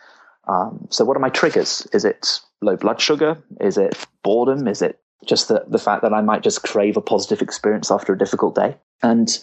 Um, 0.47 0.87
so, 0.89 1.03
what 1.03 1.17
are 1.17 1.21
my 1.21 1.29
triggers? 1.29 1.87
Is 1.93 2.05
it 2.05 2.39
low 2.61 2.75
blood 2.75 3.01
sugar? 3.01 3.37
Is 3.59 3.77
it 3.77 3.95
boredom? 4.23 4.67
Is 4.67 4.81
it 4.81 4.99
just 5.25 5.47
the, 5.47 5.65
the 5.67 5.79
fact 5.79 6.03
that 6.03 6.13
I 6.13 6.21
might 6.21 6.43
just 6.43 6.63
crave 6.63 6.95
a 6.95 7.01
positive 7.01 7.41
experience 7.41 7.91
after 7.91 8.13
a 8.13 8.17
difficult 8.17 8.55
day? 8.55 8.77
And 9.01 9.35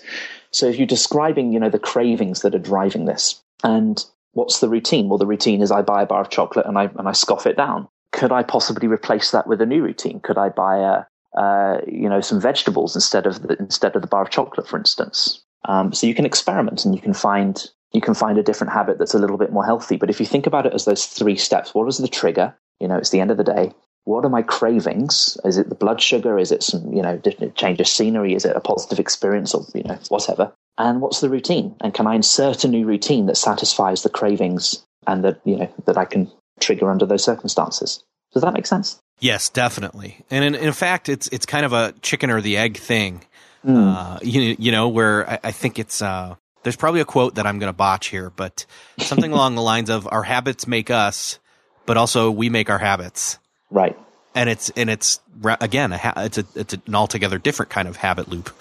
so, 0.52 0.66
if 0.66 0.78
you're 0.78 0.86
describing, 0.86 1.52
you 1.52 1.58
know, 1.58 1.70
the 1.70 1.78
cravings 1.80 2.42
that 2.42 2.54
are 2.54 2.60
driving 2.60 3.06
this, 3.06 3.42
and 3.64 4.04
what's 4.32 4.60
the 4.60 4.68
routine? 4.68 5.08
Well, 5.08 5.18
the 5.18 5.26
routine 5.26 5.62
is 5.62 5.72
I 5.72 5.82
buy 5.82 6.02
a 6.02 6.06
bar 6.06 6.20
of 6.20 6.30
chocolate 6.30 6.66
and 6.66 6.78
I 6.78 6.84
and 6.96 7.08
I 7.08 7.12
scoff 7.12 7.46
it 7.46 7.56
down. 7.56 7.88
Could 8.12 8.30
I 8.30 8.44
possibly 8.44 8.86
replace 8.86 9.32
that 9.32 9.48
with 9.48 9.60
a 9.60 9.66
new 9.66 9.82
routine? 9.82 10.20
Could 10.20 10.38
I 10.38 10.48
buy 10.48 10.78
a 10.78 11.04
uh, 11.36 11.78
you 11.86 12.08
know, 12.08 12.20
some 12.20 12.40
vegetables 12.40 12.94
instead 12.94 13.26
of 13.26 13.42
the, 13.42 13.56
instead 13.58 13.94
of 13.96 14.02
the 14.02 14.08
bar 14.08 14.22
of 14.22 14.30
chocolate, 14.30 14.68
for 14.68 14.78
instance. 14.78 15.42
Um, 15.68 15.92
so 15.92 16.06
you 16.06 16.14
can 16.14 16.26
experiment 16.26 16.84
and 16.84 16.94
you 16.94 17.00
can 17.00 17.14
find 17.14 17.66
you 17.92 18.00
can 18.00 18.14
find 18.14 18.36
a 18.36 18.42
different 18.42 18.72
habit 18.72 18.98
that's 18.98 19.14
a 19.14 19.18
little 19.18 19.38
bit 19.38 19.52
more 19.52 19.64
healthy. 19.64 19.96
But 19.96 20.10
if 20.10 20.20
you 20.20 20.26
think 20.26 20.46
about 20.46 20.66
it 20.66 20.74
as 20.74 20.84
those 20.84 21.06
three 21.06 21.36
steps, 21.36 21.74
what 21.74 21.88
is 21.88 21.98
the 21.98 22.08
trigger? 22.08 22.54
You 22.80 22.88
know, 22.88 22.96
it's 22.96 23.10
the 23.10 23.20
end 23.20 23.30
of 23.30 23.36
the 23.36 23.44
day. 23.44 23.72
What 24.04 24.24
are 24.24 24.28
my 24.30 24.42
cravings? 24.42 25.36
Is 25.44 25.56
it 25.56 25.68
the 25.68 25.74
blood 25.74 26.00
sugar? 26.00 26.38
Is 26.38 26.52
it 26.52 26.62
some, 26.62 26.92
you 26.92 27.02
know, 27.02 27.16
different 27.16 27.56
change 27.56 27.80
of 27.80 27.88
scenery? 27.88 28.34
Is 28.34 28.44
it 28.44 28.54
a 28.54 28.60
positive 28.60 29.00
experience 29.00 29.54
or, 29.54 29.64
you 29.74 29.82
know, 29.82 29.98
whatever? 30.08 30.52
And 30.78 31.00
what's 31.00 31.20
the 31.20 31.30
routine? 31.30 31.74
And 31.80 31.94
can 31.94 32.06
I 32.06 32.14
insert 32.14 32.64
a 32.64 32.68
new 32.68 32.86
routine 32.86 33.26
that 33.26 33.36
satisfies 33.36 34.02
the 34.02 34.10
cravings 34.10 34.84
and 35.06 35.24
that, 35.24 35.40
you 35.44 35.56
know, 35.56 35.72
that 35.86 35.96
I 35.96 36.04
can 36.04 36.30
trigger 36.60 36.90
under 36.90 37.06
those 37.06 37.24
circumstances? 37.24 38.04
Does 38.32 38.42
that 38.42 38.54
make 38.54 38.66
sense? 38.66 39.00
Yes, 39.18 39.48
definitely. 39.48 40.24
And 40.30 40.44
in, 40.44 40.54
in 40.54 40.72
fact, 40.72 41.08
it's 41.08 41.28
it's 41.28 41.46
kind 41.46 41.64
of 41.64 41.72
a 41.72 41.92
chicken 42.02 42.30
or 42.30 42.40
the 42.40 42.56
egg 42.56 42.76
thing. 42.76 43.24
Mm. 43.64 43.94
Uh, 43.96 44.18
you 44.22 44.56
you 44.58 44.72
know 44.72 44.88
where 44.88 45.28
I, 45.28 45.38
I 45.44 45.52
think 45.52 45.78
it's 45.78 46.02
uh, 46.02 46.36
there's 46.62 46.76
probably 46.76 47.00
a 47.00 47.04
quote 47.04 47.36
that 47.36 47.46
I'm 47.46 47.58
going 47.58 47.72
to 47.72 47.76
botch 47.76 48.08
here, 48.08 48.30
but 48.30 48.66
something 48.98 49.32
along 49.32 49.54
the 49.54 49.62
lines 49.62 49.88
of 49.88 50.06
"Our 50.10 50.22
habits 50.22 50.66
make 50.66 50.90
us, 50.90 51.38
but 51.86 51.96
also 51.96 52.30
we 52.30 52.50
make 52.50 52.68
our 52.68 52.78
habits." 52.78 53.38
Right. 53.70 53.98
And 54.34 54.50
it's 54.50 54.70
and 54.70 54.90
it's 54.90 55.20
again 55.60 55.92
a 55.92 55.98
ha- 55.98 56.12
it's 56.16 56.38
a 56.38 56.44
it's 56.54 56.74
an 56.74 56.94
altogether 56.94 57.38
different 57.38 57.70
kind 57.70 57.88
of 57.88 57.96
habit 57.96 58.28
loop. 58.28 58.54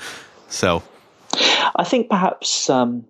So, 0.47 0.83
I 1.75 1.83
think 1.83 2.09
perhaps 2.09 2.69
um, 2.69 3.05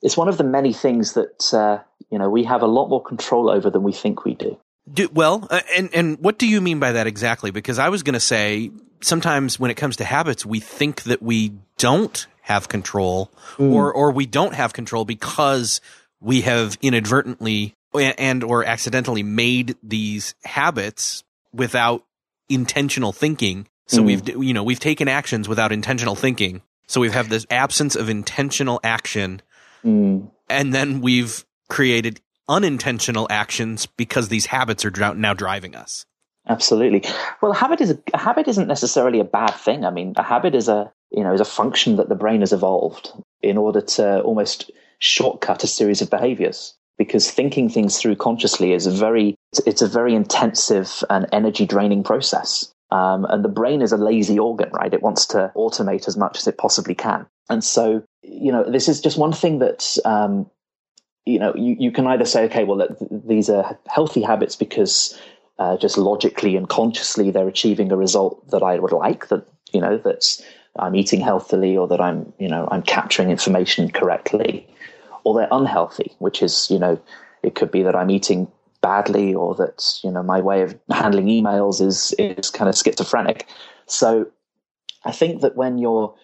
it's 0.00 0.16
one 0.16 0.28
of 0.28 0.38
the 0.38 0.44
many 0.44 0.72
things 0.72 1.14
that 1.14 1.52
uh, 1.52 1.82
you 2.10 2.18
know 2.18 2.30
we 2.30 2.44
have 2.44 2.62
a 2.62 2.68
lot 2.68 2.88
more 2.88 3.02
control 3.02 3.50
over 3.50 3.68
than 3.68 3.82
we 3.82 3.92
think 3.92 4.24
we 4.24 4.34
do. 4.34 4.56
Do, 4.92 5.08
well, 5.12 5.48
uh, 5.50 5.60
and 5.76 5.94
and 5.94 6.18
what 6.18 6.38
do 6.38 6.46
you 6.46 6.60
mean 6.60 6.78
by 6.78 6.92
that 6.92 7.06
exactly? 7.06 7.50
Because 7.50 7.78
I 7.78 7.88
was 7.88 8.02
going 8.02 8.14
to 8.14 8.20
say 8.20 8.70
sometimes 9.00 9.58
when 9.58 9.70
it 9.70 9.76
comes 9.76 9.96
to 9.96 10.04
habits, 10.04 10.44
we 10.44 10.60
think 10.60 11.04
that 11.04 11.22
we 11.22 11.52
don't 11.78 12.26
have 12.42 12.68
control, 12.68 13.30
mm. 13.56 13.72
or 13.72 13.92
or 13.92 14.10
we 14.10 14.26
don't 14.26 14.54
have 14.54 14.74
control 14.74 15.06
because 15.06 15.80
we 16.20 16.42
have 16.42 16.76
inadvertently 16.82 17.74
and 17.94 18.44
or 18.44 18.64
accidentally 18.64 19.22
made 19.22 19.76
these 19.82 20.34
habits 20.44 21.24
without 21.52 22.04
intentional 22.48 23.12
thinking. 23.12 23.66
So 23.86 24.02
mm. 24.02 24.06
we've 24.06 24.28
you 24.28 24.52
know 24.52 24.64
we've 24.64 24.80
taken 24.80 25.08
actions 25.08 25.48
without 25.48 25.72
intentional 25.72 26.14
thinking. 26.14 26.62
So 26.86 27.00
we've 27.00 27.14
had 27.14 27.26
this 27.26 27.46
absence 27.48 27.96
of 27.96 28.10
intentional 28.10 28.80
action, 28.84 29.40
mm. 29.82 30.28
and 30.50 30.74
then 30.74 31.00
we've 31.00 31.46
created 31.68 32.20
unintentional 32.48 33.26
actions 33.30 33.86
because 33.86 34.28
these 34.28 34.46
habits 34.46 34.84
are 34.84 35.14
now 35.14 35.34
driving 35.34 35.74
us. 35.74 36.06
Absolutely. 36.46 37.02
Well, 37.40 37.52
a 37.52 37.56
habit 37.56 37.80
is 37.80 37.90
a, 37.90 37.98
a, 38.12 38.18
habit 38.18 38.48
isn't 38.48 38.68
necessarily 38.68 39.18
a 39.18 39.24
bad 39.24 39.54
thing. 39.54 39.84
I 39.84 39.90
mean, 39.90 40.12
a 40.16 40.22
habit 40.22 40.54
is 40.54 40.68
a 40.68 40.92
you 41.10 41.24
know 41.24 41.32
is 41.32 41.40
a 41.40 41.46
function 41.46 41.96
that 41.96 42.08
the 42.08 42.14
brain 42.14 42.40
has 42.40 42.52
evolved 42.52 43.12
in 43.42 43.56
order 43.56 43.80
to 43.80 44.20
almost 44.20 44.70
shortcut 44.98 45.64
a 45.64 45.66
series 45.66 46.02
of 46.02 46.10
behaviors. 46.10 46.74
Because 46.96 47.28
thinking 47.28 47.68
things 47.68 47.98
through 47.98 48.16
consciously 48.16 48.72
is 48.72 48.86
a 48.86 48.90
very 48.90 49.36
it's 49.66 49.82
a 49.82 49.88
very 49.88 50.14
intensive 50.14 51.02
and 51.08 51.26
energy 51.32 51.66
draining 51.66 52.04
process. 52.04 52.70
Um, 52.90 53.24
and 53.28 53.42
the 53.44 53.48
brain 53.48 53.82
is 53.82 53.90
a 53.90 53.96
lazy 53.96 54.38
organ, 54.38 54.70
right? 54.70 54.92
It 54.92 55.02
wants 55.02 55.26
to 55.26 55.50
automate 55.56 56.06
as 56.06 56.16
much 56.16 56.38
as 56.38 56.46
it 56.46 56.58
possibly 56.58 56.94
can. 56.94 57.26
And 57.48 57.64
so, 57.64 58.04
you 58.22 58.52
know, 58.52 58.70
this 58.70 58.88
is 58.88 59.00
just 59.00 59.18
one 59.18 59.32
thing 59.32 59.58
that 59.58 59.96
um, 60.04 60.48
you 61.26 61.38
know 61.38 61.54
you, 61.54 61.76
you 61.78 61.92
can 61.92 62.06
either 62.06 62.24
say, 62.24 62.44
okay, 62.44 62.64
well, 62.64 62.86
these 63.10 63.48
are 63.48 63.78
healthy 63.86 64.22
habits 64.22 64.56
because 64.56 65.18
uh, 65.58 65.76
just 65.76 65.96
logically 65.96 66.56
and 66.56 66.68
consciously 66.68 67.30
they're 67.30 67.48
achieving 67.48 67.92
a 67.92 67.96
result 67.96 68.48
that 68.50 68.62
I 68.62 68.78
would 68.78 68.92
like 68.92 69.28
that 69.28 69.46
you 69.72 69.80
know 69.80 69.98
that's 69.98 70.42
I'm 70.76 70.96
eating 70.96 71.20
healthily 71.20 71.76
or 71.76 71.86
that 71.88 72.00
I'm 72.00 72.32
you 72.38 72.48
know 72.48 72.68
I'm 72.70 72.82
capturing 72.82 73.30
information 73.30 73.90
correctly. 73.90 74.68
Or 75.26 75.34
they're 75.34 75.48
unhealthy 75.50 76.12
which 76.18 76.42
is 76.42 76.70
you 76.70 76.78
know 76.78 77.00
it 77.42 77.54
could 77.54 77.70
be 77.70 77.82
that 77.82 77.96
I'm 77.96 78.10
eating 78.10 78.46
badly 78.82 79.34
or 79.34 79.54
that 79.54 79.98
you 80.02 80.10
know 80.10 80.22
my 80.22 80.40
way 80.42 80.60
of 80.60 80.78
handling 80.90 81.26
emails 81.26 81.80
is 81.80 82.14
is 82.18 82.50
kind 82.50 82.68
of 82.68 82.76
schizophrenic. 82.76 83.46
So 83.86 84.26
I 85.04 85.12
think 85.12 85.40
that 85.40 85.56
when 85.56 85.78
you're 85.78 86.14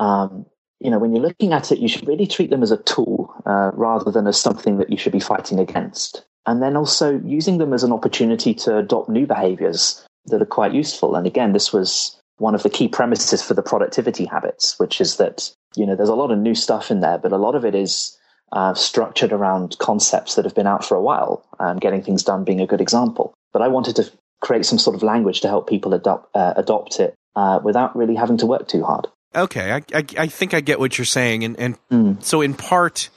um, 0.00 0.46
you 0.80 0.90
know 0.90 0.98
when 0.98 1.12
you're 1.12 1.22
looking 1.22 1.52
at 1.52 1.72
it 1.72 1.78
you 1.78 1.88
should 1.88 2.06
really 2.06 2.26
treat 2.26 2.50
them 2.50 2.62
as 2.62 2.70
a 2.70 2.82
tool 2.82 3.34
uh, 3.46 3.70
rather 3.74 4.10
than 4.10 4.26
as 4.26 4.40
something 4.40 4.78
that 4.78 4.90
you 4.90 4.96
should 4.96 5.12
be 5.12 5.20
fighting 5.20 5.58
against 5.58 6.24
and 6.48 6.62
then 6.62 6.76
also 6.76 7.20
using 7.24 7.58
them 7.58 7.74
as 7.74 7.84
an 7.84 7.92
opportunity 7.92 8.54
to 8.54 8.78
adopt 8.78 9.10
new 9.10 9.26
behaviors 9.26 10.02
that 10.26 10.40
are 10.40 10.46
quite 10.46 10.72
useful. 10.72 11.14
And 11.14 11.26
again, 11.26 11.52
this 11.52 11.74
was 11.74 12.18
one 12.38 12.54
of 12.54 12.62
the 12.62 12.70
key 12.70 12.88
premises 12.88 13.42
for 13.42 13.52
the 13.52 13.62
productivity 13.62 14.24
habits, 14.24 14.78
which 14.78 14.98
is 14.98 15.18
that, 15.18 15.52
you 15.76 15.84
know, 15.84 15.94
there's 15.94 16.08
a 16.08 16.14
lot 16.14 16.30
of 16.30 16.38
new 16.38 16.54
stuff 16.54 16.90
in 16.90 17.00
there, 17.00 17.18
but 17.18 17.32
a 17.32 17.36
lot 17.36 17.54
of 17.54 17.66
it 17.66 17.74
is 17.74 18.16
uh, 18.52 18.72
structured 18.72 19.32
around 19.32 19.76
concepts 19.78 20.36
that 20.36 20.46
have 20.46 20.54
been 20.54 20.66
out 20.66 20.84
for 20.84 20.96
a 20.96 21.02
while, 21.02 21.44
um, 21.60 21.78
getting 21.78 22.02
things 22.02 22.22
done 22.22 22.44
being 22.44 22.62
a 22.62 22.66
good 22.66 22.80
example. 22.80 23.34
But 23.52 23.60
I 23.60 23.68
wanted 23.68 23.96
to 23.96 24.10
create 24.40 24.64
some 24.64 24.78
sort 24.78 24.96
of 24.96 25.02
language 25.02 25.42
to 25.42 25.48
help 25.48 25.68
people 25.68 25.92
adopt, 25.92 26.34
uh, 26.34 26.54
adopt 26.56 26.98
it 26.98 27.14
uh, 27.36 27.60
without 27.62 27.94
really 27.94 28.14
having 28.14 28.38
to 28.38 28.46
work 28.46 28.68
too 28.68 28.84
hard. 28.84 29.08
Okay, 29.34 29.72
I, 29.72 29.82
I, 29.94 30.04
I, 30.16 30.26
think 30.26 30.54
I 30.54 30.60
get 30.60 30.80
what 30.80 30.96
you're 30.96 31.04
saying, 31.04 31.44
and, 31.44 31.58
and 31.58 31.78
mm. 31.90 32.22
so 32.22 32.40
in 32.40 32.54
part, 32.54 33.10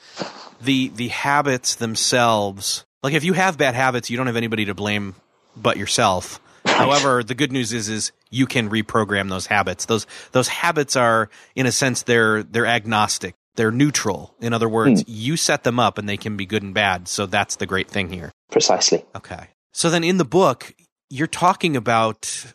the 0.60 0.88
the 0.88 1.08
habits 1.08 1.74
themselves 1.76 2.84
like 3.02 3.14
if 3.14 3.24
you 3.24 3.32
have 3.32 3.58
bad 3.58 3.74
habits, 3.74 4.10
you 4.10 4.16
don't 4.16 4.26
have 4.26 4.36
anybody 4.36 4.64
to 4.66 4.74
blame 4.74 5.14
but 5.56 5.76
yourself. 5.76 6.40
However, 6.64 7.24
the 7.24 7.34
good 7.34 7.52
news 7.52 7.72
is 7.72 7.88
is 7.88 8.12
you 8.30 8.46
can 8.46 8.70
reprogram 8.70 9.28
those 9.28 9.46
habits. 9.46 9.86
Those 9.86 10.06
those 10.30 10.48
habits 10.48 10.96
are 10.96 11.28
in 11.56 11.66
a 11.66 11.72
sense 11.72 12.02
they're 12.02 12.42
they're 12.42 12.66
agnostic. 12.66 13.34
They're 13.56 13.72
neutral. 13.72 14.34
In 14.40 14.54
other 14.54 14.68
words, 14.68 15.02
mm. 15.02 15.06
you 15.08 15.36
set 15.36 15.64
them 15.64 15.78
up 15.78 15.98
and 15.98 16.08
they 16.08 16.16
can 16.16 16.36
be 16.36 16.46
good 16.46 16.62
and 16.62 16.72
bad. 16.72 17.08
So 17.08 17.26
that's 17.26 17.56
the 17.56 17.66
great 17.66 17.88
thing 17.88 18.10
here. 18.10 18.30
Precisely. 18.50 19.04
Okay. 19.14 19.48
So 19.72 19.90
then 19.90 20.04
in 20.04 20.16
the 20.16 20.24
book, 20.24 20.72
you're 21.12 21.26
talking 21.26 21.76
about 21.76 22.46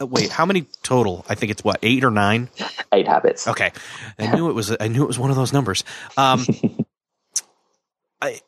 wait, 0.00 0.30
how 0.30 0.46
many 0.46 0.66
total? 0.82 1.26
I 1.28 1.34
think 1.34 1.52
it's 1.52 1.62
what, 1.62 1.78
8 1.82 2.04
or 2.04 2.10
9? 2.10 2.48
8 2.90 3.06
habits. 3.06 3.46
Okay. 3.46 3.70
I 4.18 4.34
knew 4.34 4.48
it 4.48 4.54
was 4.54 4.74
I 4.80 4.88
knew 4.88 5.04
it 5.04 5.06
was 5.06 5.18
one 5.18 5.30
of 5.30 5.36
those 5.36 5.52
numbers. 5.52 5.84
Um 6.16 6.44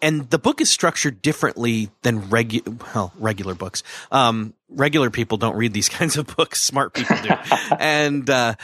and 0.02 0.28
the 0.30 0.38
book 0.38 0.60
is 0.60 0.70
structured 0.70 1.22
differently 1.22 1.90
than 2.02 2.28
regular 2.30 2.76
well 2.94 3.12
regular 3.18 3.54
books. 3.54 3.82
Um, 4.10 4.54
regular 4.68 5.10
people 5.10 5.38
don't 5.38 5.56
read 5.56 5.72
these 5.72 5.88
kinds 5.98 6.16
of 6.16 6.26
books. 6.36 6.60
Smart 6.60 6.94
people 6.94 7.16
do, 7.22 7.30
and 7.78 8.28
uh, 8.28 8.54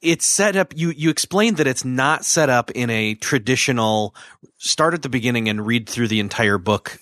it's 0.00 0.26
set 0.26 0.56
up. 0.56 0.74
You 0.76 0.90
you 0.90 1.10
explained 1.10 1.56
that 1.58 1.66
it's 1.66 1.84
not 1.84 2.24
set 2.24 2.50
up 2.50 2.70
in 2.72 2.90
a 2.90 3.14
traditional 3.14 4.14
start 4.58 4.94
at 4.94 5.02
the 5.02 5.08
beginning 5.08 5.48
and 5.48 5.66
read 5.66 5.88
through 5.88 6.08
the 6.08 6.20
entire 6.20 6.58
book 6.58 6.98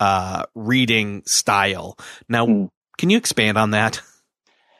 uh, 0.00 0.46
reading 0.54 1.22
style. 1.26 1.96
Now, 2.28 2.46
mm. 2.46 2.68
can 2.98 3.10
you 3.10 3.18
expand 3.18 3.58
on 3.58 3.70
that? 3.70 4.00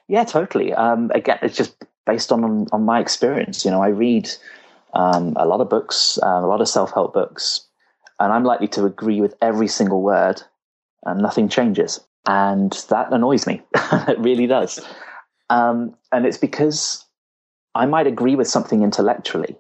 Yeah, 0.09 0.25
totally. 0.25 0.75
Um, 0.75 1.13
again, 1.15 1.39
it's 1.41 1.57
just 1.57 1.73
based 2.05 2.33
on 2.33 2.67
on 2.73 2.85
my 2.85 2.99
experience. 2.99 3.65
You 3.65 3.71
know, 3.71 3.81
I 3.81 3.91
read 3.91 4.29
um, 4.93 5.35
a 5.37 5.47
lot 5.47 5.61
of 5.61 5.71
books, 5.71 6.19
uh, 6.21 6.27
a 6.27 6.49
lot 6.49 6.61
of 6.61 6.67
self 6.69 6.93
help 6.93 7.15
books 7.15 7.69
and 8.21 8.33
I'm 8.33 8.45
likely 8.45 8.69
to 8.69 8.85
agree 8.85 9.21
with 9.21 9.35
every 9.41 9.67
single 9.67 10.03
word, 10.03 10.43
and 11.05 11.21
nothing 11.21 11.49
changes. 11.49 11.99
And 12.27 12.71
that 12.91 13.11
annoys 13.13 13.47
me. 13.47 13.63
it 13.75 14.19
really 14.19 14.47
does. 14.47 14.79
Um, 15.49 15.97
and 16.13 16.27
it's 16.27 16.37
because 16.37 17.05
I 17.75 17.87
might 17.87 18.07
agree 18.07 18.37
with 18.37 18.47
something 18.47 18.83
intellectually, 18.83 19.57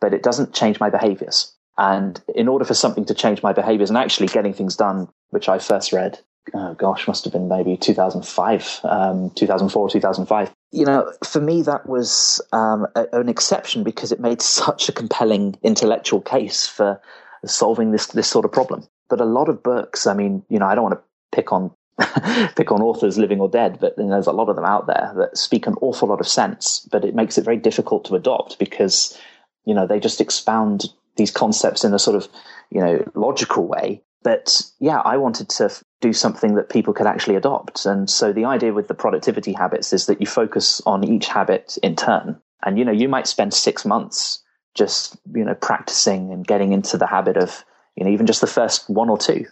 but 0.00 0.14
it 0.14 0.22
doesn't 0.22 0.54
change 0.54 0.80
my 0.80 0.88
behaviors. 0.88 1.52
And 1.78 2.20
in 2.34 2.48
order 2.48 2.64
for 2.64 2.74
something 2.74 3.04
to 3.06 3.14
change 3.14 3.42
my 3.42 3.52
behaviors 3.52 3.88
and 3.88 3.96
actually 3.96 4.26
getting 4.26 4.52
things 4.52 4.76
done, 4.76 5.08
which 5.30 5.48
I 5.48 5.60
first 5.60 5.92
read, 5.92 6.18
oh 6.52 6.74
gosh, 6.74 7.06
must 7.06 7.22
have 7.24 7.32
been 7.32 7.48
maybe 7.48 7.76
2005, 7.76 8.80
um, 8.82 9.30
2004, 9.36 9.90
2005. 9.90 10.52
You 10.72 10.84
know, 10.84 11.12
for 11.24 11.40
me, 11.40 11.62
that 11.62 11.88
was 11.88 12.40
um, 12.52 12.86
a, 12.96 13.06
an 13.12 13.28
exception 13.28 13.84
because 13.84 14.10
it 14.10 14.18
made 14.18 14.42
such 14.42 14.88
a 14.88 14.92
compelling 14.92 15.56
intellectual 15.62 16.20
case 16.20 16.66
for 16.66 17.00
solving 17.46 17.92
this 17.92 18.08
this 18.08 18.28
sort 18.28 18.44
of 18.44 18.52
problem. 18.52 18.86
But 19.08 19.20
a 19.20 19.24
lot 19.24 19.48
of 19.48 19.62
books, 19.62 20.06
I 20.06 20.14
mean, 20.14 20.44
you 20.48 20.58
know, 20.58 20.66
I 20.66 20.74
don't 20.74 20.84
want 20.84 20.98
to 20.98 21.36
pick 21.36 21.52
on 21.52 21.70
pick 22.56 22.72
on 22.72 22.82
authors 22.82 23.18
living 23.18 23.40
or 23.40 23.48
dead, 23.48 23.78
but 23.80 23.96
there's 23.96 24.26
a 24.26 24.32
lot 24.32 24.48
of 24.48 24.56
them 24.56 24.64
out 24.64 24.86
there 24.88 25.12
that 25.16 25.38
speak 25.38 25.66
an 25.66 25.74
awful 25.80 26.08
lot 26.08 26.20
of 26.20 26.28
sense, 26.28 26.86
but 26.90 27.04
it 27.04 27.14
makes 27.14 27.38
it 27.38 27.44
very 27.44 27.56
difficult 27.56 28.04
to 28.06 28.16
adopt 28.16 28.58
because 28.58 29.18
you 29.64 29.74
know 29.74 29.86
they 29.86 30.00
just 30.00 30.20
expound 30.20 30.86
these 31.18 31.30
concepts 31.30 31.84
in 31.84 31.92
a 31.92 31.98
sort 31.98 32.16
of 32.16 32.28
you 32.70 32.80
know 32.80 33.04
logical 33.14 33.66
way. 33.66 34.02
But 34.22 34.62
yeah, 34.80 35.00
I 35.00 35.16
wanted 35.16 35.48
to 35.50 35.70
do 36.00 36.12
something 36.12 36.54
that 36.54 36.70
people 36.70 36.94
could 36.94 37.06
actually 37.06 37.36
adopt, 37.36 37.84
and 37.84 38.08
so 38.08 38.32
the 38.32 38.46
idea 38.46 38.72
with 38.72 38.88
the 38.88 38.94
productivity 38.94 39.52
habits 39.52 39.92
is 39.92 40.06
that 40.06 40.20
you 40.20 40.26
focus 40.26 40.80
on 40.86 41.04
each 41.04 41.28
habit 41.28 41.76
in 41.82 41.94
turn, 41.94 42.40
and 42.64 42.78
you 42.78 42.84
know 42.84 42.92
you 42.92 43.08
might 43.08 43.26
spend 43.26 43.52
six 43.52 43.84
months 43.84 44.42
just 44.74 45.18
you 45.34 45.44
know 45.44 45.54
practicing 45.54 46.32
and 46.32 46.46
getting 46.46 46.72
into 46.72 46.96
the 46.96 47.06
habit 47.06 47.36
of 47.36 47.64
you 47.96 48.04
know 48.04 48.10
even 48.10 48.26
just 48.26 48.40
the 48.40 48.46
first 48.46 48.88
one 48.88 49.10
or 49.10 49.18
two. 49.18 49.44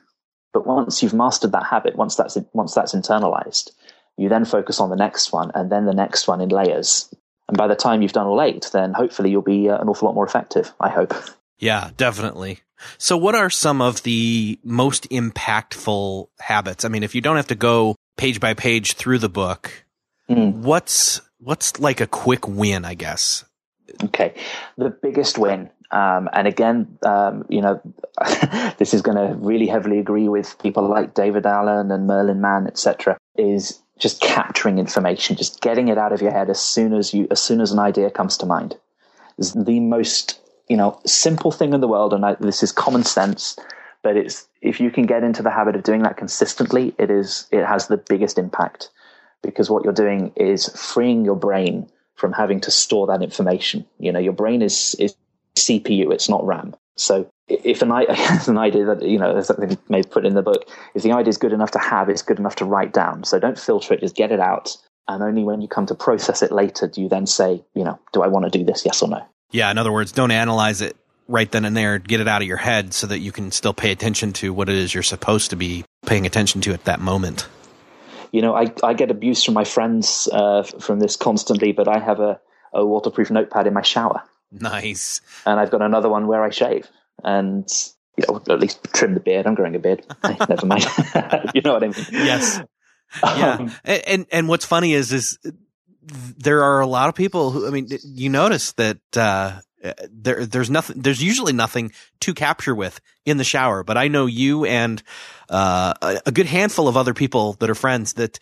But 0.55 0.67
once 0.67 1.03
you've 1.03 1.13
mastered 1.13 1.53
that 1.53 1.67
habit 1.67 1.97
once 1.97 2.17
that's 2.17 2.39
once 2.55 2.73
that's 2.73 2.95
internalized 2.95 3.73
you 4.17 4.29
then 4.29 4.45
focus 4.45 4.81
on 4.81 4.91
the 4.91 4.97
next 4.97 5.33
one 5.33 5.51
and 5.55 5.71
then 5.71 5.85
the 5.85 5.95
next 5.95 6.27
one 6.27 6.41
in 6.41 6.49
layers. 6.49 7.13
And 7.49 7.57
by 7.57 7.69
the 7.69 7.77
time 7.77 8.03
you've 8.03 8.13
done 8.13 8.27
all 8.27 8.43
eight 8.43 8.71
then 8.73 8.93
hopefully 8.93 9.31
you'll 9.31 9.43
be 9.43 9.69
uh, 9.69 9.79
an 9.79 9.89
awful 9.89 10.09
lot 10.09 10.15
more 10.15 10.27
effective 10.27 10.73
i 10.81 10.89
hope 10.89 11.15
yeah 11.59 11.91
definitely 11.97 12.61
so 12.99 13.17
what 13.17 13.35
are 13.35 13.51
some 13.51 13.81
of 13.81 14.03
the 14.03 14.59
most 14.63 15.09
impactful 15.11 16.29
habits 16.41 16.85
i 16.85 16.89
mean 16.89 17.03
if 17.03 17.15
you 17.15 17.21
don't 17.21 17.37
have 17.37 17.47
to 17.47 17.55
go 17.55 17.97
page 18.17 18.41
by 18.41 18.55
page 18.55 18.95
through 18.95 19.19
the 19.19 19.29
book 19.29 19.85
mm. 20.29 20.53
what's 20.55 21.21
what's 21.39 21.79
like 21.81 22.01
a 22.01 22.07
quick 22.07 22.47
win 22.47 22.85
i 22.85 22.95
guess 22.95 23.45
Okay, 24.05 24.35
the 24.77 24.91
biggest 24.91 25.39
win, 25.39 25.71
um, 25.91 26.29
and 26.33 26.47
again, 26.47 26.99
um, 27.05 27.45
you 27.49 27.61
know, 27.61 27.81
this 28.79 28.93
is 28.93 29.03
going 29.03 29.17
to 29.17 29.35
really 29.37 29.67
heavily 29.67 29.99
agree 29.99 30.29
with 30.29 30.59
people 30.59 30.89
like 30.89 31.15
David 31.15 31.47
Allen 31.47 31.91
and 31.91 32.07
Merlin 32.07 32.41
Mann, 32.41 32.67
etc. 32.67 33.17
Is 33.37 33.81
just 33.99 34.21
capturing 34.21 34.79
information, 34.79 35.37
just 35.37 35.61
getting 35.61 35.89
it 35.89 35.99
out 35.99 36.13
of 36.13 36.21
your 36.21 36.33
head 36.33 36.51
as 36.51 36.61
soon 36.61 36.93
as 36.93 37.15
you, 37.15 37.29
as 37.31 37.41
soon 37.41 37.61
as 37.61 37.73
an 37.73 37.79
idea 37.79 38.11
comes 38.11 38.37
to 38.39 38.47
mind, 38.47 38.77
is 39.39 39.53
the 39.53 39.81
most 39.81 40.41
you 40.69 40.77
know 40.77 41.01
simple 41.07 41.51
thing 41.51 41.73
in 41.73 41.81
the 41.81 41.89
world, 41.89 42.13
and 42.13 42.25
I, 42.25 42.35
this 42.35 42.63
is 42.63 42.73
common 42.73 43.05
sense. 43.05 43.57
But 44.03 44.17
it's 44.17 44.47
if 44.63 44.81
you 44.81 44.91
can 44.91 45.07
get 45.07 45.25
into 45.25 45.43
the 45.43 45.51
habit 45.51 45.75
of 45.75 45.83
doing 45.83 46.03
that 46.03 46.17
consistently, 46.17 46.95
it 46.99 47.11
is 47.11 47.49
it 47.51 47.65
has 47.65 47.89
the 47.89 47.97
biggest 47.97 48.39
impact 48.39 48.91
because 49.43 49.71
what 49.71 49.85
you're 49.85 49.93
doing 49.93 50.33
is 50.37 50.69
freeing 50.69 51.25
your 51.25 51.37
brain 51.37 51.89
from 52.15 52.33
having 52.33 52.61
to 52.61 52.71
store 52.71 53.07
that 53.07 53.23
information. 53.23 53.87
You 53.99 54.13
know, 54.13 54.19
your 54.19 54.33
brain 54.33 54.63
is, 54.63 54.97
is 54.99 55.15
CPU, 55.55 56.13
it's 56.13 56.29
not 56.29 56.45
RAM. 56.45 56.75
So 56.97 57.29
if 57.49 57.83
an, 57.83 57.93
an 58.49 58.59
idea 58.59 58.87
that, 58.87 59.03
you 59.03 59.19
know, 59.19 59.41
something 59.43 59.79
may 59.89 60.03
put 60.03 60.27
in 60.27 60.35
the 60.35 60.43
book, 60.43 60.69
if 60.95 61.03
the 61.03 61.13
idea 61.13 61.29
is 61.29 61.39
good 61.39 61.53
enough 61.53 61.71
to 61.73 61.79
have, 61.79 62.09
it's 62.09 62.23
good 62.23 62.39
enough 62.39 62.57
to 62.57 62.65
write 62.65 62.93
down. 62.93 63.25
So 63.25 63.39
don't 63.39 63.59
filter 63.59 63.95
it, 63.95 64.01
just 64.01 64.17
get 64.17 64.33
it 64.33 64.41
out. 64.41 64.77
And 65.09 65.23
only 65.23 65.45
when 65.45 65.61
you 65.61 65.69
come 65.69 65.87
to 65.87 65.95
process 65.95 66.43
it 66.43 66.51
later 66.51 66.89
do 66.89 67.01
you 67.01 67.09
then 67.09 67.27
say, 67.27 67.63
you 67.75 67.85
know, 67.85 67.99
do 68.13 68.23
I 68.23 68.27
want 68.27 68.51
to 68.51 68.59
do 68.59 68.65
this? 68.65 68.85
Yes 68.85 69.03
or 69.03 69.09
no? 69.09 69.25
Yeah. 69.57 69.71
In 69.71 69.79
other 69.79 69.93
words, 69.93 70.13
don't 70.13 70.31
analyze 70.31 70.81
it 70.81 70.97
right 71.29 71.51
then 71.51 71.65
and 71.65 71.77
there. 71.77 71.99
Get 71.99 72.21
it 72.21 72.29
out 72.29 72.43
of 72.43 72.49
your 72.49 72.57
head 72.57 72.95
so 72.95 73.07
that 73.09 73.19
you 73.19 73.33
can 73.33 73.51
still 73.51 73.75
pay 73.75 73.91
attention 73.91 74.33
to 74.35 74.53
what 74.53 74.69
it 74.69 74.77
is 74.77 74.95
you're 74.95 75.03
supposed 75.03 75.51
to 75.51 75.57
be 75.57 75.85
paying 76.05 76.27
attention 76.27 76.61
to 76.63 76.73
at 76.73 76.85
that 76.85 77.01
moment 77.01 77.49
you 78.37 78.43
know, 78.43 78.55
I, 78.55 78.71
I 78.83 78.93
get 78.93 79.11
abuse 79.11 79.43
from 79.45 79.55
my 79.55 79.65
friends 79.65 80.29
uh, 80.31 80.63
from 80.63 81.01
this 81.01 81.17
constantly, 81.17 81.73
but 81.73 81.89
I 81.89 81.99
have 81.99 82.21
a, 82.21 82.39
a 82.75 82.85
waterproof 82.85 83.31
notepad 83.31 83.67
in 83.67 83.73
my 83.73 83.81
shower. 83.81 84.23
Nice. 84.53 85.23
And 85.47 85.59
I've 85.59 85.71
got 85.71 85.81
another 85.81 86.11
one 86.11 86.27
where 86.27 86.45
I 86.45 86.51
shave. 86.51 86.87
And 87.25 87.67
you 88.19 88.25
know, 88.29 88.43
at 88.49 88.61
least 88.61 88.87
trim 88.93 89.15
the 89.15 89.21
beard. 89.21 89.47
I'm 89.47 89.55
growing 89.55 89.75
a 89.75 89.79
beard. 89.79 90.05
Never 90.49 90.67
mind. 90.67 90.85
you 91.55 91.63
know 91.63 91.73
what 91.73 91.83
I 91.83 91.89
mean? 91.89 92.07
Yes. 92.13 92.61
Yeah. 93.23 93.53
Um, 93.53 93.73
and, 93.85 94.03
and, 94.07 94.27
and 94.33 94.49
what's 94.49 94.67
funny 94.67 94.93
is 94.93 95.13
is 95.13 95.39
there 96.07 96.63
are 96.63 96.81
a 96.81 96.87
lot 96.87 97.09
of 97.09 97.15
people 97.15 97.51
who 97.51 97.67
I 97.67 97.71
mean 97.71 97.89
you 98.05 98.29
notice 98.29 98.73
that 98.73 98.99
uh, 99.17 99.61
there 100.11 100.47
there's 100.47 100.71
nothing 100.71 101.01
there's 101.01 101.23
usually 101.23 101.53
nothing 101.53 101.93
to 102.21 102.35
capture 102.35 102.75
with 102.75 103.01
in 103.25 103.37
the 103.37 103.45
shower 103.45 103.83
but 103.83 103.97
I 103.97 104.09
know 104.09 104.27
you 104.27 104.65
and 104.65 105.03
uh, 105.49 105.95
a, 106.01 106.21
a 106.27 106.33
good 106.33 106.47
handful 106.47 106.89
of 106.89 106.97
other 106.97 107.15
people 107.15 107.55
that 107.55 107.71
are 107.71 107.75
friends 107.75 108.15
that 108.15 108.39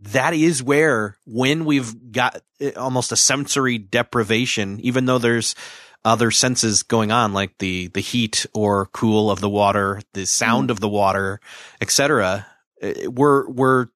that 0.00 0.34
is 0.34 0.62
where 0.62 1.16
when 1.26 1.64
we've 1.64 2.12
got 2.12 2.40
uh, 2.60 2.70
almost 2.76 3.12
a 3.12 3.16
sensory 3.16 3.78
deprivation 3.78 4.78
even 4.80 5.06
though 5.06 5.18
there's 5.18 5.54
other 6.04 6.30
senses 6.30 6.82
going 6.82 7.12
on, 7.12 7.32
like 7.32 7.56
the 7.58 7.88
the 7.88 8.00
heat 8.00 8.46
or 8.54 8.86
cool 8.86 9.30
of 9.30 9.40
the 9.40 9.48
water, 9.48 10.00
the 10.14 10.26
sound 10.26 10.68
mm. 10.68 10.72
of 10.72 10.80
the 10.80 10.88
water, 10.88 11.40
etc. 11.80 12.46
Uh, 12.82 12.92
we're 13.08 13.48
we're 13.48 13.86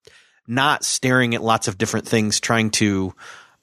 not 0.46 0.84
staring 0.84 1.34
at 1.34 1.42
lots 1.42 1.68
of 1.68 1.78
different 1.78 2.06
things, 2.06 2.40
trying 2.40 2.70
to 2.70 3.14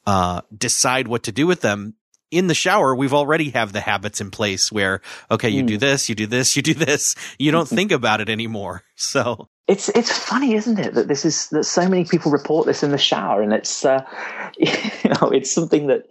uh, 0.05 0.41
decide 0.55 1.07
what 1.07 1.23
to 1.23 1.31
do 1.31 1.47
with 1.47 1.61
them. 1.61 1.95
In 2.31 2.47
the 2.47 2.55
shower, 2.55 2.95
we've 2.95 3.13
already 3.13 3.51
have 3.51 3.73
the 3.73 3.79
habits 3.79 4.19
in 4.19 4.31
place 4.31 4.71
where, 4.71 5.01
okay, 5.29 5.49
you 5.49 5.63
mm. 5.63 5.67
do 5.67 5.77
this, 5.77 6.09
you 6.09 6.15
do 6.15 6.25
this, 6.25 6.55
you 6.55 6.63
do 6.63 6.73
this. 6.73 7.15
You 7.37 7.51
don't 7.51 7.67
think 7.69 7.91
about 7.91 8.21
it 8.21 8.29
anymore. 8.29 8.83
So 8.95 9.49
it's 9.67 9.89
it's 9.89 10.11
funny, 10.17 10.53
isn't 10.53 10.79
it, 10.79 10.93
that 10.93 11.07
this 11.07 11.25
is 11.25 11.47
that 11.49 11.63
so 11.63 11.89
many 11.89 12.05
people 12.05 12.31
report 12.31 12.65
this 12.65 12.83
in 12.83 12.91
the 12.91 12.97
shower, 12.97 13.41
and 13.41 13.51
it's 13.51 13.83
uh, 13.83 14.05
you 14.57 15.09
know 15.09 15.29
it's 15.29 15.51
something 15.51 15.87
that 15.87 16.07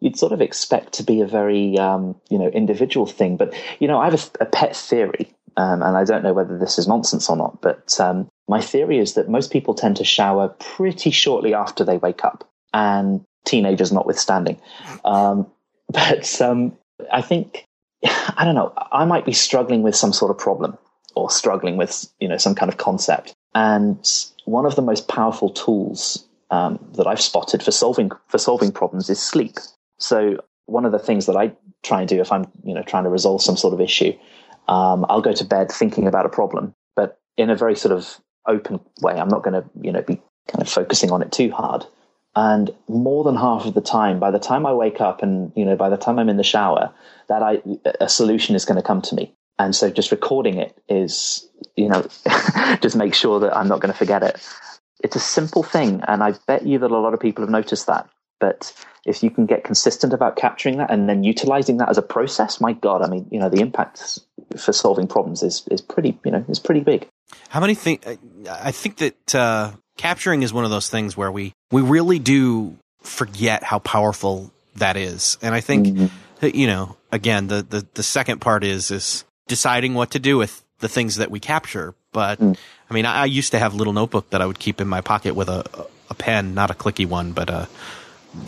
you'd 0.00 0.18
sort 0.18 0.32
of 0.32 0.40
expect 0.40 0.94
to 0.94 1.02
be 1.02 1.20
a 1.20 1.26
very 1.26 1.78
um, 1.78 2.16
you 2.28 2.38
know 2.38 2.48
individual 2.48 3.06
thing. 3.06 3.36
But 3.36 3.54
you 3.78 3.88
know, 3.88 3.98
I 3.98 4.10
have 4.10 4.30
a, 4.40 4.44
a 4.44 4.46
pet 4.46 4.76
theory, 4.76 5.34
um, 5.56 5.82
and 5.82 5.96
I 5.96 6.04
don't 6.04 6.22
know 6.22 6.32
whether 6.32 6.58
this 6.58 6.78
is 6.78 6.86
nonsense 6.86 7.28
or 7.28 7.36
not. 7.36 7.60
But 7.60 7.98
um, 8.00 8.28
my 8.48 8.60
theory 8.60 8.98
is 8.98 9.14
that 9.14 9.28
most 9.28 9.50
people 9.50 9.74
tend 9.74 9.96
to 9.96 10.04
shower 10.04 10.48
pretty 10.48 11.10
shortly 11.10 11.54
after 11.54 11.84
they 11.84 11.96
wake 11.96 12.24
up, 12.24 12.48
and 12.72 13.22
teenagers 13.44 13.92
notwithstanding. 13.92 14.60
Um, 15.04 15.46
but 15.92 16.40
um, 16.40 16.76
I 17.12 17.22
think 17.22 17.64
I 18.04 18.44
don't 18.44 18.54
know. 18.54 18.72
I 18.92 19.04
might 19.04 19.24
be 19.24 19.32
struggling 19.32 19.82
with 19.82 19.96
some 19.96 20.12
sort 20.12 20.30
of 20.30 20.38
problem 20.38 20.76
or 21.14 21.30
struggling 21.30 21.76
with 21.76 22.06
you 22.20 22.28
know 22.28 22.36
some 22.36 22.54
kind 22.54 22.70
of 22.70 22.78
concept, 22.78 23.34
and 23.54 23.98
one 24.44 24.66
of 24.66 24.76
the 24.76 24.82
most 24.82 25.08
powerful 25.08 25.50
tools 25.50 26.26
um, 26.50 26.78
that 26.96 27.06
I've 27.06 27.20
spotted 27.20 27.62
for 27.62 27.70
solving 27.70 28.10
for 28.28 28.38
solving 28.38 28.72
problems 28.72 29.10
is 29.10 29.22
sleep. 29.22 29.56
So 29.98 30.38
one 30.66 30.84
of 30.84 30.92
the 30.92 30.98
things 30.98 31.26
that 31.26 31.36
I 31.36 31.52
try 31.82 32.00
and 32.00 32.08
do 32.08 32.20
if 32.20 32.32
I'm, 32.32 32.50
you 32.64 32.74
know, 32.74 32.82
trying 32.82 33.04
to 33.04 33.10
resolve 33.10 33.40
some 33.40 33.56
sort 33.56 33.72
of 33.72 33.80
issue, 33.80 34.12
um, 34.68 35.06
I'll 35.08 35.22
go 35.22 35.32
to 35.32 35.44
bed 35.44 35.70
thinking 35.70 36.06
about 36.06 36.26
a 36.26 36.30
problem, 36.30 36.74
but 36.94 37.18
in 37.36 37.50
a 37.50 37.56
very 37.56 37.76
sort 37.76 37.92
of 37.92 38.20
open 38.46 38.80
way. 39.00 39.14
I'm 39.14 39.28
not 39.28 39.42
going 39.42 39.60
to, 39.60 39.68
you 39.80 39.92
know, 39.92 40.02
be 40.02 40.20
kind 40.48 40.62
of 40.62 40.68
focusing 40.68 41.10
on 41.10 41.22
it 41.22 41.32
too 41.32 41.50
hard. 41.50 41.84
And 42.34 42.70
more 42.86 43.24
than 43.24 43.34
half 43.36 43.64
of 43.64 43.74
the 43.74 43.80
time, 43.80 44.20
by 44.20 44.30
the 44.30 44.38
time 44.38 44.66
I 44.66 44.72
wake 44.74 45.00
up 45.00 45.22
and, 45.22 45.52
you 45.56 45.64
know, 45.64 45.76
by 45.76 45.88
the 45.88 45.96
time 45.96 46.18
I'm 46.18 46.28
in 46.28 46.36
the 46.36 46.44
shower, 46.44 46.92
that 47.28 47.42
I, 47.42 47.62
a 48.00 48.08
solution 48.08 48.54
is 48.54 48.64
going 48.64 48.76
to 48.76 48.86
come 48.86 49.00
to 49.02 49.14
me. 49.14 49.34
And 49.58 49.74
so 49.74 49.90
just 49.90 50.12
recording 50.12 50.58
it 50.58 50.76
is, 50.88 51.48
you 51.76 51.88
know, 51.88 52.06
just 52.82 52.94
make 52.94 53.14
sure 53.14 53.40
that 53.40 53.56
I'm 53.56 53.68
not 53.68 53.80
going 53.80 53.92
to 53.92 53.98
forget 53.98 54.22
it. 54.22 54.36
It's 55.02 55.16
a 55.16 55.20
simple 55.20 55.62
thing. 55.62 56.02
And 56.06 56.22
I 56.22 56.34
bet 56.46 56.66
you 56.66 56.78
that 56.80 56.90
a 56.90 56.98
lot 56.98 57.14
of 57.14 57.20
people 57.20 57.42
have 57.42 57.50
noticed 57.50 57.86
that. 57.86 58.08
But 58.38 58.72
if 59.06 59.22
you 59.22 59.30
can 59.30 59.46
get 59.46 59.64
consistent 59.64 60.12
about 60.12 60.36
capturing 60.36 60.78
that 60.78 60.90
and 60.90 61.08
then 61.08 61.24
utilizing 61.24 61.78
that 61.78 61.88
as 61.88 61.98
a 61.98 62.02
process, 62.02 62.60
my 62.60 62.72
God, 62.72 63.02
I 63.02 63.08
mean, 63.08 63.26
you 63.30 63.38
know, 63.38 63.48
the 63.48 63.60
impact 63.60 64.18
for 64.56 64.72
solving 64.72 65.06
problems 65.06 65.42
is 65.42 65.66
is 65.70 65.80
pretty, 65.80 66.18
you 66.24 66.30
know, 66.30 66.44
is 66.48 66.58
pretty 66.58 66.80
big. 66.80 67.06
How 67.48 67.60
many 67.60 67.74
think? 67.74 68.06
I 68.50 68.72
think 68.72 68.98
that 68.98 69.34
uh, 69.34 69.72
capturing 69.96 70.42
is 70.42 70.52
one 70.52 70.64
of 70.64 70.70
those 70.70 70.90
things 70.90 71.16
where 71.16 71.32
we 71.32 71.52
we 71.70 71.82
really 71.82 72.18
do 72.18 72.76
forget 73.02 73.62
how 73.62 73.78
powerful 73.78 74.52
that 74.76 74.96
is, 74.96 75.38
and 75.40 75.54
I 75.54 75.60
think 75.60 75.86
mm-hmm. 75.86 76.46
you 76.54 76.66
know, 76.66 76.96
again, 77.10 77.46
the, 77.46 77.62
the 77.62 77.86
the 77.94 78.02
second 78.02 78.40
part 78.40 78.64
is 78.64 78.90
is 78.90 79.24
deciding 79.48 79.94
what 79.94 80.10
to 80.10 80.18
do 80.18 80.36
with 80.36 80.62
the 80.80 80.88
things 80.88 81.16
that 81.16 81.30
we 81.30 81.40
capture. 81.40 81.94
But 82.12 82.38
mm. 82.38 82.56
I 82.90 82.94
mean, 82.94 83.06
I, 83.06 83.22
I, 83.22 83.24
used 83.26 83.52
to 83.52 83.58
have 83.58 83.74
a 83.74 83.76
little 83.76 83.92
notebook 83.92 84.30
that 84.30 84.40
I 84.42 84.46
would 84.46 84.58
keep 84.58 84.80
in 84.80 84.88
my 84.88 85.00
pocket 85.00 85.34
with 85.34 85.48
a 85.48 85.88
a 86.10 86.14
pen, 86.14 86.54
not 86.54 86.70
a 86.70 86.74
clicky 86.74 87.06
one, 87.06 87.32
but 87.32 87.50
a 87.50 87.68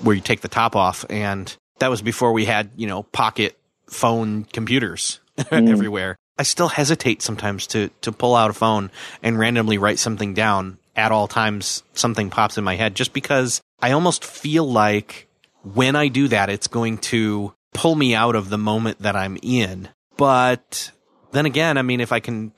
where 0.03 0.15
you 0.15 0.23
take 0.23 0.41
the 0.41 0.49
top 0.49 0.77
off. 0.77 1.05
And 1.11 1.55
that 1.79 1.91
was 1.91 2.03
before 2.03 2.33
we 2.33 2.45
had, 2.45 2.71
you 2.77 2.87
know, 2.87 3.03
pocket 3.05 3.59
phone 3.87 4.45
computers 4.45 5.21
mm. 5.39 5.71
everywhere. 5.71 6.17
I 6.39 6.45
still 6.45 6.69
hesitate 6.69 7.23
sometimes 7.23 7.67
to, 7.69 7.89
to 8.03 8.13
pull 8.13 8.37
out 8.37 8.51
a 8.51 8.55
phone 8.55 8.91
and 9.23 9.39
randomly 9.39 9.79
write 9.79 9.99
something 9.99 10.35
down 10.35 10.79
at 10.95 11.11
all 11.11 11.27
times. 11.27 11.83
Something 11.95 12.31
pops 12.31 12.59
in 12.59 12.65
my 12.65 12.77
head 12.77 12.95
just 12.95 13.13
because 13.13 13.61
I 13.81 13.93
almost 13.93 14.25
feel 14.25 14.71
like 14.71 15.29
when 15.63 15.97
I 15.97 16.09
do 16.09 16.29
that, 16.29 16.49
it's 16.49 16.69
going 16.69 16.99
to 16.99 17.55
pull 17.75 17.95
me 17.95 18.15
out 18.15 18.37
of 18.37 18.51
the 18.51 18.59
moment 18.59 19.01
that 19.03 19.17
I'm 19.17 19.39
in. 19.43 19.89
But 20.17 20.93
then 21.33 21.47
again, 21.47 21.79
I 21.79 21.83
mean, 21.83 22.01
if 22.01 22.13
I 22.13 22.21
can 22.21 22.53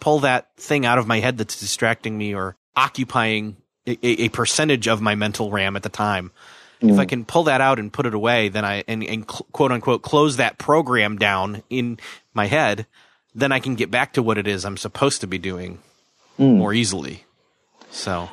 pull 0.00 0.20
that 0.20 0.54
thing 0.56 0.86
out 0.86 0.98
of 0.98 1.06
my 1.06 1.20
head 1.20 1.38
that's 1.38 1.60
distracting 1.60 2.16
me 2.16 2.34
or 2.34 2.56
occupying 2.74 3.56
a, 3.86 4.24
a 4.24 4.28
percentage 4.30 4.88
of 4.88 5.00
my 5.00 5.14
mental 5.14 5.50
RAM 5.50 5.76
at 5.76 5.82
the 5.82 5.88
time, 5.88 6.32
Mm. 6.82 6.92
If 6.92 6.98
I 6.98 7.06
mm. 7.06 7.08
can 7.08 7.24
pull 7.24 7.44
that 7.44 7.60
out 7.60 7.78
and 7.78 7.92
put 7.92 8.06
it 8.06 8.14
away, 8.14 8.48
then 8.48 8.64
I 8.64 8.84
and, 8.86 9.02
and 9.02 9.26
quote 9.26 9.72
unquote 9.72 10.02
close 10.02 10.36
that 10.36 10.58
program 10.58 11.16
down 11.16 11.62
in 11.70 11.98
my 12.34 12.46
head, 12.46 12.86
then 13.34 13.52
I 13.52 13.60
can 13.60 13.74
get 13.74 13.90
back 13.90 14.14
to 14.14 14.22
what 14.22 14.38
it 14.38 14.46
is 14.46 14.64
I'm 14.64 14.76
supposed 14.76 15.20
to 15.22 15.26
be 15.26 15.38
doing 15.38 15.78
mm. 16.38 16.56
more 16.56 16.72
easily. 16.72 17.24
So, 17.90 18.28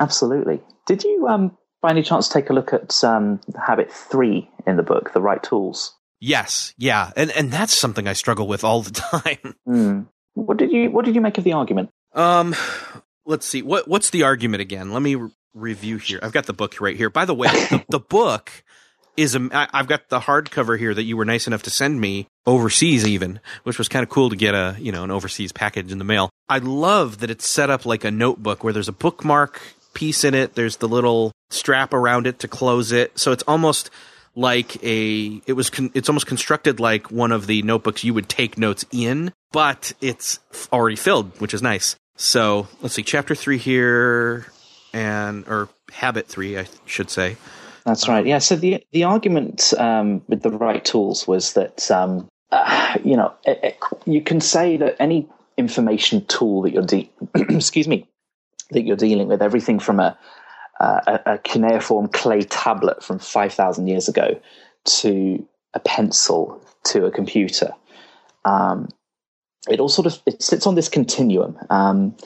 absolutely. 0.00 0.60
Did 0.86 1.04
you, 1.04 1.26
um, 1.28 1.56
by 1.82 1.90
any 1.90 2.02
chance, 2.02 2.28
take 2.28 2.50
a 2.50 2.52
look 2.52 2.72
at 2.72 3.02
um, 3.02 3.40
habit 3.66 3.92
three 3.92 4.50
in 4.66 4.76
the 4.76 4.82
book, 4.82 5.12
the 5.12 5.20
right 5.20 5.42
tools? 5.42 5.94
Yes, 6.20 6.74
yeah, 6.78 7.12
and 7.16 7.30
and 7.32 7.52
that's 7.52 7.74
something 7.74 8.08
I 8.08 8.14
struggle 8.14 8.46
with 8.46 8.64
all 8.64 8.82
the 8.82 8.90
time. 9.22 9.54
Mm. 9.68 10.06
What 10.34 10.56
did 10.56 10.72
you 10.72 10.90
What 10.90 11.04
did 11.04 11.14
you 11.14 11.20
make 11.20 11.38
of 11.38 11.44
the 11.44 11.52
argument? 11.52 11.90
Um, 12.14 12.54
let's 13.26 13.46
see. 13.46 13.62
What 13.62 13.86
What's 13.86 14.10
the 14.10 14.22
argument 14.22 14.62
again? 14.62 14.92
Let 14.92 15.02
me 15.02 15.16
review 15.56 15.96
here. 15.96 16.20
I've 16.22 16.32
got 16.32 16.46
the 16.46 16.52
book 16.52 16.80
right 16.80 16.96
here. 16.96 17.10
By 17.10 17.24
the 17.24 17.34
way, 17.34 17.48
the, 17.48 17.84
the 17.88 17.98
book 17.98 18.50
is 19.16 19.34
a, 19.34 19.48
I've 19.52 19.88
got 19.88 20.10
the 20.10 20.20
hardcover 20.20 20.78
here 20.78 20.92
that 20.92 21.04
you 21.04 21.16
were 21.16 21.24
nice 21.24 21.46
enough 21.46 21.62
to 21.62 21.70
send 21.70 22.00
me 22.00 22.28
overseas 22.46 23.06
even, 23.06 23.40
which 23.62 23.78
was 23.78 23.88
kind 23.88 24.02
of 24.02 24.10
cool 24.10 24.28
to 24.28 24.36
get 24.36 24.54
a, 24.54 24.76
you 24.78 24.92
know, 24.92 25.04
an 25.04 25.10
overseas 25.10 25.52
package 25.52 25.90
in 25.90 25.98
the 25.98 26.04
mail. 26.04 26.28
I 26.48 26.58
love 26.58 27.18
that 27.20 27.30
it's 27.30 27.48
set 27.48 27.70
up 27.70 27.86
like 27.86 28.04
a 28.04 28.10
notebook 28.10 28.62
where 28.62 28.74
there's 28.74 28.88
a 28.88 28.92
bookmark 28.92 29.60
piece 29.94 30.22
in 30.22 30.34
it. 30.34 30.54
There's 30.54 30.76
the 30.76 30.88
little 30.88 31.32
strap 31.48 31.94
around 31.94 32.26
it 32.26 32.40
to 32.40 32.48
close 32.48 32.92
it. 32.92 33.18
So 33.18 33.32
it's 33.32 33.44
almost 33.44 33.88
like 34.34 34.84
a, 34.84 35.40
it 35.46 35.54
was, 35.54 35.70
con, 35.70 35.90
it's 35.94 36.10
almost 36.10 36.26
constructed 36.26 36.78
like 36.78 37.10
one 37.10 37.32
of 37.32 37.46
the 37.46 37.62
notebooks 37.62 38.04
you 38.04 38.12
would 38.12 38.28
take 38.28 38.58
notes 38.58 38.84
in, 38.92 39.32
but 39.50 39.94
it's 40.02 40.38
already 40.70 40.96
filled, 40.96 41.40
which 41.40 41.54
is 41.54 41.62
nice. 41.62 41.96
So 42.16 42.68
let's 42.82 42.94
see, 42.94 43.02
chapter 43.02 43.34
three 43.34 43.56
here 43.56 44.46
and 44.92 45.46
or 45.48 45.68
habit 45.92 46.26
three, 46.26 46.58
I 46.58 46.66
should 46.84 47.10
say. 47.10 47.36
That's 47.84 48.08
right. 48.08 48.26
Yeah. 48.26 48.38
So 48.38 48.56
the 48.56 48.84
the 48.92 49.04
argument 49.04 49.72
um, 49.78 50.22
with 50.28 50.42
the 50.42 50.50
right 50.50 50.84
tools 50.84 51.28
was 51.28 51.52
that 51.52 51.88
um, 51.90 52.28
uh, 52.50 52.98
you 53.04 53.16
know 53.16 53.32
it, 53.44 53.60
it, 53.62 53.78
you 54.04 54.20
can 54.22 54.40
say 54.40 54.76
that 54.76 54.96
any 54.98 55.28
information 55.56 56.24
tool 56.26 56.62
that 56.62 56.72
you're 56.72 56.82
de- 56.82 57.10
excuse 57.34 57.86
me 57.86 58.08
that 58.72 58.82
you're 58.82 58.96
dealing 58.96 59.28
with, 59.28 59.40
everything 59.40 59.78
from 59.78 60.00
a 60.00 60.18
a, 60.80 61.20
a 61.26 61.38
cuneiform 61.38 62.08
clay 62.08 62.42
tablet 62.42 63.04
from 63.04 63.18
five 63.18 63.54
thousand 63.54 63.86
years 63.86 64.08
ago 64.08 64.40
to 64.84 65.46
a 65.74 65.80
pencil 65.80 66.60
to 66.84 67.06
a 67.06 67.10
computer. 67.10 67.72
Um, 68.44 68.88
it 69.68 69.80
all 69.80 69.88
sort 69.88 70.06
of 70.06 70.20
it 70.26 70.42
sits 70.42 70.66
on 70.66 70.74
this 70.74 70.88
continuum. 70.88 71.56
Um, 71.70 72.16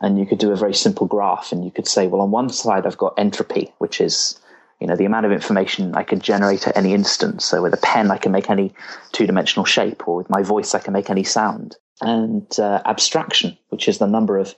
and 0.00 0.18
you 0.18 0.26
could 0.26 0.38
do 0.38 0.52
a 0.52 0.56
very 0.56 0.74
simple 0.74 1.06
graph 1.06 1.52
and 1.52 1.64
you 1.64 1.70
could 1.70 1.86
say 1.86 2.06
well 2.06 2.22
on 2.22 2.30
one 2.30 2.48
side 2.48 2.86
i've 2.86 2.98
got 2.98 3.14
entropy 3.18 3.72
which 3.78 4.00
is 4.00 4.38
you 4.80 4.86
know 4.86 4.96
the 4.96 5.04
amount 5.04 5.26
of 5.26 5.32
information 5.32 5.94
i 5.94 6.02
can 6.02 6.20
generate 6.20 6.66
at 6.66 6.76
any 6.76 6.94
instant. 6.94 7.42
So 7.42 7.62
with 7.62 7.74
a 7.74 7.78
pen 7.78 8.10
i 8.10 8.16
can 8.16 8.32
make 8.32 8.50
any 8.50 8.72
two-dimensional 9.12 9.64
shape 9.64 10.08
or 10.08 10.16
with 10.16 10.30
my 10.30 10.42
voice 10.42 10.74
i 10.74 10.78
can 10.78 10.92
make 10.92 11.10
any 11.10 11.24
sound. 11.24 11.76
And 12.00 12.46
uh, 12.58 12.80
abstraction 12.86 13.56
which 13.68 13.88
is 13.88 13.98
the 13.98 14.06
number 14.06 14.38
of 14.38 14.54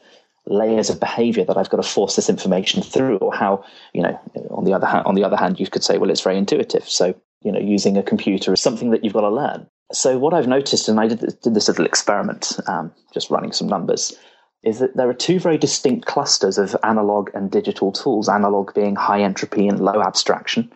layers 0.46 0.90
of 0.90 0.98
behavior 1.00 1.44
that 1.44 1.56
i've 1.56 1.70
got 1.70 1.82
to 1.82 1.88
force 1.88 2.16
this 2.16 2.30
information 2.30 2.82
through 2.82 3.18
or 3.18 3.34
how 3.34 3.64
you 3.92 4.02
know 4.02 4.18
on 4.50 4.64
the 4.64 4.72
other 4.72 4.86
hand 4.86 5.06
on 5.06 5.14
the 5.14 5.24
other 5.24 5.36
hand 5.36 5.60
you 5.60 5.66
could 5.66 5.84
say 5.84 5.98
well 5.98 6.10
it's 6.10 6.22
very 6.22 6.38
intuitive. 6.38 6.88
So 6.88 7.14
you 7.42 7.50
know 7.50 7.60
using 7.60 7.96
a 7.96 8.02
computer 8.02 8.52
is 8.52 8.60
something 8.60 8.90
that 8.90 9.04
you've 9.04 9.12
got 9.12 9.22
to 9.22 9.30
learn. 9.30 9.66
So 9.92 10.18
what 10.18 10.34
i've 10.34 10.48
noticed 10.48 10.88
and 10.88 11.00
i 11.00 11.08
did, 11.08 11.20
did 11.42 11.54
this 11.54 11.68
little 11.68 11.84
experiment 11.84 12.58
um, 12.68 12.92
just 13.12 13.30
running 13.30 13.52
some 13.52 13.66
numbers 13.66 14.16
is 14.62 14.78
that 14.78 14.96
there 14.96 15.08
are 15.08 15.14
two 15.14 15.40
very 15.40 15.58
distinct 15.58 16.06
clusters 16.06 16.58
of 16.58 16.76
analog 16.84 17.30
and 17.34 17.50
digital 17.50 17.90
tools, 17.90 18.28
analog 18.28 18.72
being 18.74 18.94
high 18.94 19.20
entropy 19.22 19.66
and 19.66 19.80
low 19.80 20.00
abstraction, 20.02 20.72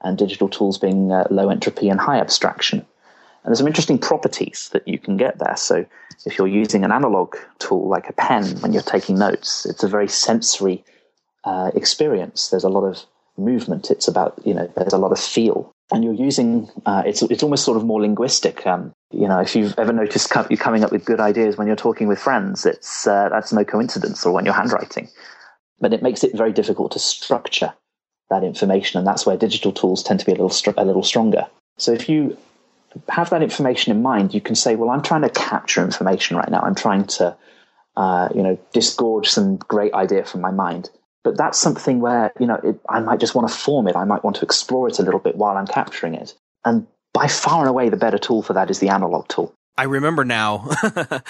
and 0.00 0.18
digital 0.18 0.48
tools 0.48 0.78
being 0.78 1.12
uh, 1.12 1.26
low 1.30 1.48
entropy 1.48 1.88
and 1.88 2.00
high 2.00 2.18
abstraction. 2.18 2.80
And 2.80 3.50
there's 3.50 3.58
some 3.58 3.68
interesting 3.68 3.98
properties 3.98 4.68
that 4.72 4.86
you 4.86 4.98
can 4.98 5.16
get 5.16 5.38
there. 5.38 5.56
So 5.56 5.86
if 6.26 6.36
you're 6.36 6.48
using 6.48 6.84
an 6.84 6.92
analog 6.92 7.36
tool 7.58 7.88
like 7.88 8.08
a 8.08 8.12
pen 8.12 8.44
when 8.60 8.72
you're 8.72 8.82
taking 8.82 9.18
notes, 9.18 9.64
it's 9.66 9.84
a 9.84 9.88
very 9.88 10.08
sensory 10.08 10.84
uh, 11.44 11.70
experience. 11.74 12.48
There's 12.48 12.64
a 12.64 12.68
lot 12.68 12.84
of 12.84 13.04
movement. 13.36 13.90
It's 13.90 14.08
about, 14.08 14.40
you 14.44 14.54
know, 14.54 14.70
there's 14.76 14.92
a 14.92 14.98
lot 14.98 15.12
of 15.12 15.20
feel. 15.20 15.72
And 15.90 16.04
you're 16.04 16.12
using, 16.12 16.68
uh, 16.84 17.02
it's, 17.06 17.22
it's 17.22 17.42
almost 17.42 17.64
sort 17.64 17.78
of 17.78 17.84
more 17.84 18.00
linguistic. 18.02 18.66
Um, 18.66 18.92
you 19.10 19.26
know, 19.26 19.40
if 19.40 19.56
you've 19.56 19.78
ever 19.78 19.92
noticed 19.92 20.30
you're 20.50 20.58
coming 20.58 20.84
up 20.84 20.92
with 20.92 21.06
good 21.06 21.20
ideas 21.20 21.56
when 21.56 21.66
you're 21.66 21.76
talking 21.76 22.08
with 22.08 22.18
friends, 22.18 22.66
it's, 22.66 23.06
uh, 23.06 23.30
that's 23.30 23.52
no 23.52 23.64
coincidence 23.64 24.26
or 24.26 24.32
when 24.32 24.44
you're 24.44 24.54
handwriting. 24.54 25.08
But 25.80 25.94
it 25.94 26.02
makes 26.02 26.24
it 26.24 26.36
very 26.36 26.52
difficult 26.52 26.92
to 26.92 26.98
structure 26.98 27.72
that 28.28 28.44
information. 28.44 28.98
And 28.98 29.06
that's 29.06 29.24
where 29.24 29.38
digital 29.38 29.72
tools 29.72 30.02
tend 30.02 30.20
to 30.20 30.26
be 30.26 30.32
a 30.32 30.34
little, 30.34 30.50
str- 30.50 30.70
a 30.76 30.84
little 30.84 31.02
stronger. 31.02 31.46
So 31.78 31.92
if 31.92 32.08
you 32.08 32.36
have 33.08 33.30
that 33.30 33.42
information 33.42 33.94
in 33.94 34.02
mind, 34.02 34.34
you 34.34 34.40
can 34.40 34.56
say, 34.56 34.76
well, 34.76 34.90
I'm 34.90 35.02
trying 35.02 35.22
to 35.22 35.30
capture 35.30 35.82
information 35.82 36.36
right 36.36 36.50
now. 36.50 36.60
I'm 36.60 36.74
trying 36.74 37.04
to, 37.04 37.36
uh, 37.96 38.28
you 38.34 38.42
know, 38.42 38.58
disgorge 38.72 39.26
some 39.26 39.56
great 39.56 39.94
idea 39.94 40.24
from 40.24 40.40
my 40.42 40.50
mind. 40.50 40.90
But 41.24 41.36
that's 41.36 41.58
something 41.58 42.00
where, 42.00 42.32
you 42.38 42.46
know, 42.46 42.60
it, 42.62 42.80
I 42.88 43.00
might 43.00 43.20
just 43.20 43.34
want 43.34 43.48
to 43.48 43.54
form 43.54 43.88
it. 43.88 43.96
I 43.96 44.04
might 44.04 44.24
want 44.24 44.36
to 44.36 44.44
explore 44.44 44.88
it 44.88 44.98
a 44.98 45.02
little 45.02 45.20
bit 45.20 45.36
while 45.36 45.56
I'm 45.56 45.66
capturing 45.66 46.14
it. 46.14 46.34
And 46.64 46.86
by 47.12 47.26
far 47.26 47.60
and 47.60 47.68
away, 47.68 47.88
the 47.88 47.96
better 47.96 48.18
tool 48.18 48.42
for 48.42 48.52
that 48.54 48.70
is 48.70 48.78
the 48.78 48.90
analog 48.90 49.28
tool. 49.28 49.54
I 49.76 49.84
remember 49.84 50.24
now. 50.24 50.58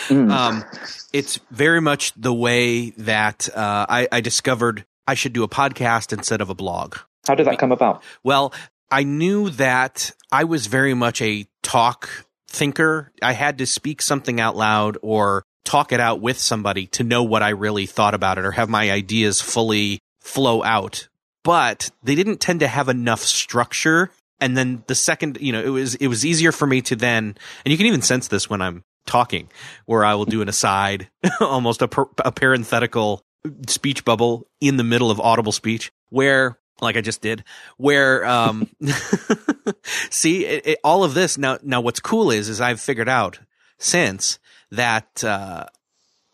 mm. 0.09 0.31
um, 0.31 0.65
it's 1.13 1.39
very 1.51 1.81
much 1.81 2.13
the 2.15 2.33
way 2.33 2.91
that 2.91 3.49
uh, 3.55 3.87
I, 3.89 4.09
I 4.11 4.21
discovered 4.21 4.85
I 5.07 5.15
should 5.15 5.33
do 5.33 5.43
a 5.43 5.49
podcast 5.49 6.13
instead 6.13 6.41
of 6.41 6.51
a 6.51 6.55
blog. 6.55 6.97
How 7.27 7.35
did 7.35 7.47
that 7.47 7.59
come 7.59 7.73
about? 7.73 8.03
Well, 8.25 8.55
I 8.91 9.05
knew 9.05 9.51
that 9.51 10.13
I 10.33 10.45
was 10.45 10.67
very 10.67 10.95
much 10.95 11.21
a 11.21 11.47
talk 11.63 12.27
thinker. 12.49 13.13
I 13.23 13.33
had 13.33 13.59
to 13.59 13.67
speak 13.67 14.01
something 14.01 14.41
out 14.41 14.57
loud 14.57 14.97
or 15.03 15.45
talk 15.65 15.93
it 15.93 16.01
out 16.01 16.21
with 16.21 16.39
somebody 16.39 16.87
to 16.89 17.05
know 17.05 17.23
what 17.23 17.43
I 17.43 17.51
really 17.51 17.87
thought 17.87 18.15
about 18.15 18.39
it 18.39 18.45
or 18.45 18.53
have 18.53 18.69
my 18.69 18.91
ideas 18.91 19.41
fully 19.41 20.01
flow 20.21 20.63
out. 20.63 21.09
But 21.45 21.91
they 22.03 22.15
didn't 22.15 22.39
tend 22.39 22.61
to 22.61 22.69
have 22.69 22.89
enough 22.89 23.21
structure. 23.21 24.11
And 24.41 24.57
then 24.57 24.85
the 24.87 24.95
second, 24.95 25.39
you 25.41 25.53
know, 25.53 25.63
it 25.63 25.69
was, 25.69 25.95
it 25.97 26.09
was 26.09 26.25
easier 26.25 26.53
for 26.53 26.67
me 26.67 26.81
to 26.83 26.97
then, 26.97 27.37
and 27.65 27.73
you 27.73 27.77
can 27.77 27.87
even 27.87 28.03
sense 28.03 28.29
this 28.29 28.49
when 28.49 28.63
I'm 28.63 28.85
talking, 29.07 29.49
where 29.87 30.05
I 30.05 30.15
will 30.15 30.27
do 30.27 30.43
an 30.43 30.49
aside, 30.49 31.09
almost 31.41 31.83
a, 31.83 31.89
per, 31.89 32.07
a 32.25 32.33
parenthetical 32.33 33.23
speech 33.67 34.05
bubble 34.05 34.47
in 34.61 34.77
the 34.77 34.85
middle 34.85 35.11
of 35.11 35.21
audible 35.21 35.53
speech 35.53 35.91
where 36.11 36.59
like 36.81 36.97
I 36.97 37.01
just 37.01 37.21
did, 37.21 37.45
where, 37.77 38.25
um, 38.25 38.69
see 40.11 40.47
it, 40.47 40.67
it, 40.67 40.79
all 40.85 41.05
of 41.05 41.15
this 41.15 41.39
now, 41.39 41.59
now 41.63 41.81
what's 41.81 42.01
cool 42.01 42.31
is, 42.31 42.49
is 42.49 42.61
I've 42.61 42.81
figured 42.81 43.09
out 43.09 43.41
since 43.79 44.39
that, 44.71 45.23
uh, 45.25 45.67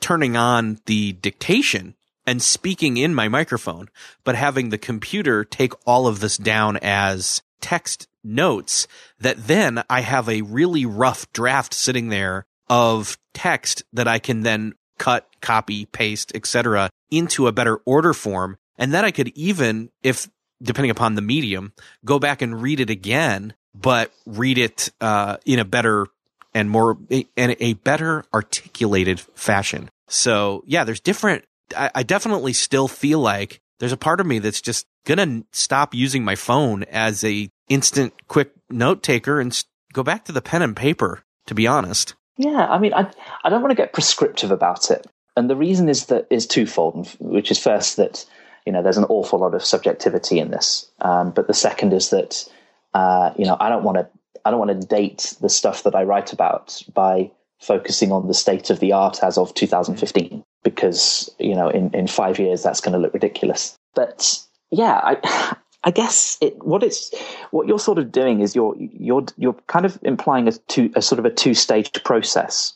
turning 0.01 0.37
on 0.37 0.79
the 0.87 1.13
dictation 1.13 1.95
and 2.27 2.43
speaking 2.43 2.97
in 2.97 3.15
my 3.15 3.29
microphone, 3.29 3.89
but 4.23 4.35
having 4.35 4.69
the 4.69 4.79
computer 4.79 5.45
take 5.45 5.73
all 5.87 6.07
of 6.07 6.21
this 6.21 6.37
down 6.37 6.79
as 6.83 7.43
text 7.61 8.09
notes 8.23 8.87
that 9.19 9.47
then 9.47 9.83
I 9.89 10.01
have 10.01 10.29
a 10.29 10.43
really 10.43 10.87
rough 10.87 11.31
draft 11.33 11.75
sitting 11.75 12.09
there 12.09 12.47
of 12.69 13.19
text 13.33 13.83
that 13.93 14.09
I 14.09 14.19
can 14.19 14.43
then 14.43 14.75
cut, 14.99 15.29
copy, 15.41 15.87
paste, 15.87 16.33
etc. 16.35 16.91
into 17.11 17.47
a 17.47 17.53
better 17.53 17.79
order 17.85 18.13
form. 18.13 18.57
And 18.79 18.93
then 18.93 19.05
I 19.05 19.11
could 19.11 19.29
even, 19.29 19.91
if 20.03 20.29
depending 20.63 20.91
upon 20.91 21.15
the 21.15 21.23
medium, 21.23 21.73
go 22.05 22.19
back 22.19 22.43
and 22.43 22.61
read 22.61 22.81
it 22.81 22.91
again, 22.91 23.55
but 23.75 24.13
read 24.27 24.59
it 24.59 24.91
uh, 25.01 25.37
in 25.45 25.59
a 25.59 25.65
better 25.65 26.07
and 26.55 26.71
more 26.71 26.99
in 27.11 27.57
a 27.61 27.75
better 27.75 28.25
articulated 28.33 29.21
fashion. 29.21 29.91
So 30.09 30.63
yeah, 30.67 30.85
there's 30.85 31.01
different. 31.01 31.45
I, 31.77 31.91
I 31.95 32.03
definitely 32.03 32.53
still 32.53 32.89
feel 32.89 33.19
like 33.19 33.61
there's 33.81 33.93
a 33.93 33.97
part 33.97 34.21
of 34.21 34.27
me 34.27 34.39
that's 34.39 34.61
just 34.61 34.87
gonna 35.05 35.43
stop 35.53 35.95
using 35.95 36.25
my 36.25 36.35
phone 36.35 36.85
as 36.85 37.25
a 37.25 37.49
instant 37.69 38.15
quick 38.29 38.53
note 38.71 39.03
taker 39.03 39.41
and 39.41 39.65
go 39.93 40.03
back 40.03 40.25
to 40.27 40.33
the 40.33 40.43
pen 40.43 40.63
and 40.63 40.77
paper. 40.77 41.23
To 41.47 41.55
be 41.55 41.67
honest. 41.67 42.15
Yeah, 42.39 42.67
I 42.67 42.79
mean, 42.79 42.95
I 42.95 43.11
I 43.45 43.51
don't 43.51 43.61
want 43.61 43.73
to 43.73 43.77
get 43.77 43.93
prescriptive 43.93 44.51
about 44.51 44.91
it, 44.91 45.07
and 45.37 45.51
the 45.51 45.57
reason 45.57 45.91
is 45.91 46.07
that 46.07 46.27
is 46.31 46.47
twofold, 46.47 47.15
which 47.21 47.51
is 47.51 47.59
first 47.59 47.99
that 47.99 48.25
you 48.67 48.73
know, 48.73 48.83
there's 48.83 48.97
an 48.97 49.05
awful 49.05 49.39
lot 49.39 49.55
of 49.55 49.65
subjectivity 49.65 50.39
in 50.39 50.51
this. 50.51 50.91
Um, 51.01 51.31
but 51.31 51.47
the 51.47 51.55
second 51.55 51.93
is 51.93 52.11
that, 52.11 52.49
uh, 52.95 53.33
you 53.37 53.45
know, 53.45 53.57
I 53.59 53.69
don't 53.69 53.85
want 53.85 53.99
to, 53.99 54.09
I 54.45 54.51
don't 54.51 54.59
want 54.59 54.81
to 54.81 54.87
date 54.87 55.35
the 55.41 55.49
stuff 55.49 55.83
that 55.85 55.95
I 55.95 56.03
write 56.03 56.33
about 56.33 56.83
by 56.93 57.31
focusing 57.61 58.13
on 58.13 58.29
the 58.29 58.35
state 58.35 58.71
of 58.71 58.81
the 58.81 58.93
art 58.93 59.23
as 59.23 59.39
of 59.39 59.55
2015, 59.55 60.45
because, 60.63 61.31
you 61.39 61.55
know, 61.55 61.69
in, 61.69 61.95
in 61.95 62.07
five 62.07 62.39
years, 62.39 62.63
that's 62.63 62.81
going 62.81 62.93
to 62.93 62.99
look 62.99 63.15
ridiculous. 63.15 63.77
But 63.95 64.39
yeah, 64.71 65.01
I, 65.03 65.57
I 65.85 65.91
guess 65.91 66.37
it, 66.41 66.63
what 66.63 66.83
it's, 66.83 67.15
what 67.51 67.67
you're 67.67 67.79
sort 67.79 67.99
of 67.99 68.13
doing 68.13 68.41
is 68.41 68.55
you're, 68.55 68.75
you're, 68.79 69.25
you're 69.37 69.57
kind 69.67 69.87
of 69.87 69.99
implying 70.03 70.49
a 70.49 70.53
two, 70.53 70.91
a 70.95 71.03
sort 71.03 71.19
of 71.19 71.25
a 71.25 71.31
two 71.31 71.55
stage 71.55 71.91
process. 72.05 72.75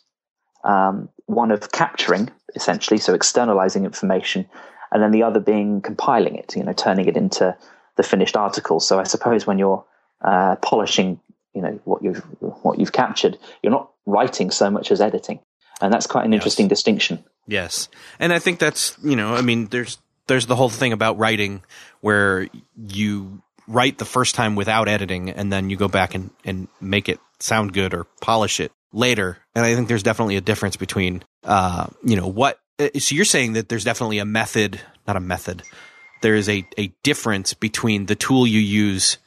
Um, 0.65 1.09
one 1.27 1.51
of 1.51 1.71
capturing 1.73 2.31
essentially, 2.55 2.99
so 2.99 3.15
externalizing 3.15 3.85
information 3.85 4.49
and 4.91 5.03
then 5.03 5.11
the 5.11 5.23
other 5.23 5.41
being 5.41 5.81
compiling 5.81 6.37
it, 6.37 6.57
you 6.57 6.65
know, 6.65 6.73
turning 6.73 7.07
it 7.07 7.17
into 7.17 7.57
the 7.97 8.03
finished 8.03 8.37
article. 8.37 8.81
So 8.81 8.99
I 8.99 9.05
suppose 9.05 9.47
when 9.47 9.59
you're 9.59 9.85
uh, 10.23 10.57
polishing, 10.57 11.21
you 11.59 11.63
know, 11.63 11.81
what 11.85 12.05
you've 12.05 12.19
what 12.63 12.79
you've 12.79 12.93
captured, 12.93 13.37
you're 13.65 13.73
not 13.73 13.91
writing 14.07 14.53
so 14.53 14.71
much 14.71 14.93
as 14.93 15.01
editing, 15.01 15.41
and 15.81 15.93
that's 15.93 16.07
quite 16.07 16.25
an 16.25 16.31
yes. 16.31 16.39
interesting 16.39 16.69
distinction. 16.69 17.25
Yes, 17.49 17.89
and 18.21 18.33
I 18.33 18.39
think 18.39 18.61
that's 18.61 18.97
you 19.03 19.17
know, 19.17 19.35
I 19.35 19.43
mean, 19.43 19.67
there's 19.67 19.99
there's 20.29 20.47
the 20.47 20.55
whole 20.55 20.69
thing 20.69 20.93
about 20.93 21.19
writing 21.19 21.65
where 22.01 22.47
you 22.77 23.43
write 23.67 23.99
the 23.99 24.05
first 24.05 24.37
time 24.37 24.55
without 24.55 24.87
editing, 24.87 25.31
and 25.31 25.53
then 25.53 25.69
you 25.69 25.77
go 25.77 25.89
back 25.89 26.15
and 26.15 26.31
and 26.45 26.69
make 26.81 27.09
it 27.09 27.19
sound 27.41 27.73
good 27.73 27.93
or 27.93 28.05
polish 28.21 28.61
it 28.61 28.71
later. 28.93 29.39
And 29.57 29.67
I 29.67 29.75
think 29.75 29.89
there's 29.89 30.05
definitely 30.05 30.37
a 30.37 30.41
difference 30.41 30.77
between, 30.77 31.25
uh, 31.43 31.89
you 32.05 32.15
know, 32.15 32.29
what 32.29 32.61
uh, 32.79 32.91
so 33.01 33.17
you're 33.17 33.25
saying 33.25 33.55
that 33.55 33.69
there's 33.69 33.83
definitely 33.83 34.21
a 34.21 34.25
method, 34.25 34.81
not 35.09 35.17
a 35.17 35.21
method. 35.21 35.65
There 36.23 36.37
is 36.37 36.49
a, 36.49 36.65
a 36.77 36.93
difference 37.03 37.53
between 37.53 38.07
the 38.07 38.15
tool 38.15 38.47
you 38.47 38.61
use 38.61 39.19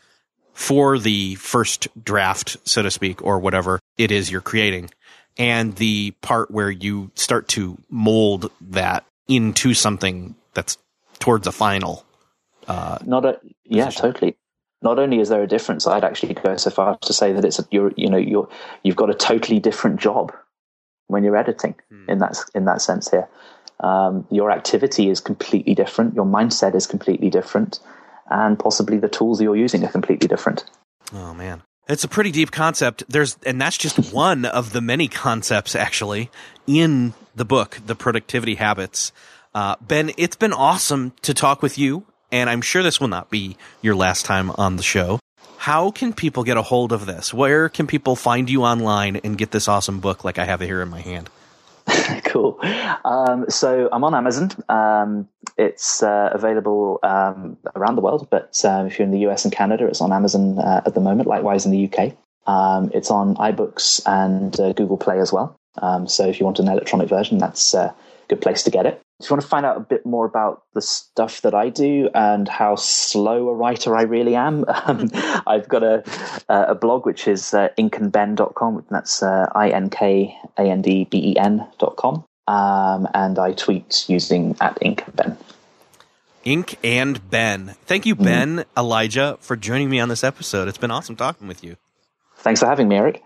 for 0.54 1.00
the 1.00 1.36
first 1.36 1.88
draft, 2.04 2.58
so 2.64 2.82
to 2.82 2.92
speak, 2.92 3.24
or 3.24 3.40
whatever 3.40 3.80
it 3.98 4.12
is 4.12 4.32
you're 4.32 4.42
creating, 4.42 4.90
and 5.38 5.76
the 5.76 6.12
part 6.22 6.52
where 6.52 6.70
you 6.70 7.12
start 7.16 7.48
to 7.50 7.78
mold 7.90 8.52
that 8.62 9.06
into 9.28 9.74
something 9.74 10.36
that's 10.54 10.78
towards 11.20 11.48
a 11.48 11.52
final. 11.52 12.06
Uh, 12.68 12.98
not 13.06 13.26
a 13.26 13.40
yeah, 13.66 13.86
position. 13.86 14.02
totally. 14.02 14.38
Not 14.82 14.98
only 14.98 15.20
is 15.20 15.30
there 15.30 15.44
a 15.44 15.48
difference, 15.48 15.86
I'd 15.86 16.04
actually 16.04 16.34
go 16.34 16.58
so 16.58 16.72
far 16.72 16.92
as 16.92 17.08
to 17.08 17.14
say 17.14 17.32
that 17.34 17.46
it's 17.46 17.60
a, 17.60 17.66
you're 17.72 17.92
you 17.96 18.10
know 18.10 18.18
you're 18.18 18.50
you've 18.84 18.96
got 18.96 19.10
a 19.10 19.14
totally 19.14 19.60
different 19.60 20.00
job 20.00 20.34
when 21.08 21.24
you're 21.24 21.38
editing 21.38 21.76
mm. 21.92 22.10
in 22.10 22.20
that 22.20 22.38
in 22.56 22.66
that 22.66 22.82
sense 22.82 23.10
here. 23.10 23.28
Um, 23.80 24.28
your 24.30 24.52
activity 24.52 25.10
is 25.10 25.20
completely 25.20 25.74
different. 25.74 26.14
Your 26.14 26.26
mindset 26.26 26.76
is 26.76 26.86
completely 26.86 27.30
different, 27.30 27.80
and 28.32 28.58
possibly 28.58 28.98
the 28.98 29.10
tools 29.10 29.42
you're 29.42 29.56
using 29.56 29.84
are 29.84 29.92
completely 29.92 30.28
different. 30.28 30.66
Oh 31.14 31.34
man, 31.34 31.62
it's 31.88 32.04
a 32.04 32.08
pretty 32.08 32.32
deep 32.32 32.52
concept. 32.52 33.04
There's, 33.10 33.38
and 33.46 33.62
that's 33.62 33.78
just 33.78 34.14
one 34.14 34.46
of 34.46 34.74
the 34.74 34.82
many 34.82 35.08
concepts 35.08 35.76
actually 35.76 36.32
in 36.66 37.14
the 37.36 37.46
book, 37.46 37.80
The 37.86 37.96
Productivity 37.96 38.56
Habits. 38.56 39.12
Uh, 39.54 39.76
ben, 39.82 40.12
it's 40.18 40.38
been 40.38 40.54
awesome 40.54 41.14
to 41.24 41.34
talk 41.34 41.62
with 41.62 41.78
you, 41.78 42.06
and 42.32 42.50
I'm 42.50 42.62
sure 42.62 42.82
this 42.82 43.02
will 43.02 43.10
not 43.10 43.30
be 43.30 43.58
your 43.82 43.96
last 43.96 44.26
time 44.26 44.52
on 44.52 44.78
the 44.78 44.84
show. 44.84 45.20
How 45.58 45.92
can 45.92 46.14
people 46.14 46.44
get 46.44 46.58
a 46.58 46.62
hold 46.62 46.92
of 46.92 47.06
this? 47.06 47.34
Where 47.34 47.70
can 47.70 47.86
people 47.86 48.16
find 48.16 48.50
you 48.50 48.64
online 48.64 49.18
and 49.18 49.38
get 49.38 49.52
this 49.52 49.68
awesome 49.68 50.00
book 50.00 50.24
like 50.24 50.40
I 50.40 50.46
have 50.46 50.62
it 50.62 50.66
here 50.66 50.82
in 50.82 50.90
my 50.90 51.02
hand? 51.02 51.30
cool. 52.26 52.60
Um, 53.06 53.46
so 53.50 53.90
I'm 53.92 54.04
on 54.04 54.16
Amazon. 54.16 54.52
Um, 54.70 55.28
it's 55.58 56.04
uh, 56.04 56.30
available 56.34 57.00
um, 57.04 57.58
around 57.76 57.96
the 57.96 58.02
world, 58.02 58.28
but 58.30 58.64
um, 58.66 58.88
if 58.88 58.98
you're 58.98 59.06
in 59.06 59.12
the 59.12 59.30
US 59.30 59.46
and 59.46 59.54
Canada, 59.54 59.86
it's 59.88 60.02
on 60.02 60.12
Amazon 60.12 60.60
uh, 60.60 60.82
at 60.86 60.94
the 60.94 61.02
moment. 61.02 61.28
Likewise 61.28 61.66
in 61.66 61.72
the 61.72 61.92
UK, 61.92 62.14
um, 62.48 62.92
it's 62.94 63.12
on 63.12 63.36
iBooks 63.36 64.02
and 64.06 64.60
uh, 64.60 64.74
Google 64.74 64.98
Play 64.98 65.20
as 65.20 65.32
well. 65.32 65.56
Um, 65.82 66.08
so 66.08 66.28
if 66.28 66.40
you 66.40 66.46
want 66.46 66.60
an 66.60 66.68
electronic 66.68 67.10
version, 67.10 67.38
that's 67.38 67.74
a 67.74 67.94
good 68.28 68.42
place 68.42 68.64
to 68.64 68.72
get 68.72 68.86
it 68.86 69.02
if 69.24 69.30
you 69.30 69.36
want 69.36 69.42
to 69.42 69.48
find 69.48 69.66
out 69.66 69.78
a 69.78 69.82
bit 69.82 70.06
more 70.06 70.26
about 70.26 70.64
the 70.74 70.82
stuff 70.82 71.42
that 71.42 71.54
I 71.54 71.70
do 71.70 72.10
and 72.14 72.48
how 72.48 72.76
slow 72.76 73.50
a 73.50 73.54
writer 73.54 73.96
I 73.96 74.04
really 74.04 74.36
am, 74.36 74.66
um, 74.86 75.10
I've 75.46 75.68
got 75.68 75.84
a, 75.84 76.04
a 76.50 76.76
blog 76.76 77.06
which 77.06 77.28
is 77.28 77.54
uh, 77.54 77.70
inkandben.com. 77.78 78.86
That's 78.90 79.22
uh, 79.22 79.48
I 79.54 79.70
N 79.70 79.90
K 79.90 80.36
A 80.58 80.64
N 80.64 80.82
D 80.82 81.06
B 81.06 81.34
E 81.34 81.38
N.com. 81.38 82.26
Um, 82.48 83.08
and 83.14 83.38
I 83.38 83.54
tweet 83.54 84.10
using 84.10 84.58
at 84.60 84.78
Ink 84.82 85.04
and 85.06 85.16
Ben. 85.16 85.38
Ink 86.44 86.80
and 86.84 87.30
Ben. 87.30 87.76
Thank 87.86 88.06
you, 88.06 88.16
mm-hmm. 88.16 88.24
Ben 88.24 88.58
mm. 88.58 88.66
Elijah, 88.76 89.38
for 89.42 89.56
joining 89.56 89.90
me 89.90 90.00
on 90.00 90.10
this 90.10 90.24
episode. 90.24 90.68
It's 90.68 90.80
been 90.80 90.92
awesome 90.92 91.16
talking 91.16 91.48
with 91.48 91.64
you. 91.64 91.78
Thanks 92.38 92.60
for 92.60 92.66
having 92.66 92.88
me, 92.88 92.96
Erik. 92.96 93.24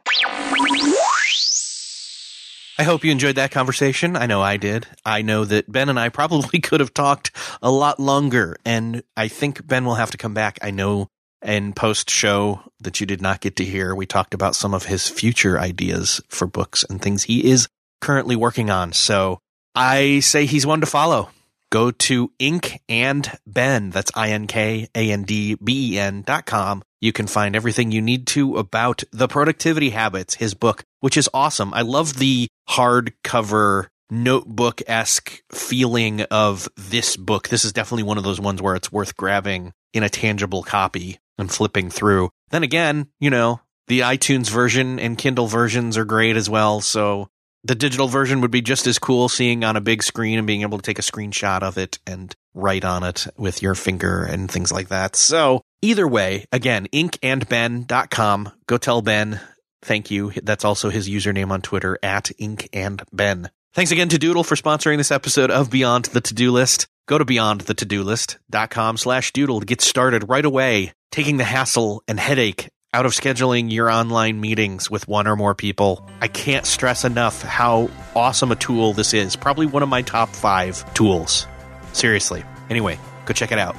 I 2.78 2.84
hope 2.84 3.06
you 3.06 3.12
enjoyed 3.12 3.36
that 3.36 3.52
conversation. 3.52 4.18
I 4.18 4.26
know 4.26 4.42
I 4.42 4.58
did. 4.58 4.86
I 5.06 5.22
know 5.22 5.46
that 5.46 5.72
Ben 5.72 5.88
and 5.88 6.00
I 6.00 6.10
probably 6.10 6.60
could 6.62 6.82
have 6.82 6.94
talked 6.94 7.32
a 7.62 7.72
lot 7.72 8.00
longer, 8.00 8.58
and 8.66 9.02
I 9.16 9.30
think 9.30 9.66
Ben 9.66 9.86
will 9.86 9.96
have 9.96 10.12
to 10.12 10.18
come 10.18 10.34
back. 10.34 10.60
I 10.62 10.72
know 10.72 11.08
in 11.42 11.74
post 11.74 12.10
show 12.10 12.62
that 12.82 13.00
you 13.00 13.06
did 13.06 13.22
not 13.22 13.40
get 13.40 13.56
to 13.58 13.66
hear, 13.66 13.96
we 13.96 14.06
talked 14.06 14.34
about 14.34 14.56
some 14.56 14.74
of 14.74 14.86
his 14.86 15.08
future 15.08 15.60
ideas 15.60 16.20
for 16.28 16.48
books 16.48 16.84
and 16.90 17.02
things 17.02 17.24
he 17.24 17.50
is 17.50 17.70
currently 18.02 18.36
working 18.36 18.70
on. 18.70 18.92
So 18.92 19.40
I 19.74 20.20
say 20.20 20.46
he's 20.46 20.66
one 20.66 20.82
to 20.82 20.88
follow. 20.88 21.30
Go 21.72 21.92
to 21.92 22.32
Ink 22.40 22.82
and 22.90 23.30
Ben. 23.48 23.90
That's 23.90 24.12
I 24.16 24.32
N 24.32 24.48
K 24.48 24.88
A 24.94 25.12
N 25.12 25.24
D 25.24 25.56
B 25.56 25.94
E 25.94 26.00
N 26.00 26.24
dot 26.24 26.46
com. 26.46 26.84
You 27.06 27.14
can 27.14 27.28
find 27.28 27.56
everything 27.56 27.92
you 27.92 28.02
need 28.02 28.26
to 28.30 28.58
about 28.58 29.04
the 29.12 29.28
productivity 29.28 29.92
habits, 29.92 30.34
his 30.34 30.56
book, 30.56 30.84
which 31.02 31.18
is 31.18 31.30
awesome. 31.36 31.72
I 31.72 31.84
love 31.84 32.18
the 32.18 32.48
hardcover 32.68 33.90
notebook 34.10 34.82
esque 34.88 35.44
feeling 35.52 36.22
of 36.32 36.68
this 36.76 37.16
book. 37.16 37.50
This 37.50 37.64
is 37.64 37.74
definitely 37.74 38.06
one 38.06 38.18
of 38.18 38.24
those 38.24 38.42
ones 38.42 38.60
where 38.60 38.74
it's 38.74 38.92
worth 38.92 39.16
grabbing 39.16 39.72
in 39.94 40.02
a 40.02 40.10
tangible 40.10 40.64
copy 40.64 41.20
and 41.38 41.52
flipping 41.52 41.92
through. 41.92 42.32
Then 42.50 42.64
again, 42.64 43.10
you 43.20 43.30
know, 43.30 43.62
the 43.86 44.00
iTunes 44.00 44.50
version 44.50 45.00
and 45.00 45.16
Kindle 45.16 45.46
versions 45.46 46.00
are 46.00 46.06
great 46.06 46.36
as 46.36 46.50
well. 46.50 46.82
So 46.82 47.28
the 47.64 47.76
digital 47.76 48.08
version 48.08 48.42
would 48.42 48.50
be 48.50 48.62
just 48.62 48.88
as 48.88 48.98
cool 48.98 49.30
seeing 49.30 49.64
on 49.64 49.76
a 49.76 49.82
big 49.82 50.02
screen 50.02 50.40
and 50.40 50.48
being 50.48 50.64
able 50.64 50.80
to 50.80 50.84
take 50.84 50.98
a 50.98 51.04
screenshot 51.04 51.62
of 51.62 51.78
it 51.78 52.00
and 52.08 52.34
write 52.56 52.84
on 52.84 53.04
it 53.04 53.28
with 53.38 53.62
your 53.62 53.76
finger 53.76 54.24
and 54.24 54.50
things 54.50 54.72
like 54.72 54.88
that. 54.88 55.16
So 55.16 55.62
either 55.86 56.08
way, 56.08 56.46
again, 56.52 56.88
inkandben.com. 56.92 58.52
Go 58.68 58.78
tell 58.78 59.02
Ben 59.02 59.40
thank 59.86 60.12
you. 60.12 60.32
That's 60.44 60.66
also 60.66 60.90
his 60.90 61.10
username 61.10 61.52
on 61.52 61.62
Twitter 61.62 61.98
at 62.04 62.32
inkandben. 62.40 63.50
Thanks 63.74 63.92
again 63.92 64.10
to 64.10 64.18
Doodle 64.18 64.44
for 64.44 64.56
sponsoring 64.56 64.98
this 64.98 65.12
episode 65.12 65.52
of 65.52 65.70
Beyond 65.70 66.06
the 66.06 66.22
To-Do 66.22 66.52
List. 66.52 66.88
Go 67.08 67.18
to 67.18 67.26
beyondthetodolist.com 67.26 68.98
slash 68.98 69.32
doodle 69.32 69.60
to 69.60 69.66
get 69.66 69.82
started 69.82 70.28
right 70.28 70.46
away, 70.46 70.94
taking 71.12 71.38
the 71.38 71.44
hassle 71.44 72.02
and 72.08 72.20
headache 72.20 72.70
out 72.94 73.06
of 73.06 73.12
scheduling 73.12 73.72
your 73.72 73.92
online 73.92 74.40
meetings 74.40 74.90
with 74.90 75.08
one 75.08 75.28
or 75.28 75.36
more 75.36 75.54
people. 75.54 76.10
I 76.22 76.30
can't 76.30 76.66
stress 76.66 77.04
enough 77.04 77.42
how 77.44 77.90
awesome 78.16 78.52
a 78.52 78.56
tool 78.56 78.94
this 78.94 79.14
is. 79.14 79.36
Probably 79.36 79.66
one 79.68 79.84
of 79.84 79.90
my 79.90 80.02
top 80.02 80.30
five 80.30 80.94
tools. 80.94 81.46
Seriously. 81.94 82.44
Anyway, 82.70 82.98
go 83.26 83.34
check 83.34 83.52
it 83.52 83.60
out. 83.60 83.76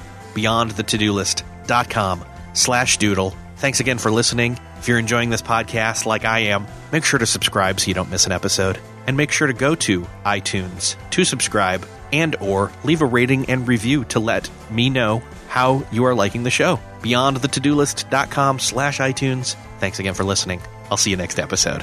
BeyondTheToDoList.com 1.67 2.25
slash 2.55 2.97
doodle. 2.99 3.35
Thanks 3.57 3.81
again 3.81 3.99
for 3.99 4.11
listening. 4.11 4.59
If 4.79 4.89
you're 4.89 4.99
enjoying 4.99 5.31
this 5.31 5.43
podcast 5.43 6.07
like 6.07 6.25
I 6.25 6.41
am, 6.41 6.67
make 6.93 7.05
sure 7.05 7.19
to 7.19 7.27
subscribe 7.27 7.81
so 7.81 7.89
you 7.89 7.95
don't 7.95 8.11
miss 8.11 8.27
an 8.27 8.33
episode. 8.33 8.79
And 9.07 9.17
make 9.17 9.31
sure 9.31 9.47
to 9.47 9.53
go 9.53 9.75
to 9.77 10.03
iTunes 10.25 10.97
to 11.11 11.25
subscribe 11.25 11.87
and 12.13 12.37
or 12.37 12.73
leave 12.85 13.03
a 13.03 13.07
rating 13.07 13.49
and 13.51 13.69
review 13.69 14.05
to 14.07 14.21
let 14.21 14.51
me 14.71 14.91
know 14.91 15.23
how 15.49 15.85
you 15.93 16.05
are 16.05 16.15
liking 16.15 16.43
the 16.43 16.51
show. 16.51 16.81
beyond 17.03 17.37
the 17.37 17.49
to-do 17.49 17.77
BeyondTheToDoList.com 17.77 18.59
slash 18.59 18.99
iTunes. 18.99 19.55
Thanks 19.79 20.01
again 20.01 20.15
for 20.15 20.25
listening. 20.25 20.61
I'll 20.91 20.97
see 20.97 21.11
you 21.11 21.17
next 21.17 21.39
episode. 21.39 21.83